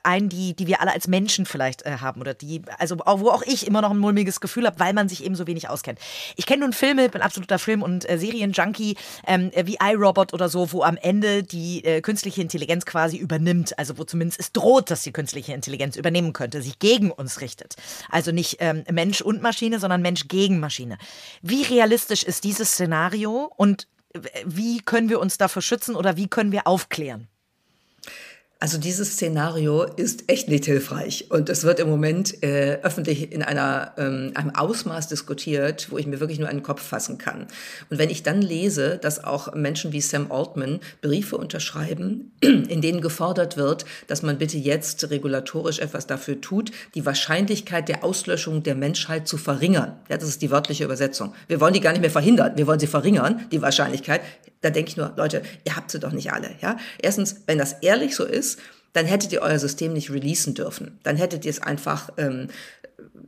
ein, 0.03 0.29
die, 0.29 0.56
die 0.56 0.67
wir 0.67 0.79
alle 0.82 0.93
als 0.93 1.08
Menschen 1.08 1.45
vielleicht 1.45 1.86
äh, 1.86 1.97
haben 1.99 2.21
oder 2.21 2.34
die, 2.34 2.62
also 2.79 2.97
auch, 2.99 3.19
wo 3.19 3.29
auch 3.29 3.43
ich 3.43 3.67
immer 3.67 3.82
noch 3.82 3.91
ein 3.91 3.97
mulmiges 3.97 4.39
Gefühl 4.39 4.65
habe, 4.65 4.79
weil 4.79 4.93
man 4.93 5.10
sich 5.10 5.23
eben 5.23 5.36
so 5.36 5.47
wenig 5.47 5.69
auskennt. 5.69 5.99
Ich 6.38 6.45
kenne 6.45 6.62
nun 6.62 6.73
Filme, 6.73 7.10
bin 7.10 7.21
absoluter 7.21 7.60
Film- 7.60 7.84
und 7.84 8.10
äh, 8.10 8.17
Serienjunkie, 8.17 8.95
ähm, 9.27 9.51
wie 9.63 9.77
iRobot 9.82 10.34
oder 10.34 10.47
so, 10.47 10.71
wo 10.71 10.84
am 10.84 10.97
Ende 10.97 11.43
die 11.43 11.84
äh, 11.84 12.01
künstliche 12.01 12.41
Intelligenz 12.41 12.86
quasi 12.86 13.17
übernimmt, 13.17 13.77
also 13.77 13.97
wo 13.97 14.06
zumindest 14.06 14.39
es 14.39 14.51
droht, 14.53 14.89
dass 14.89 15.03
die 15.03 15.12
künstliche 15.12 15.53
Intelligenz 15.53 15.97
übernehmen 15.97 16.32
könnte, 16.32 16.62
sich 16.62 16.79
gegen 16.79 17.12
uns 17.12 17.41
richtet. 17.41 17.75
Also 18.10 18.32
nicht 18.32 18.58
ähm, 18.60 18.84
Mensch 18.91 19.21
und 19.21 19.41
Maschine, 19.41 19.79
sondern 19.79 20.01
Mensch 20.01 20.27
gegen 20.29 20.60
Maschine. 20.62 20.97
Wie 21.41 21.63
realistisch 21.63 22.23
ist 22.23 22.45
dieses 22.45 22.71
Szenario 22.71 23.51
und 23.58 23.88
wie 24.45 24.79
können 24.79 25.10
wir 25.10 25.19
uns 25.19 25.38
davor 25.38 25.62
schützen 25.62 25.95
oder 25.95 26.15
wie 26.17 26.27
können 26.27 26.51
wir 26.51 26.67
aufklären? 26.67 27.27
Also 28.63 28.78
dieses 28.78 29.15
Szenario 29.15 29.84
ist 29.84 30.32
echt 30.32 30.47
nicht 30.47 30.63
hilfreich 30.63 31.26
und 31.28 31.49
es 31.49 31.65
wird 31.65 31.82
im 31.82 31.89
Moment 31.89 32.41
äh, 32.43 32.80
öffentlich 32.82 33.34
in 33.34 33.43
einer, 33.43 33.91
ähm, 33.97 34.32
einem 34.36 34.56
Ausmaß 34.56 35.10
diskutiert, 35.10 35.91
wo 35.91 35.97
ich 35.97 36.08
mir 36.08 36.21
wirklich 36.21 36.39
nur 36.39 36.47
einen 36.47 36.63
Kopf 36.63 36.82
fassen 36.82 37.17
kann. 37.17 37.47
Und 37.89 37.97
wenn 37.97 38.10
ich 38.10 38.23
dann 38.23 38.41
lese, 38.41 38.99
dass 38.99 39.21
auch 39.21 39.54
Menschen 39.54 39.91
wie 39.91 39.99
Sam 39.99 40.32
Altman 40.32 40.80
Briefe 41.02 41.36
unterschreiben, 41.36 42.32
in 42.39 42.80
denen 42.80 43.02
gefordert 43.02 43.58
wird, 43.58 43.84
dass 44.08 44.23
man 44.23 44.38
bitte 44.38 44.58
jetzt 44.58 45.10
regulatorisch 45.10 45.80
etwas 45.80 46.08
dafür 46.08 46.39
tut, 46.39 46.71
die 46.95 47.06
Wahrscheinlichkeit 47.06 47.89
der 47.89 48.06
Auslöschung 48.06 48.63
der 48.63 48.76
Menschheit 48.76 49.28
zu 49.28 49.36
verringern. 49.36 49.97
Ja, 50.08 50.15
das 50.15 50.30
ist 50.30 50.41
die 50.41 50.52
wörtliche 50.52 50.86
Übersetzung. 50.86 51.34
Wir 51.49 51.60
wollen 51.60 51.73
die 51.73 51.82
gar 51.82 51.91
nicht 51.91 51.99
mehr 51.99 52.10
verhindern, 52.10 52.54
wir 52.56 52.65
wollen 52.65 52.80
sie 52.80 52.88
verringern, 52.88 53.41
die 53.52 53.62
Wahrscheinlichkeit. 53.62 54.21
Da 54.63 54.69
denke 54.69 54.89
ich 54.89 54.97
nur, 54.97 55.13
Leute, 55.17 55.43
ihr 55.65 55.76
habt 55.76 55.91
sie 55.91 55.99
doch 55.99 56.13
nicht 56.13 56.32
alle. 56.32 56.49
Ja? 56.62 56.78
Erstens, 56.97 57.41
wenn 57.45 57.58
das 57.58 57.73
ehrlich 57.82 58.15
so 58.15 58.23
ist, 58.23 58.60
dann 58.93 59.06
hättet 59.06 59.34
ihr 59.34 59.41
euer 59.41 59.60
System 59.60 59.91
nicht 59.91 60.10
releasen 60.10 60.54
dürfen. 60.54 60.99
Dann 61.04 61.17
hättet 61.17 61.43
ihr 61.43 61.52
es 61.52 61.62
einfach, 61.62 62.10
ähm, 62.17 62.47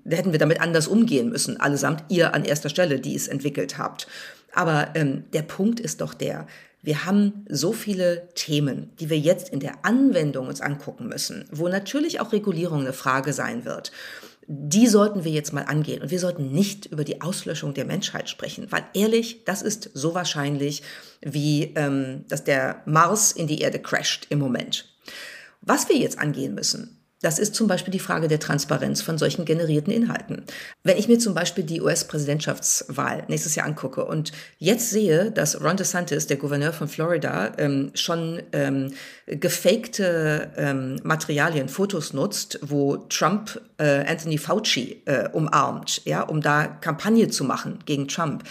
hätten 0.10 0.32
wir 0.32 0.40
damit 0.40 0.62
anders 0.62 0.88
umgehen 0.88 1.30
müssen, 1.30 1.60
allesamt 1.60 2.06
ihr 2.08 2.34
an 2.34 2.46
erster 2.46 2.70
Stelle, 2.70 3.00
die 3.00 3.16
es 3.16 3.28
entwickelt 3.28 3.78
habt. 3.78 4.08
Aber 4.54 4.96
ähm, 4.96 5.26
der 5.34 5.42
Punkt 5.42 5.82
ist 5.82 6.00
doch 6.00 6.14
der, 6.14 6.48
wir 6.82 7.06
haben 7.06 7.46
so 7.50 7.74
viele 7.74 8.30
Themen, 8.36 8.92
die 9.00 9.10
wir 9.10 9.20
jetzt 9.20 9.50
in 9.50 9.60
der 9.60 9.84
Anwendung 9.84 10.48
uns 10.48 10.62
angucken 10.62 11.08
müssen, 11.10 11.44
wo 11.52 11.68
natürlich 11.68 12.22
auch 12.22 12.32
Regulierung 12.32 12.82
eine 12.82 12.94
Frage 12.94 13.34
sein 13.34 13.66
wird 13.66 13.92
die 14.48 14.88
sollten 14.88 15.24
wir 15.24 15.32
jetzt 15.32 15.54
mal 15.54 15.64
angehen. 15.64 16.02
Und 16.02 16.12
wir 16.12 16.20
sollten 16.20 16.52
nicht 16.52 16.86
über 16.88 17.04
die 17.04 17.22
Auslöschung 17.22 17.74
der 17.74 17.86
Menschheit 17.86 18.30
sprechen, 18.30 18.72
weil 18.72 18.86
ehrlich, 18.94 19.44
das 19.46 19.62
ist 19.62 19.90
so 19.94 20.14
wahrscheinlich, 20.14 20.84
wie 21.22 21.74
ähm, 21.76 22.26
dass 22.28 22.44
der 22.44 22.84
Mars 22.86 23.32
in 23.32 23.48
die 23.48 23.60
Erde 23.62 23.80
crasht 23.80 24.28
im 24.30 24.40
Moment. 24.40 24.94
Was 25.62 25.90
wir 25.90 25.98
jetzt 25.98 26.20
angehen 26.20 26.54
müssen, 26.54 27.05
das 27.26 27.40
ist 27.40 27.56
zum 27.56 27.66
Beispiel 27.66 27.92
die 27.92 28.00
Frage 28.00 28.28
der 28.28 28.40
Transparenz 28.40 29.02
von 29.02 29.18
solchen 29.18 29.46
generierten 29.46 29.92
Inhalten. 29.92 30.44
Wenn 30.84 30.96
ich 30.96 31.08
mir 31.08 31.18
zum 31.18 31.34
Beispiel 31.34 31.64
die 31.64 31.82
US-Präsidentschaftswahl 31.82 33.24
nächstes 33.30 33.56
Jahr 33.56 33.66
angucke 33.66 34.06
und 34.06 34.32
jetzt 34.60 34.92
sehe, 34.92 35.32
dass 35.32 35.60
Ron 35.60 35.76
DeSantis, 35.76 36.28
der 36.28 36.38
Gouverneur 36.38 36.72
von 36.72 36.88
Florida, 36.88 37.52
ähm, 37.58 37.90
schon 37.96 38.44
ähm, 38.52 38.94
gefakte 39.26 40.52
ähm, 40.56 41.00
Materialien, 41.04 41.68
Fotos 41.68 42.14
nutzt, 42.14 42.60
wo 42.62 42.98
Trump 42.98 43.60
äh, 43.80 44.06
Anthony 44.06 44.38
Fauci 44.38 45.02
äh, 45.06 45.28
umarmt, 45.30 46.04
ja, 46.06 46.22
um 46.22 46.42
da 46.42 46.68
Kampagne 46.68 47.30
zu 47.30 47.44
machen 47.44 47.80
gegen 47.88 48.08
Trump 48.08 48.44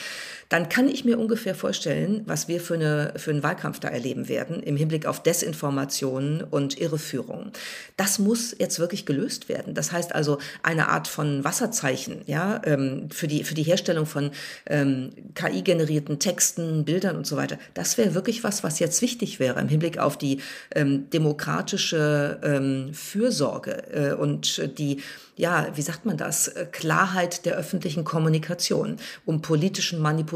dann 0.48 0.68
kann 0.68 0.88
ich 0.88 1.04
mir 1.04 1.18
ungefähr 1.18 1.54
vorstellen, 1.54 2.22
was 2.26 2.48
wir 2.48 2.60
für, 2.60 2.74
eine, 2.74 3.14
für 3.16 3.30
einen 3.30 3.42
Wahlkampf 3.42 3.80
da 3.80 3.88
erleben 3.88 4.28
werden 4.28 4.62
im 4.62 4.76
Hinblick 4.76 5.06
auf 5.06 5.22
Desinformation 5.22 6.42
und 6.42 6.78
Irreführung. 6.78 7.52
Das 7.96 8.18
muss 8.18 8.54
jetzt 8.58 8.78
wirklich 8.78 9.06
gelöst 9.06 9.48
werden. 9.48 9.74
Das 9.74 9.92
heißt 9.92 10.14
also 10.14 10.38
eine 10.62 10.88
Art 10.88 11.08
von 11.08 11.44
Wasserzeichen 11.44 12.22
ja, 12.26 12.60
ähm, 12.64 13.08
für, 13.10 13.26
die, 13.26 13.44
für 13.44 13.54
die 13.54 13.62
Herstellung 13.62 14.06
von 14.06 14.30
ähm, 14.66 15.10
KI-generierten 15.34 16.18
Texten, 16.18 16.84
Bildern 16.84 17.16
und 17.16 17.26
so 17.26 17.36
weiter. 17.36 17.58
Das 17.74 17.98
wäre 17.98 18.14
wirklich 18.14 18.44
was, 18.44 18.62
was 18.62 18.78
jetzt 18.78 19.00
wichtig 19.02 19.40
wäre 19.40 19.60
im 19.60 19.68
Hinblick 19.68 19.98
auf 19.98 20.18
die 20.18 20.40
ähm, 20.74 21.10
demokratische 21.10 22.40
ähm, 22.42 22.94
Fürsorge 22.94 23.82
äh, 23.92 24.12
und 24.14 24.78
die 24.78 25.02
ja, 25.36 25.66
wie 25.74 25.82
sagt 25.82 26.04
man 26.04 26.16
das, 26.16 26.54
Klarheit 26.70 27.44
der 27.44 27.56
öffentlichen 27.56 28.04
Kommunikation, 28.04 28.98
um 29.24 29.42
politischen 29.42 29.98
Manipulationen 29.98 30.33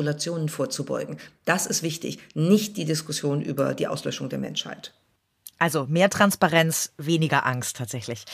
vorzubeugen. 0.49 1.19
Das 1.45 1.67
ist 1.67 1.83
wichtig, 1.83 2.19
nicht 2.35 2.77
die 2.77 2.85
Diskussion 2.85 3.43
über 3.43 3.75
die 3.75 3.87
Auslöschung 3.87 4.29
der 4.29 4.39
Menschheit. 4.39 4.95
Also 5.59 5.87
mehr 5.89 6.09
Transparenz, 6.09 6.93
weniger 6.99 7.45
Angst 7.45 7.77
tatsächlich. 7.77 8.25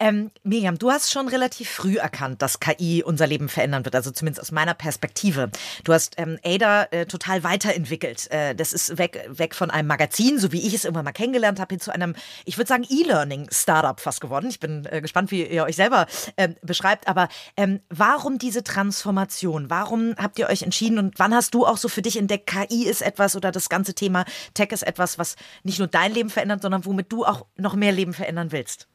Ähm, 0.00 0.32
Miriam, 0.42 0.78
du 0.78 0.90
hast 0.90 1.12
schon 1.12 1.28
relativ 1.28 1.70
früh 1.70 1.96
erkannt, 1.96 2.42
dass 2.42 2.58
KI 2.58 3.04
unser 3.04 3.28
Leben 3.28 3.48
verändern 3.48 3.84
wird, 3.84 3.94
also 3.94 4.10
zumindest 4.10 4.42
aus 4.42 4.50
meiner 4.50 4.74
Perspektive. 4.74 5.50
Du 5.84 5.92
hast 5.92 6.14
ähm, 6.18 6.38
Ada 6.44 6.88
äh, 6.90 7.06
total 7.06 7.44
weiterentwickelt. 7.44 8.28
Äh, 8.32 8.56
das 8.56 8.72
ist 8.72 8.98
weg, 8.98 9.28
weg 9.28 9.54
von 9.54 9.70
einem 9.70 9.86
Magazin, 9.86 10.40
so 10.40 10.50
wie 10.50 10.66
ich 10.66 10.74
es 10.74 10.84
irgendwann 10.84 11.04
mal 11.04 11.12
kennengelernt 11.12 11.60
habe, 11.60 11.72
hin 11.72 11.80
zu 11.80 11.92
einem, 11.92 12.16
ich 12.44 12.58
würde 12.58 12.68
sagen, 12.68 12.84
E-Learning-Startup 12.88 14.00
fast 14.00 14.20
geworden. 14.20 14.48
Ich 14.48 14.58
bin 14.58 14.84
äh, 14.86 15.00
gespannt, 15.00 15.30
wie 15.30 15.46
ihr 15.46 15.62
euch 15.62 15.76
selber 15.76 16.06
ähm, 16.36 16.56
beschreibt. 16.62 17.06
Aber 17.06 17.28
ähm, 17.56 17.80
warum 17.90 18.38
diese 18.38 18.64
Transformation? 18.64 19.70
Warum 19.70 20.16
habt 20.18 20.38
ihr 20.40 20.48
euch 20.48 20.62
entschieden 20.62 20.98
und 20.98 21.18
wann 21.18 21.32
hast 21.32 21.54
du 21.54 21.64
auch 21.64 21.76
so 21.76 21.88
für 21.88 22.02
dich 22.02 22.16
entdeckt, 22.16 22.48
KI 22.48 22.86
ist 22.86 23.02
etwas 23.02 23.36
oder 23.36 23.52
das 23.52 23.68
ganze 23.68 23.94
Thema 23.94 24.24
Tech 24.54 24.72
ist 24.72 24.82
etwas, 24.82 25.16
was 25.18 25.36
nicht 25.62 25.78
nur 25.78 25.86
dein 25.86 26.12
Leben 26.12 26.28
verändert, 26.28 26.62
sondern 26.62 26.71
sondern 26.72 26.86
womit 26.86 27.12
du 27.12 27.24
auch 27.24 27.46
noch 27.56 27.74
mehr 27.76 27.92
Leben 27.92 28.14
verändern 28.14 28.50
willst. 28.50 28.88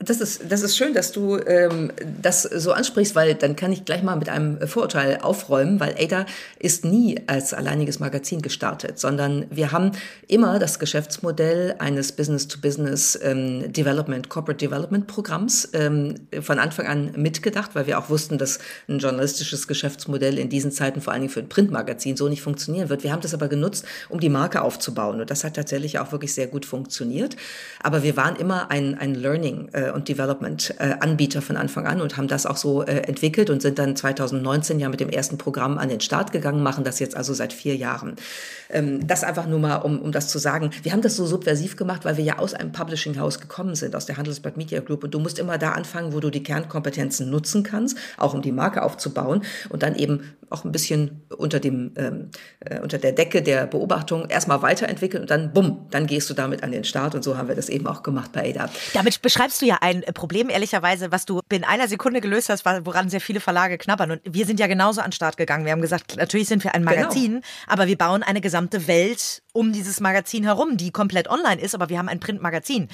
Das 0.00 0.20
ist, 0.20 0.42
das 0.48 0.62
ist 0.62 0.76
schön, 0.76 0.94
dass 0.94 1.10
du 1.10 1.38
ähm, 1.38 1.90
das 2.22 2.44
so 2.44 2.70
ansprichst, 2.70 3.16
weil 3.16 3.34
dann 3.34 3.56
kann 3.56 3.72
ich 3.72 3.84
gleich 3.84 4.04
mal 4.04 4.14
mit 4.14 4.28
einem 4.28 4.64
Vorurteil 4.68 5.18
aufräumen, 5.22 5.80
weil 5.80 5.96
Ada 5.98 6.24
ist 6.60 6.84
nie 6.84 7.20
als 7.26 7.52
alleiniges 7.52 7.98
Magazin 7.98 8.40
gestartet, 8.40 9.00
sondern 9.00 9.46
wir 9.50 9.72
haben 9.72 9.90
immer 10.28 10.60
das 10.60 10.78
Geschäftsmodell 10.78 11.74
eines 11.80 12.12
Business-to-Business 12.12 13.18
ähm, 13.24 13.72
Development, 13.72 14.28
Corporate 14.28 14.64
Development 14.64 15.08
Programms 15.08 15.68
ähm, 15.72 16.14
von 16.42 16.60
Anfang 16.60 16.86
an 16.86 17.10
mitgedacht, 17.16 17.72
weil 17.74 17.88
wir 17.88 17.98
auch 17.98 18.08
wussten, 18.08 18.38
dass 18.38 18.60
ein 18.88 19.00
journalistisches 19.00 19.66
Geschäftsmodell 19.66 20.38
in 20.38 20.48
diesen 20.48 20.70
Zeiten 20.70 21.00
vor 21.00 21.12
allen 21.12 21.22
Dingen 21.22 21.32
für 21.32 21.40
ein 21.40 21.48
Printmagazin 21.48 22.16
so 22.16 22.28
nicht 22.28 22.42
funktionieren 22.42 22.88
wird. 22.88 23.02
Wir 23.02 23.10
haben 23.10 23.22
das 23.22 23.34
aber 23.34 23.48
genutzt, 23.48 23.84
um 24.08 24.20
die 24.20 24.28
Marke 24.28 24.62
aufzubauen 24.62 25.20
und 25.20 25.28
das 25.28 25.42
hat 25.42 25.56
tatsächlich 25.56 25.98
auch 25.98 26.12
wirklich 26.12 26.32
sehr 26.34 26.46
gut 26.46 26.64
funktioniert. 26.64 27.34
Aber 27.82 28.04
wir 28.04 28.16
waren 28.16 28.36
immer 28.36 28.70
ein, 28.70 28.96
ein 28.96 29.16
Learning. 29.16 29.70
Äh, 29.72 29.87
äh, 29.88 29.90
und 29.92 30.08
Development 30.08 30.74
äh, 30.78 30.94
Anbieter 31.00 31.42
von 31.42 31.56
Anfang 31.56 31.86
an 31.86 32.00
und 32.00 32.16
haben 32.16 32.28
das 32.28 32.46
auch 32.46 32.56
so 32.56 32.82
äh, 32.82 33.00
entwickelt 33.02 33.50
und 33.50 33.62
sind 33.62 33.78
dann 33.78 33.96
2019 33.96 34.78
ja 34.78 34.88
mit 34.88 35.00
dem 35.00 35.08
ersten 35.08 35.38
Programm 35.38 35.78
an 35.78 35.88
den 35.88 36.00
Start 36.00 36.32
gegangen, 36.32 36.62
machen 36.62 36.84
das 36.84 36.98
jetzt 36.98 37.16
also 37.16 37.34
seit 37.34 37.52
vier 37.52 37.76
Jahren. 37.76 38.16
Ähm, 38.70 39.06
das 39.06 39.24
einfach 39.24 39.46
nur 39.46 39.58
mal, 39.58 39.76
um, 39.76 40.00
um 40.00 40.12
das 40.12 40.28
zu 40.28 40.38
sagen. 40.38 40.70
Wir 40.82 40.92
haben 40.92 41.02
das 41.02 41.16
so 41.16 41.26
subversiv 41.26 41.76
gemacht, 41.76 42.04
weil 42.04 42.16
wir 42.16 42.24
ja 42.24 42.38
aus 42.38 42.54
einem 42.54 42.72
Publishing 42.72 43.18
House 43.18 43.40
gekommen 43.40 43.74
sind, 43.74 43.96
aus 43.96 44.06
der 44.06 44.16
Handelsblatt 44.16 44.56
Media 44.56 44.80
Group. 44.80 45.04
Und 45.04 45.14
du 45.14 45.18
musst 45.18 45.38
immer 45.38 45.58
da 45.58 45.72
anfangen, 45.72 46.12
wo 46.12 46.20
du 46.20 46.30
die 46.30 46.42
Kernkompetenzen 46.42 47.30
nutzen 47.30 47.62
kannst, 47.62 47.96
auch 48.16 48.34
um 48.34 48.42
die 48.42 48.52
Marke 48.52 48.82
aufzubauen 48.82 49.42
und 49.68 49.82
dann 49.82 49.94
eben 49.94 50.20
auch 50.50 50.64
ein 50.64 50.72
bisschen 50.72 51.22
unter 51.36 51.60
dem 51.60 51.92
ähm, 51.96 52.30
äh, 52.60 52.80
unter 52.80 52.98
der 52.98 53.12
Decke 53.12 53.42
der 53.42 53.66
Beobachtung 53.66 54.28
erstmal 54.28 54.62
weiterentwickeln 54.62 55.22
und 55.22 55.30
dann 55.30 55.52
bumm, 55.52 55.86
dann 55.90 56.06
gehst 56.06 56.30
du 56.30 56.34
damit 56.34 56.62
an 56.62 56.72
den 56.72 56.84
Start 56.84 57.14
und 57.14 57.22
so 57.22 57.36
haben 57.36 57.48
wir 57.48 57.54
das 57.54 57.68
eben 57.68 57.86
auch 57.86 58.02
gemacht 58.02 58.32
bei 58.32 58.48
ADA. 58.48 58.70
Damit 58.94 59.20
beschreibst 59.20 59.60
du 59.60 59.66
ja 59.66 59.77
ein 59.80 60.02
Problem 60.14 60.50
ehrlicherweise, 60.50 61.12
was 61.12 61.24
du 61.24 61.40
in 61.50 61.64
einer 61.64 61.88
Sekunde 61.88 62.20
gelöst 62.20 62.48
hast, 62.48 62.64
woran 62.64 63.08
sehr 63.08 63.20
viele 63.20 63.40
Verlage 63.40 63.78
knabbern 63.78 64.12
und 64.12 64.20
wir 64.24 64.46
sind 64.46 64.60
ja 64.60 64.66
genauso 64.66 65.00
an 65.00 65.08
den 65.08 65.12
Start 65.12 65.36
gegangen. 65.36 65.64
Wir 65.64 65.72
haben 65.72 65.82
gesagt, 65.82 66.16
natürlich 66.16 66.48
sind 66.48 66.64
wir 66.64 66.74
ein 66.74 66.84
genau. 66.84 66.96
Magazin, 66.96 67.32
genau. 67.32 67.46
aber 67.66 67.86
wir 67.86 67.98
bauen 67.98 68.22
eine 68.22 68.40
gesamte 68.40 68.86
Welt 68.86 69.42
um 69.58 69.72
dieses 69.72 69.98
Magazin 69.98 70.44
herum, 70.44 70.76
die 70.76 70.92
komplett 70.92 71.28
online 71.28 71.60
ist, 71.60 71.74
aber 71.74 71.88
wir 71.88 71.98
haben 71.98 72.08
ein 72.08 72.20
Printmagazin. 72.20 72.88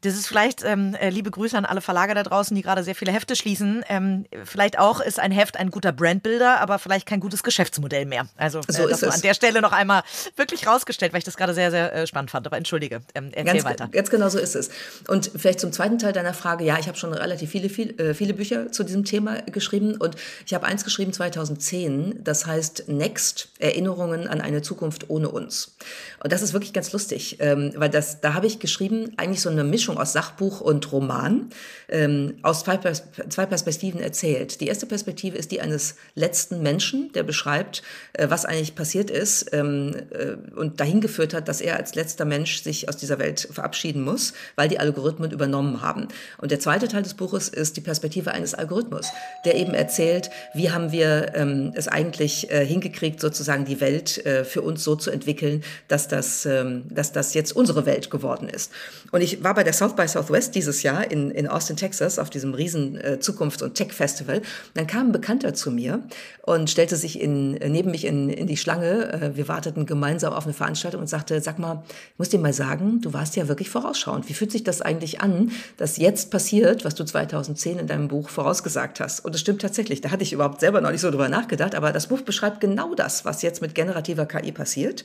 Das 0.00 0.14
ist 0.14 0.26
vielleicht, 0.26 0.64
ähm, 0.64 0.94
äh, 0.94 1.10
liebe 1.10 1.30
Grüße 1.30 1.56
an 1.56 1.66
alle 1.66 1.82
Verlage 1.82 2.14
da 2.14 2.22
draußen, 2.22 2.56
die 2.56 2.62
gerade 2.62 2.82
sehr 2.82 2.94
viele 2.94 3.12
Hefte 3.12 3.36
schließen. 3.36 3.84
Ähm, 3.88 4.24
vielleicht 4.44 4.78
auch 4.78 5.00
ist 5.00 5.20
ein 5.20 5.30
Heft 5.30 5.58
ein 5.58 5.70
guter 5.70 5.92
Brandbuilder, 5.92 6.60
aber 6.60 6.78
vielleicht 6.78 7.06
kein 7.06 7.20
gutes 7.20 7.42
Geschäftsmodell 7.42 8.06
mehr. 8.06 8.26
Also 8.36 8.60
äh, 8.60 8.72
so 8.72 8.88
das 8.88 9.04
an 9.04 9.20
der 9.20 9.34
Stelle 9.34 9.60
noch 9.60 9.72
einmal 9.72 10.02
wirklich 10.36 10.66
rausgestellt, 10.66 11.12
weil 11.12 11.18
ich 11.18 11.24
das 11.24 11.36
gerade 11.36 11.52
sehr, 11.52 11.70
sehr 11.70 11.92
äh, 11.94 12.06
spannend 12.06 12.30
fand. 12.30 12.46
Aber 12.46 12.56
entschuldige, 12.56 13.02
ähm, 13.14 13.30
erzähl 13.32 13.44
ganz, 13.44 13.64
weiter. 13.64 13.88
Ganz 13.88 14.10
genau 14.10 14.30
so 14.30 14.38
ist 14.38 14.56
es. 14.56 14.70
Und 15.06 15.30
vielleicht 15.36 15.60
zum 15.60 15.70
zweiten 15.70 15.98
Teil 15.98 16.14
deiner 16.14 16.32
Frage, 16.34 16.64
ja, 16.64 16.78
ich 16.78 16.88
habe 16.88 16.96
schon 16.96 17.12
relativ 17.12 17.50
viele, 17.50 17.68
viel, 17.68 18.00
äh, 18.00 18.14
viele 18.14 18.32
Bücher 18.32 18.72
zu 18.72 18.84
diesem 18.84 19.04
Thema 19.04 19.42
geschrieben 19.42 19.96
und 19.96 20.16
ich 20.46 20.54
habe 20.54 20.66
eins 20.66 20.82
geschrieben 20.82 21.12
2010, 21.12 22.24
das 22.24 22.46
heißt 22.46 22.88
Next, 22.88 23.50
Erinnerungen 23.58 24.26
an 24.28 24.40
eine 24.40 24.62
Zukunft 24.62 25.10
ohne 25.10 25.28
uns. 25.28 25.76
Und 26.22 26.32
das 26.32 26.42
ist 26.42 26.52
wirklich 26.52 26.72
ganz 26.72 26.92
lustig, 26.92 27.36
ähm, 27.40 27.72
weil 27.76 27.90
das, 27.90 28.20
da 28.20 28.34
habe 28.34 28.46
ich 28.46 28.58
geschrieben, 28.58 29.12
eigentlich 29.16 29.40
so 29.40 29.48
eine 29.50 29.64
Mischung 29.64 29.98
aus 29.98 30.12
Sachbuch 30.12 30.60
und 30.60 30.90
Roman 30.92 31.50
ähm, 31.88 32.34
aus 32.42 32.64
zwei, 32.64 32.76
Pers 32.76 33.04
zwei 33.28 33.46
Perspektiven 33.46 34.00
erzählt. 34.00 34.60
Die 34.60 34.66
erste 34.66 34.86
Perspektive 34.86 35.36
ist 35.36 35.50
die 35.50 35.60
eines 35.60 35.96
letzten 36.14 36.62
Menschen, 36.62 37.12
der 37.12 37.22
beschreibt, 37.22 37.82
äh, 38.12 38.28
was 38.28 38.44
eigentlich 38.44 38.74
passiert 38.74 39.10
ist 39.10 39.52
ähm, 39.52 39.94
äh, 40.10 40.36
und 40.58 40.80
dahin 40.80 41.00
geführt 41.00 41.34
hat, 41.34 41.48
dass 41.48 41.60
er 41.60 41.76
als 41.76 41.94
letzter 41.94 42.24
Mensch 42.24 42.62
sich 42.62 42.88
aus 42.88 42.96
dieser 42.96 43.18
Welt 43.18 43.48
verabschieden 43.50 44.02
muss, 44.02 44.32
weil 44.56 44.68
die 44.68 44.78
Algorithmen 44.78 45.30
übernommen 45.30 45.82
haben. 45.82 46.08
Und 46.38 46.50
der 46.50 46.60
zweite 46.60 46.88
Teil 46.88 47.02
des 47.02 47.14
Buches 47.14 47.48
ist 47.48 47.76
die 47.76 47.80
Perspektive 47.80 48.32
eines 48.32 48.54
Algorithmus, 48.54 49.08
der 49.44 49.56
eben 49.56 49.74
erzählt, 49.74 50.30
wie 50.54 50.70
haben 50.70 50.92
wir 50.92 51.32
ähm, 51.34 51.72
es 51.74 51.88
eigentlich 51.88 52.50
äh, 52.50 52.64
hingekriegt, 52.64 53.20
sozusagen 53.20 53.64
die 53.64 53.80
Welt 53.80 54.24
äh, 54.24 54.44
für 54.44 54.62
uns 54.62 54.84
so 54.84 54.96
zu 54.96 55.10
entwickeln, 55.10 55.62
dass 55.90 56.06
das, 56.06 56.46
ähm, 56.46 56.84
dass 56.88 57.12
das 57.12 57.34
jetzt 57.34 57.52
unsere 57.52 57.84
Welt 57.84 58.10
geworden 58.10 58.48
ist. 58.48 58.70
Und 59.10 59.22
ich 59.22 59.42
war 59.42 59.54
bei 59.54 59.64
der 59.64 59.72
South 59.72 59.96
by 59.96 60.06
Southwest 60.06 60.54
dieses 60.54 60.82
Jahr 60.82 61.10
in, 61.10 61.30
in 61.32 61.48
Austin, 61.48 61.76
Texas, 61.76 62.18
auf 62.18 62.30
diesem 62.30 62.54
riesen 62.54 62.96
äh, 62.96 63.18
Zukunfts- 63.20 63.62
und 63.62 63.74
Tech-Festival. 63.74 64.42
Dann 64.74 64.86
kam 64.86 65.08
ein 65.08 65.12
Bekannter 65.12 65.52
zu 65.52 65.72
mir 65.72 66.02
und 66.42 66.70
stellte 66.70 66.96
sich 66.96 67.20
in, 67.20 67.52
neben 67.52 67.90
mich 67.90 68.04
in, 68.04 68.30
in 68.30 68.46
die 68.46 68.56
Schlange. 68.56 69.12
Äh, 69.12 69.36
wir 69.36 69.48
warteten 69.48 69.84
gemeinsam 69.84 70.32
auf 70.32 70.44
eine 70.44 70.54
Veranstaltung 70.54 71.00
und 71.00 71.08
sagte, 71.08 71.40
sag 71.40 71.58
mal, 71.58 71.82
ich 72.12 72.18
muss 72.18 72.28
dir 72.28 72.38
mal 72.38 72.52
sagen, 72.52 73.00
du 73.00 73.12
warst 73.12 73.34
ja 73.34 73.48
wirklich 73.48 73.68
vorausschauend. 73.68 74.28
Wie 74.28 74.34
fühlt 74.34 74.52
sich 74.52 74.62
das 74.62 74.82
eigentlich 74.82 75.20
an, 75.20 75.50
dass 75.76 75.96
jetzt 75.96 76.30
passiert, 76.30 76.84
was 76.84 76.94
du 76.94 77.04
2010 77.04 77.80
in 77.80 77.86
deinem 77.88 78.06
Buch 78.06 78.28
vorausgesagt 78.28 79.00
hast? 79.00 79.24
Und 79.24 79.34
es 79.34 79.40
stimmt 79.40 79.60
tatsächlich. 79.60 80.00
Da 80.00 80.12
hatte 80.12 80.22
ich 80.22 80.32
überhaupt 80.32 80.60
selber 80.60 80.80
noch 80.80 80.92
nicht 80.92 81.00
so 81.00 81.10
drüber 81.10 81.28
nachgedacht, 81.28 81.74
aber 81.74 81.90
das 81.90 82.06
Buch 82.06 82.20
beschreibt 82.20 82.60
genau 82.60 82.94
das, 82.94 83.24
was 83.24 83.42
jetzt 83.42 83.60
mit 83.60 83.74
generativer 83.74 84.26
KI 84.26 84.52
passiert. 84.52 85.04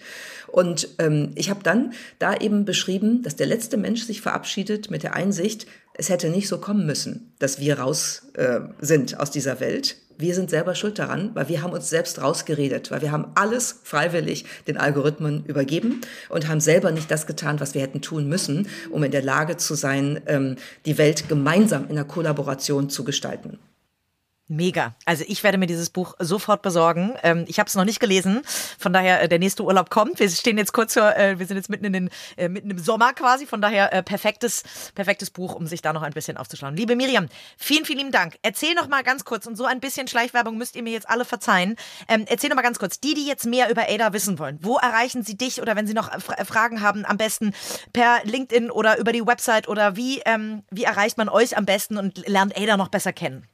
Und 0.55 0.87
ähm, 0.99 1.31
ich 1.35 1.49
habe 1.49 1.63
dann 1.63 1.91
da 2.17 2.33
eben 2.33 2.63
beschrieben, 2.63 3.21
dass 3.23 3.35
der 3.35 3.45
letzte 3.45 3.75
Mensch 3.75 4.03
sich 4.03 4.21
verabschiedet 4.21 4.89
mit 4.89 5.03
der 5.03 5.13
Einsicht, 5.13 5.67
es 5.93 6.07
hätte 6.07 6.29
nicht 6.29 6.47
so 6.47 6.59
kommen 6.59 6.85
müssen, 6.85 7.33
dass 7.39 7.59
wir 7.59 7.79
raus 7.79 8.29
äh, 8.35 8.61
sind 8.79 9.19
aus 9.19 9.31
dieser 9.31 9.59
Welt. 9.59 9.97
Wir 10.17 10.33
sind 10.33 10.49
selber 10.49 10.73
schuld 10.73 10.97
daran, 10.97 11.31
weil 11.33 11.49
wir 11.49 11.61
haben 11.61 11.73
uns 11.73 11.89
selbst 11.89 12.21
rausgeredet, 12.21 12.89
weil 12.89 13.01
wir 13.01 13.11
haben 13.11 13.33
alles 13.35 13.81
freiwillig 13.83 14.45
den 14.65 14.77
Algorithmen 14.77 15.43
übergeben 15.43 15.99
und 16.29 16.47
haben 16.47 16.61
selber 16.61 16.91
nicht 16.91 17.11
das 17.11 17.27
getan, 17.27 17.59
was 17.59 17.73
wir 17.73 17.81
hätten 17.81 17.99
tun 17.99 18.29
müssen, 18.29 18.69
um 18.91 19.03
in 19.03 19.11
der 19.11 19.23
Lage 19.23 19.57
zu 19.57 19.75
sein, 19.75 20.21
ähm, 20.25 20.55
die 20.85 20.97
Welt 20.97 21.27
gemeinsam 21.27 21.89
in 21.89 21.95
der 21.95 22.05
Kollaboration 22.05 22.89
zu 22.89 23.03
gestalten. 23.03 23.59
Mega. 24.47 24.93
Also 25.05 25.23
ich 25.27 25.43
werde 25.43 25.57
mir 25.57 25.65
dieses 25.65 25.89
Buch 25.89 26.13
sofort 26.19 26.61
besorgen. 26.61 27.15
Ähm, 27.23 27.45
ich 27.47 27.57
habe 27.57 27.67
es 27.67 27.73
noch 27.73 27.83
nicht 27.83 27.99
gelesen, 27.99 28.43
von 28.77 28.93
daher 28.93 29.23
äh, 29.23 29.27
der 29.27 29.39
nächste 29.39 29.63
Urlaub 29.63 29.89
kommt. 29.89 30.19
Wir 30.19 30.29
stehen 30.29 30.59
jetzt 30.59 30.71
kurz 30.71 30.93
vor, 30.93 31.15
äh, 31.15 31.39
wir 31.39 31.47
sind 31.47 31.57
jetzt 31.57 31.67
mitten 31.67 31.85
in 31.85 31.93
den 31.93 32.09
äh, 32.37 32.47
mitten 32.47 32.69
im 32.69 32.77
Sommer 32.77 33.13
quasi, 33.13 33.47
von 33.47 33.59
daher 33.59 33.91
äh, 33.91 34.03
perfektes 34.03 34.61
perfektes 34.93 35.31
Buch, 35.31 35.55
um 35.55 35.65
sich 35.65 35.81
da 35.81 35.93
noch 35.93 36.03
ein 36.03 36.13
bisschen 36.13 36.37
aufzuschauen. 36.37 36.75
Liebe 36.75 36.95
Miriam, 36.95 37.27
vielen 37.57 37.85
vielen 37.85 38.11
Dank. 38.11 38.37
Erzähl 38.43 38.75
noch 38.75 38.87
mal 38.87 39.01
ganz 39.01 39.25
kurz 39.25 39.47
und 39.47 39.55
so 39.55 39.65
ein 39.65 39.79
bisschen 39.79 40.07
Schleichwerbung 40.07 40.59
müsst 40.59 40.75
ihr 40.75 40.83
mir 40.83 40.93
jetzt 40.93 41.09
alle 41.09 41.25
verzeihen. 41.25 41.75
Ähm, 42.07 42.25
erzähl 42.27 42.51
noch 42.51 42.55
mal 42.55 42.61
ganz 42.61 42.77
kurz, 42.77 42.99
die 42.99 43.15
die 43.15 43.25
jetzt 43.25 43.47
mehr 43.47 43.71
über 43.71 43.89
Ada 43.89 44.13
wissen 44.13 44.37
wollen, 44.37 44.59
wo 44.61 44.77
erreichen 44.77 45.23
sie 45.23 45.37
dich 45.37 45.59
oder 45.59 45.75
wenn 45.75 45.87
sie 45.87 45.95
noch 45.95 46.11
Fra 46.21 46.45
Fragen 46.45 46.81
haben, 46.81 47.03
am 47.03 47.17
besten 47.17 47.55
per 47.93 48.19
LinkedIn 48.23 48.69
oder 48.69 48.99
über 48.99 49.11
die 49.11 49.25
Website 49.25 49.67
oder 49.67 49.95
wie 49.95 50.21
ähm, 50.25 50.61
wie 50.69 50.83
erreicht 50.83 51.17
man 51.17 51.29
euch 51.29 51.57
am 51.57 51.65
besten 51.65 51.97
und 51.97 52.27
lernt 52.27 52.55
Ada 52.55 52.77
noch 52.77 52.89
besser 52.89 53.11
kennen? 53.11 53.47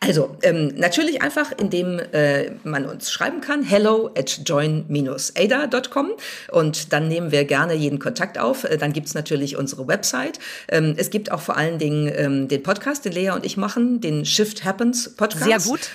Also 0.00 0.36
ähm, 0.42 0.72
natürlich 0.76 1.22
einfach, 1.22 1.52
indem 1.56 2.00
äh, 2.12 2.50
man 2.64 2.84
uns 2.84 3.10
schreiben 3.12 3.40
kann, 3.40 3.62
hello 3.62 4.10
at 4.16 4.40
join-ada.com 4.44 6.12
und 6.50 6.92
dann 6.92 7.08
nehmen 7.08 7.30
wir 7.30 7.44
gerne 7.44 7.74
jeden 7.74 7.98
Kontakt 7.98 8.38
auf. 8.38 8.64
Äh, 8.64 8.78
dann 8.78 8.92
gibt's 8.92 9.14
natürlich 9.14 9.56
unsere 9.56 9.86
Website. 9.86 10.38
Ähm, 10.68 10.94
es 10.96 11.10
gibt 11.10 11.30
auch 11.30 11.40
vor 11.40 11.56
allen 11.56 11.78
Dingen 11.78 12.12
ähm, 12.14 12.48
den 12.48 12.62
Podcast, 12.62 13.04
den 13.04 13.12
Lea 13.12 13.30
und 13.30 13.46
ich 13.46 13.56
machen, 13.56 14.00
den 14.00 14.24
Shift 14.24 14.64
Happens 14.64 15.14
Podcast. 15.14 15.44
Sehr 15.44 15.58
gut. 15.60 15.88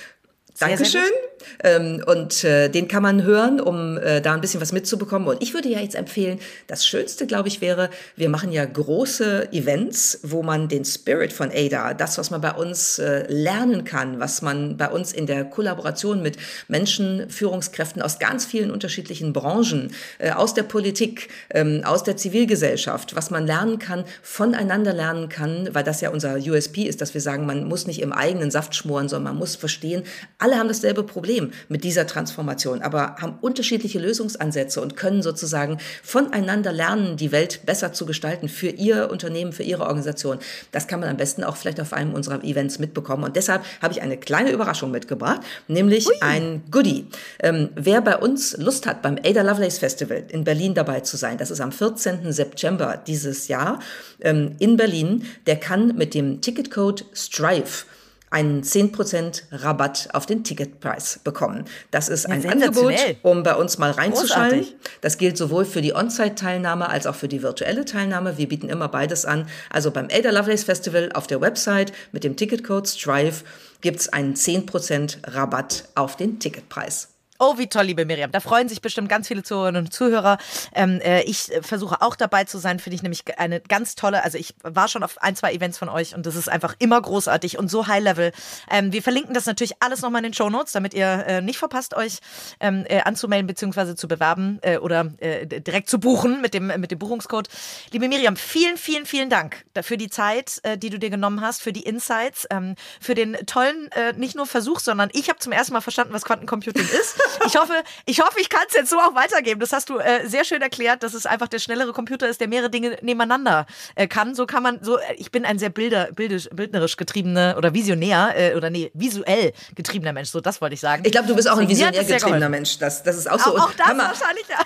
Sehr, 0.54 0.68
Dankeschön. 0.68 1.02
Sehr 1.02 1.37
ähm, 1.62 2.02
und 2.06 2.44
äh, 2.44 2.68
den 2.68 2.88
kann 2.88 3.02
man 3.02 3.22
hören, 3.22 3.60
um 3.60 3.98
äh, 3.98 4.20
da 4.20 4.34
ein 4.34 4.40
bisschen 4.40 4.60
was 4.60 4.72
mitzubekommen. 4.72 5.28
Und 5.28 5.42
ich 5.42 5.54
würde 5.54 5.68
ja 5.68 5.80
jetzt 5.80 5.94
empfehlen, 5.94 6.38
das 6.66 6.86
Schönste, 6.86 7.26
glaube 7.26 7.48
ich, 7.48 7.60
wäre, 7.60 7.90
wir 8.16 8.28
machen 8.28 8.52
ja 8.52 8.64
große 8.64 9.52
Events, 9.52 10.20
wo 10.22 10.42
man 10.42 10.68
den 10.68 10.84
Spirit 10.84 11.32
von 11.32 11.50
Ada, 11.50 11.94
das, 11.94 12.18
was 12.18 12.30
man 12.30 12.40
bei 12.40 12.52
uns 12.52 12.98
äh, 12.98 13.24
lernen 13.28 13.84
kann, 13.84 14.20
was 14.20 14.42
man 14.42 14.76
bei 14.76 14.88
uns 14.88 15.12
in 15.12 15.26
der 15.26 15.44
Kollaboration 15.44 16.22
mit 16.22 16.36
Menschen, 16.68 17.28
Führungskräften 17.30 18.02
aus 18.02 18.18
ganz 18.18 18.44
vielen 18.44 18.70
unterschiedlichen 18.70 19.32
Branchen, 19.32 19.92
äh, 20.18 20.32
aus 20.32 20.54
der 20.54 20.62
Politik, 20.64 21.28
ähm, 21.50 21.82
aus 21.84 22.02
der 22.02 22.16
Zivilgesellschaft, 22.16 23.14
was 23.14 23.30
man 23.30 23.46
lernen 23.46 23.78
kann, 23.78 24.04
voneinander 24.22 24.92
lernen 24.92 25.28
kann, 25.28 25.68
weil 25.72 25.84
das 25.84 26.00
ja 26.00 26.10
unser 26.10 26.36
USP 26.36 26.82
ist, 26.82 27.00
dass 27.00 27.14
wir 27.14 27.20
sagen, 27.20 27.46
man 27.46 27.64
muss 27.64 27.86
nicht 27.86 28.00
im 28.00 28.12
eigenen 28.12 28.50
Saft 28.50 28.74
schmoren, 28.74 29.08
sondern 29.08 29.34
man 29.34 29.38
muss 29.38 29.56
verstehen, 29.56 30.02
alle 30.38 30.56
haben 30.56 30.68
dasselbe 30.68 31.02
Problem 31.02 31.27
mit 31.68 31.84
dieser 31.84 32.06
Transformation, 32.06 32.82
aber 32.82 33.16
haben 33.16 33.38
unterschiedliche 33.40 33.98
Lösungsansätze 33.98 34.80
und 34.80 34.96
können 34.96 35.22
sozusagen 35.22 35.78
voneinander 36.02 36.72
lernen, 36.72 37.16
die 37.16 37.32
Welt 37.32 37.60
besser 37.66 37.92
zu 37.92 38.06
gestalten 38.06 38.48
für 38.48 38.68
ihr 38.68 39.10
Unternehmen, 39.10 39.52
für 39.52 39.62
ihre 39.62 39.82
Organisation. 39.82 40.38
Das 40.72 40.88
kann 40.88 41.00
man 41.00 41.08
am 41.08 41.16
besten 41.16 41.44
auch 41.44 41.56
vielleicht 41.56 41.80
auf 41.80 41.92
einem 41.92 42.14
unserer 42.14 42.42
Events 42.44 42.78
mitbekommen. 42.78 43.24
Und 43.24 43.36
deshalb 43.36 43.62
habe 43.82 43.92
ich 43.92 44.02
eine 44.02 44.16
kleine 44.16 44.50
Überraschung 44.50 44.90
mitgebracht, 44.90 45.42
nämlich 45.68 46.08
Ui. 46.08 46.14
ein 46.20 46.62
Goodie. 46.70 47.06
Ähm, 47.40 47.68
wer 47.74 48.00
bei 48.00 48.16
uns 48.16 48.56
Lust 48.56 48.86
hat, 48.86 49.02
beim 49.02 49.16
Ada 49.22 49.42
Lovelace 49.42 49.78
Festival 49.78 50.24
in 50.28 50.44
Berlin 50.44 50.74
dabei 50.74 51.00
zu 51.00 51.16
sein, 51.16 51.38
das 51.38 51.50
ist 51.50 51.60
am 51.60 51.72
14. 51.72 52.32
September 52.32 53.00
dieses 53.06 53.48
Jahr 53.48 53.80
ähm, 54.20 54.56
in 54.58 54.76
Berlin, 54.76 55.24
der 55.46 55.56
kann 55.56 55.96
mit 55.96 56.14
dem 56.14 56.40
Ticketcode 56.40 57.04
STRIVE 57.14 57.84
einen 58.30 58.62
10% 58.62 59.42
Rabatt 59.52 60.08
auf 60.12 60.26
den 60.26 60.44
Ticketpreis 60.44 61.20
bekommen. 61.24 61.64
Das 61.90 62.08
ist 62.08 62.26
ein 62.26 62.46
Angebot, 62.46 62.94
um 63.22 63.42
bei 63.42 63.54
uns 63.54 63.78
mal 63.78 63.90
reinzuschalten. 63.90 64.66
Das 65.00 65.18
gilt 65.18 65.36
sowohl 65.36 65.64
für 65.64 65.82
die 65.82 65.94
On-Site-Teilnahme 65.94 66.88
als 66.88 67.06
auch 67.06 67.14
für 67.14 67.28
die 67.28 67.42
virtuelle 67.42 67.84
Teilnahme. 67.84 68.38
Wir 68.38 68.48
bieten 68.48 68.68
immer 68.68 68.88
beides 68.88 69.24
an. 69.24 69.48
Also 69.70 69.90
beim 69.90 70.08
Ada 70.10 70.30
Lovelace 70.30 70.64
Festival 70.64 71.10
auf 71.14 71.26
der 71.26 71.40
Website 71.40 71.92
mit 72.12 72.24
dem 72.24 72.36
Ticketcode 72.36 72.86
STRIVE 72.86 73.44
gibt's 73.80 74.08
einen 74.08 74.34
10% 74.34 75.34
Rabatt 75.34 75.84
auf 75.94 76.16
den 76.16 76.40
Ticketpreis. 76.40 77.08
Oh, 77.40 77.56
wie 77.56 77.68
toll, 77.68 77.84
liebe 77.84 78.04
Miriam. 78.04 78.32
Da 78.32 78.40
freuen 78.40 78.68
sich 78.68 78.80
bestimmt 78.80 79.08
ganz 79.08 79.28
viele 79.28 79.44
Zuhörerinnen 79.44 79.84
und 79.84 79.92
Zuhörer. 79.92 80.38
Ähm, 80.74 81.00
äh, 81.00 81.22
ich 81.22 81.52
versuche 81.60 82.02
auch 82.02 82.16
dabei 82.16 82.42
zu 82.42 82.58
sein, 82.58 82.80
finde 82.80 82.96
ich 82.96 83.02
nämlich 83.04 83.38
eine 83.38 83.60
ganz 83.60 83.94
tolle. 83.94 84.24
Also 84.24 84.38
ich 84.38 84.56
war 84.64 84.88
schon 84.88 85.04
auf 85.04 85.22
ein, 85.22 85.36
zwei 85.36 85.52
Events 85.52 85.78
von 85.78 85.88
euch 85.88 86.16
und 86.16 86.26
das 86.26 86.34
ist 86.34 86.48
einfach 86.48 86.74
immer 86.80 87.00
großartig 87.00 87.56
und 87.56 87.70
so 87.70 87.86
high 87.86 88.02
level. 88.02 88.32
Ähm, 88.68 88.92
wir 88.92 89.04
verlinken 89.04 89.34
das 89.34 89.46
natürlich 89.46 89.74
alles 89.78 90.02
nochmal 90.02 90.18
in 90.24 90.30
den 90.30 90.34
Show 90.34 90.50
Notes, 90.50 90.72
damit 90.72 90.94
ihr 90.94 91.06
äh, 91.06 91.40
nicht 91.40 91.58
verpasst, 91.58 91.94
euch 91.94 92.18
ähm, 92.58 92.84
äh, 92.88 93.02
anzumelden 93.02 93.46
bzw. 93.46 93.94
zu 93.94 94.08
bewerben 94.08 94.58
äh, 94.62 94.78
oder 94.78 95.12
äh, 95.18 95.46
direkt 95.46 95.88
zu 95.88 96.00
buchen 96.00 96.40
mit 96.40 96.54
dem, 96.54 96.66
mit 96.66 96.90
dem 96.90 96.98
Buchungscode. 96.98 97.48
Liebe 97.92 98.08
Miriam, 98.08 98.34
vielen, 98.34 98.76
vielen, 98.76 99.06
vielen 99.06 99.30
Dank 99.30 99.64
für 99.82 99.96
die 99.96 100.10
Zeit, 100.10 100.58
äh, 100.64 100.76
die 100.76 100.90
du 100.90 100.98
dir 100.98 101.10
genommen 101.10 101.40
hast, 101.40 101.62
für 101.62 101.72
die 101.72 101.82
Insights, 101.82 102.48
ähm, 102.50 102.74
für 103.00 103.14
den 103.14 103.34
tollen, 103.46 103.90
nicht 104.16 104.34
nur 104.34 104.46
Versuch, 104.46 104.80
sondern 104.80 105.08
ich 105.12 105.28
habe 105.28 105.38
zum 105.38 105.52
ersten 105.52 105.72
Mal 105.72 105.80
verstanden, 105.80 106.12
was 106.12 106.24
Quantencomputing 106.24 106.82
ist. 107.00 107.27
Ich 107.46 107.56
hoffe, 107.56 107.72
ich 108.06 108.20
hoffe, 108.20 108.40
ich 108.40 108.48
kann 108.48 108.62
es 108.68 108.74
jetzt 108.74 108.90
so 108.90 108.98
auch 108.98 109.14
weitergeben. 109.14 109.60
Das 109.60 109.72
hast 109.72 109.88
du 109.88 109.98
äh, 109.98 110.26
sehr 110.26 110.44
schön 110.44 110.62
erklärt, 110.62 111.02
dass 111.02 111.14
es 111.14 111.26
einfach 111.26 111.48
der 111.48 111.58
schnellere 111.58 111.92
Computer 111.92 112.28
ist, 112.28 112.40
der 112.40 112.48
mehrere 112.48 112.70
Dinge 112.70 112.98
nebeneinander 113.02 113.66
äh, 113.94 114.06
kann. 114.06 114.34
So 114.34 114.46
kann 114.46 114.62
man, 114.62 114.82
so, 114.82 114.98
äh, 114.98 115.14
ich 115.16 115.30
bin 115.30 115.44
ein 115.44 115.58
sehr 115.58 115.70
bilder, 115.70 116.08
bildisch, 116.12 116.48
bildnerisch 116.52 116.96
getriebener 116.96 117.54
oder 117.56 117.74
visionär 117.74 118.34
äh, 118.36 118.54
oder 118.54 118.70
nee, 118.70 118.90
visuell 118.94 119.52
getriebener 119.74 120.12
Mensch. 120.12 120.30
So, 120.30 120.40
das 120.40 120.60
wollte 120.60 120.74
ich 120.74 120.80
sagen. 120.80 121.02
Ich 121.04 121.12
glaube, 121.12 121.28
du 121.28 121.34
bist 121.34 121.48
auch 121.48 121.58
ein 121.58 121.68
visionär 121.68 122.04
getriebener 122.04 122.48
Mensch. 122.48 122.78
Das, 122.78 123.02
das 123.02 123.16
ist 123.16 123.30
auch 123.30 123.38
so. 123.38 123.56
Auch, 123.56 123.68
auch 123.68 123.72
das 123.72 123.88
wahrscheinlich, 123.88 124.46
ja. 124.48 124.58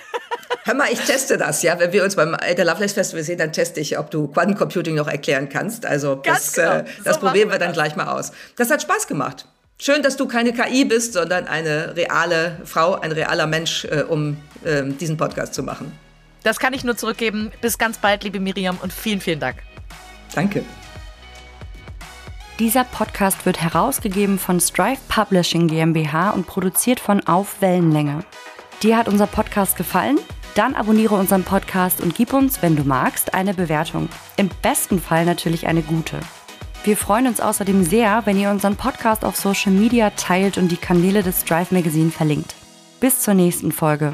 Hör 0.65 0.75
mal, 0.75 0.93
ich 0.93 1.01
teste 1.01 1.37
das, 1.39 1.63
ja. 1.63 1.79
Wenn 1.79 1.93
wir 1.93 2.05
uns 2.05 2.17
beim 2.17 2.37
der 2.37 2.65
Lovelace 2.65 2.93
Festival 2.93 3.25
sehen, 3.25 3.39
dann 3.39 3.53
teste 3.53 3.81
ich, 3.81 3.99
ob 3.99 4.11
du 4.11 4.29
Quantencomputing 4.29 4.95
noch 4.95 5.09
erklären 5.09 5.49
kannst. 5.49 5.87
Also 5.87 6.17
das, 6.17 6.53
genau. 6.53 6.77
äh, 6.77 6.85
das 7.05 7.17
so 7.17 7.21
probieren 7.21 7.51
wir 7.51 7.59
dann 7.59 7.73
gleich 7.73 7.97
mal 7.97 8.07
aus. 8.07 8.33
Das 8.57 8.71
hat 8.71 8.83
Spaß 8.83 9.07
gemacht. 9.07 9.47
Schön, 9.85 10.01
dass 10.05 10.17
du 10.17 10.29
keine 10.29 10.53
KI 10.53 10.85
bist, 10.85 11.13
sondern 11.13 11.49
eine 11.49 11.97
reale 11.97 12.57
Frau, 12.65 12.95
ein 13.01 13.11
realer 13.11 13.49
Mensch, 13.49 13.85
äh, 13.87 14.05
um 14.09 14.37
äh, 14.63 14.85
diesen 14.85 15.17
Podcast 15.17 15.55
zu 15.55 15.65
machen. 15.65 15.91
Das 16.45 16.61
kann 16.61 16.73
ich 16.73 16.85
nur 16.85 16.97
zurückgeben. 16.97 17.51
Bis 17.61 17.79
ganz 17.79 17.99
bald, 17.99 18.23
liebe 18.23 18.39
Miriam, 18.39 18.79
und 18.81 18.93
vielen, 18.93 19.21
vielen 19.21 19.41
Dank. 19.41 19.57
Danke. 20.37 20.65
Dieser 22.61 22.85
Podcast 22.85 23.45
wird 23.45 23.61
herausgegeben 23.61 24.39
von 24.39 24.61
Strive 24.61 25.01
Publishing 25.09 25.67
GmbH 25.67 26.31
und 26.31 26.47
produziert 26.47 27.01
von 27.01 27.27
Auf 27.27 27.61
Wellenlänge. 27.61 28.25
Dir 28.85 28.97
hat 28.97 29.09
unser 29.09 29.27
Podcast 29.27 29.77
gefallen? 29.77 30.21
Dann 30.55 30.77
abonniere 30.77 31.17
unseren 31.17 31.43
Podcast 31.43 32.01
und 32.01 32.15
gib 32.15 32.33
uns, 32.35 32.63
wenn 32.63 32.77
du 32.77 32.85
magst, 32.85 33.35
eine 33.35 33.53
Bewertung. 33.53 34.09
Im 34.37 34.49
besten 34.63 35.01
Fall 35.01 35.25
natürlich 35.25 35.67
eine 35.67 35.83
gute. 35.83 36.21
Wir 36.85 36.97
freuen 36.97 37.29
uns 37.29 37.41
außerdem 37.41 37.85
sehr, 37.85 38.23
wenn 38.25 38.37
ihr 38.37 38.51
unseren 38.51 38.75
Podcast 38.75 39.25
auf 39.25 39.37
Social 39.37 39.71
Media 39.71 40.11
teilt 40.11 40.59
und 40.59 40.69
die 40.69 40.77
Kanäle 40.77 41.23
des 41.23 41.45
Drive 41.45 41.71
Magazine 41.71 42.11
verlinkt. 42.11 42.57
Bis 42.99 43.21
zur 43.21 43.35
nächsten 43.35 43.71
Folge. 43.71 44.13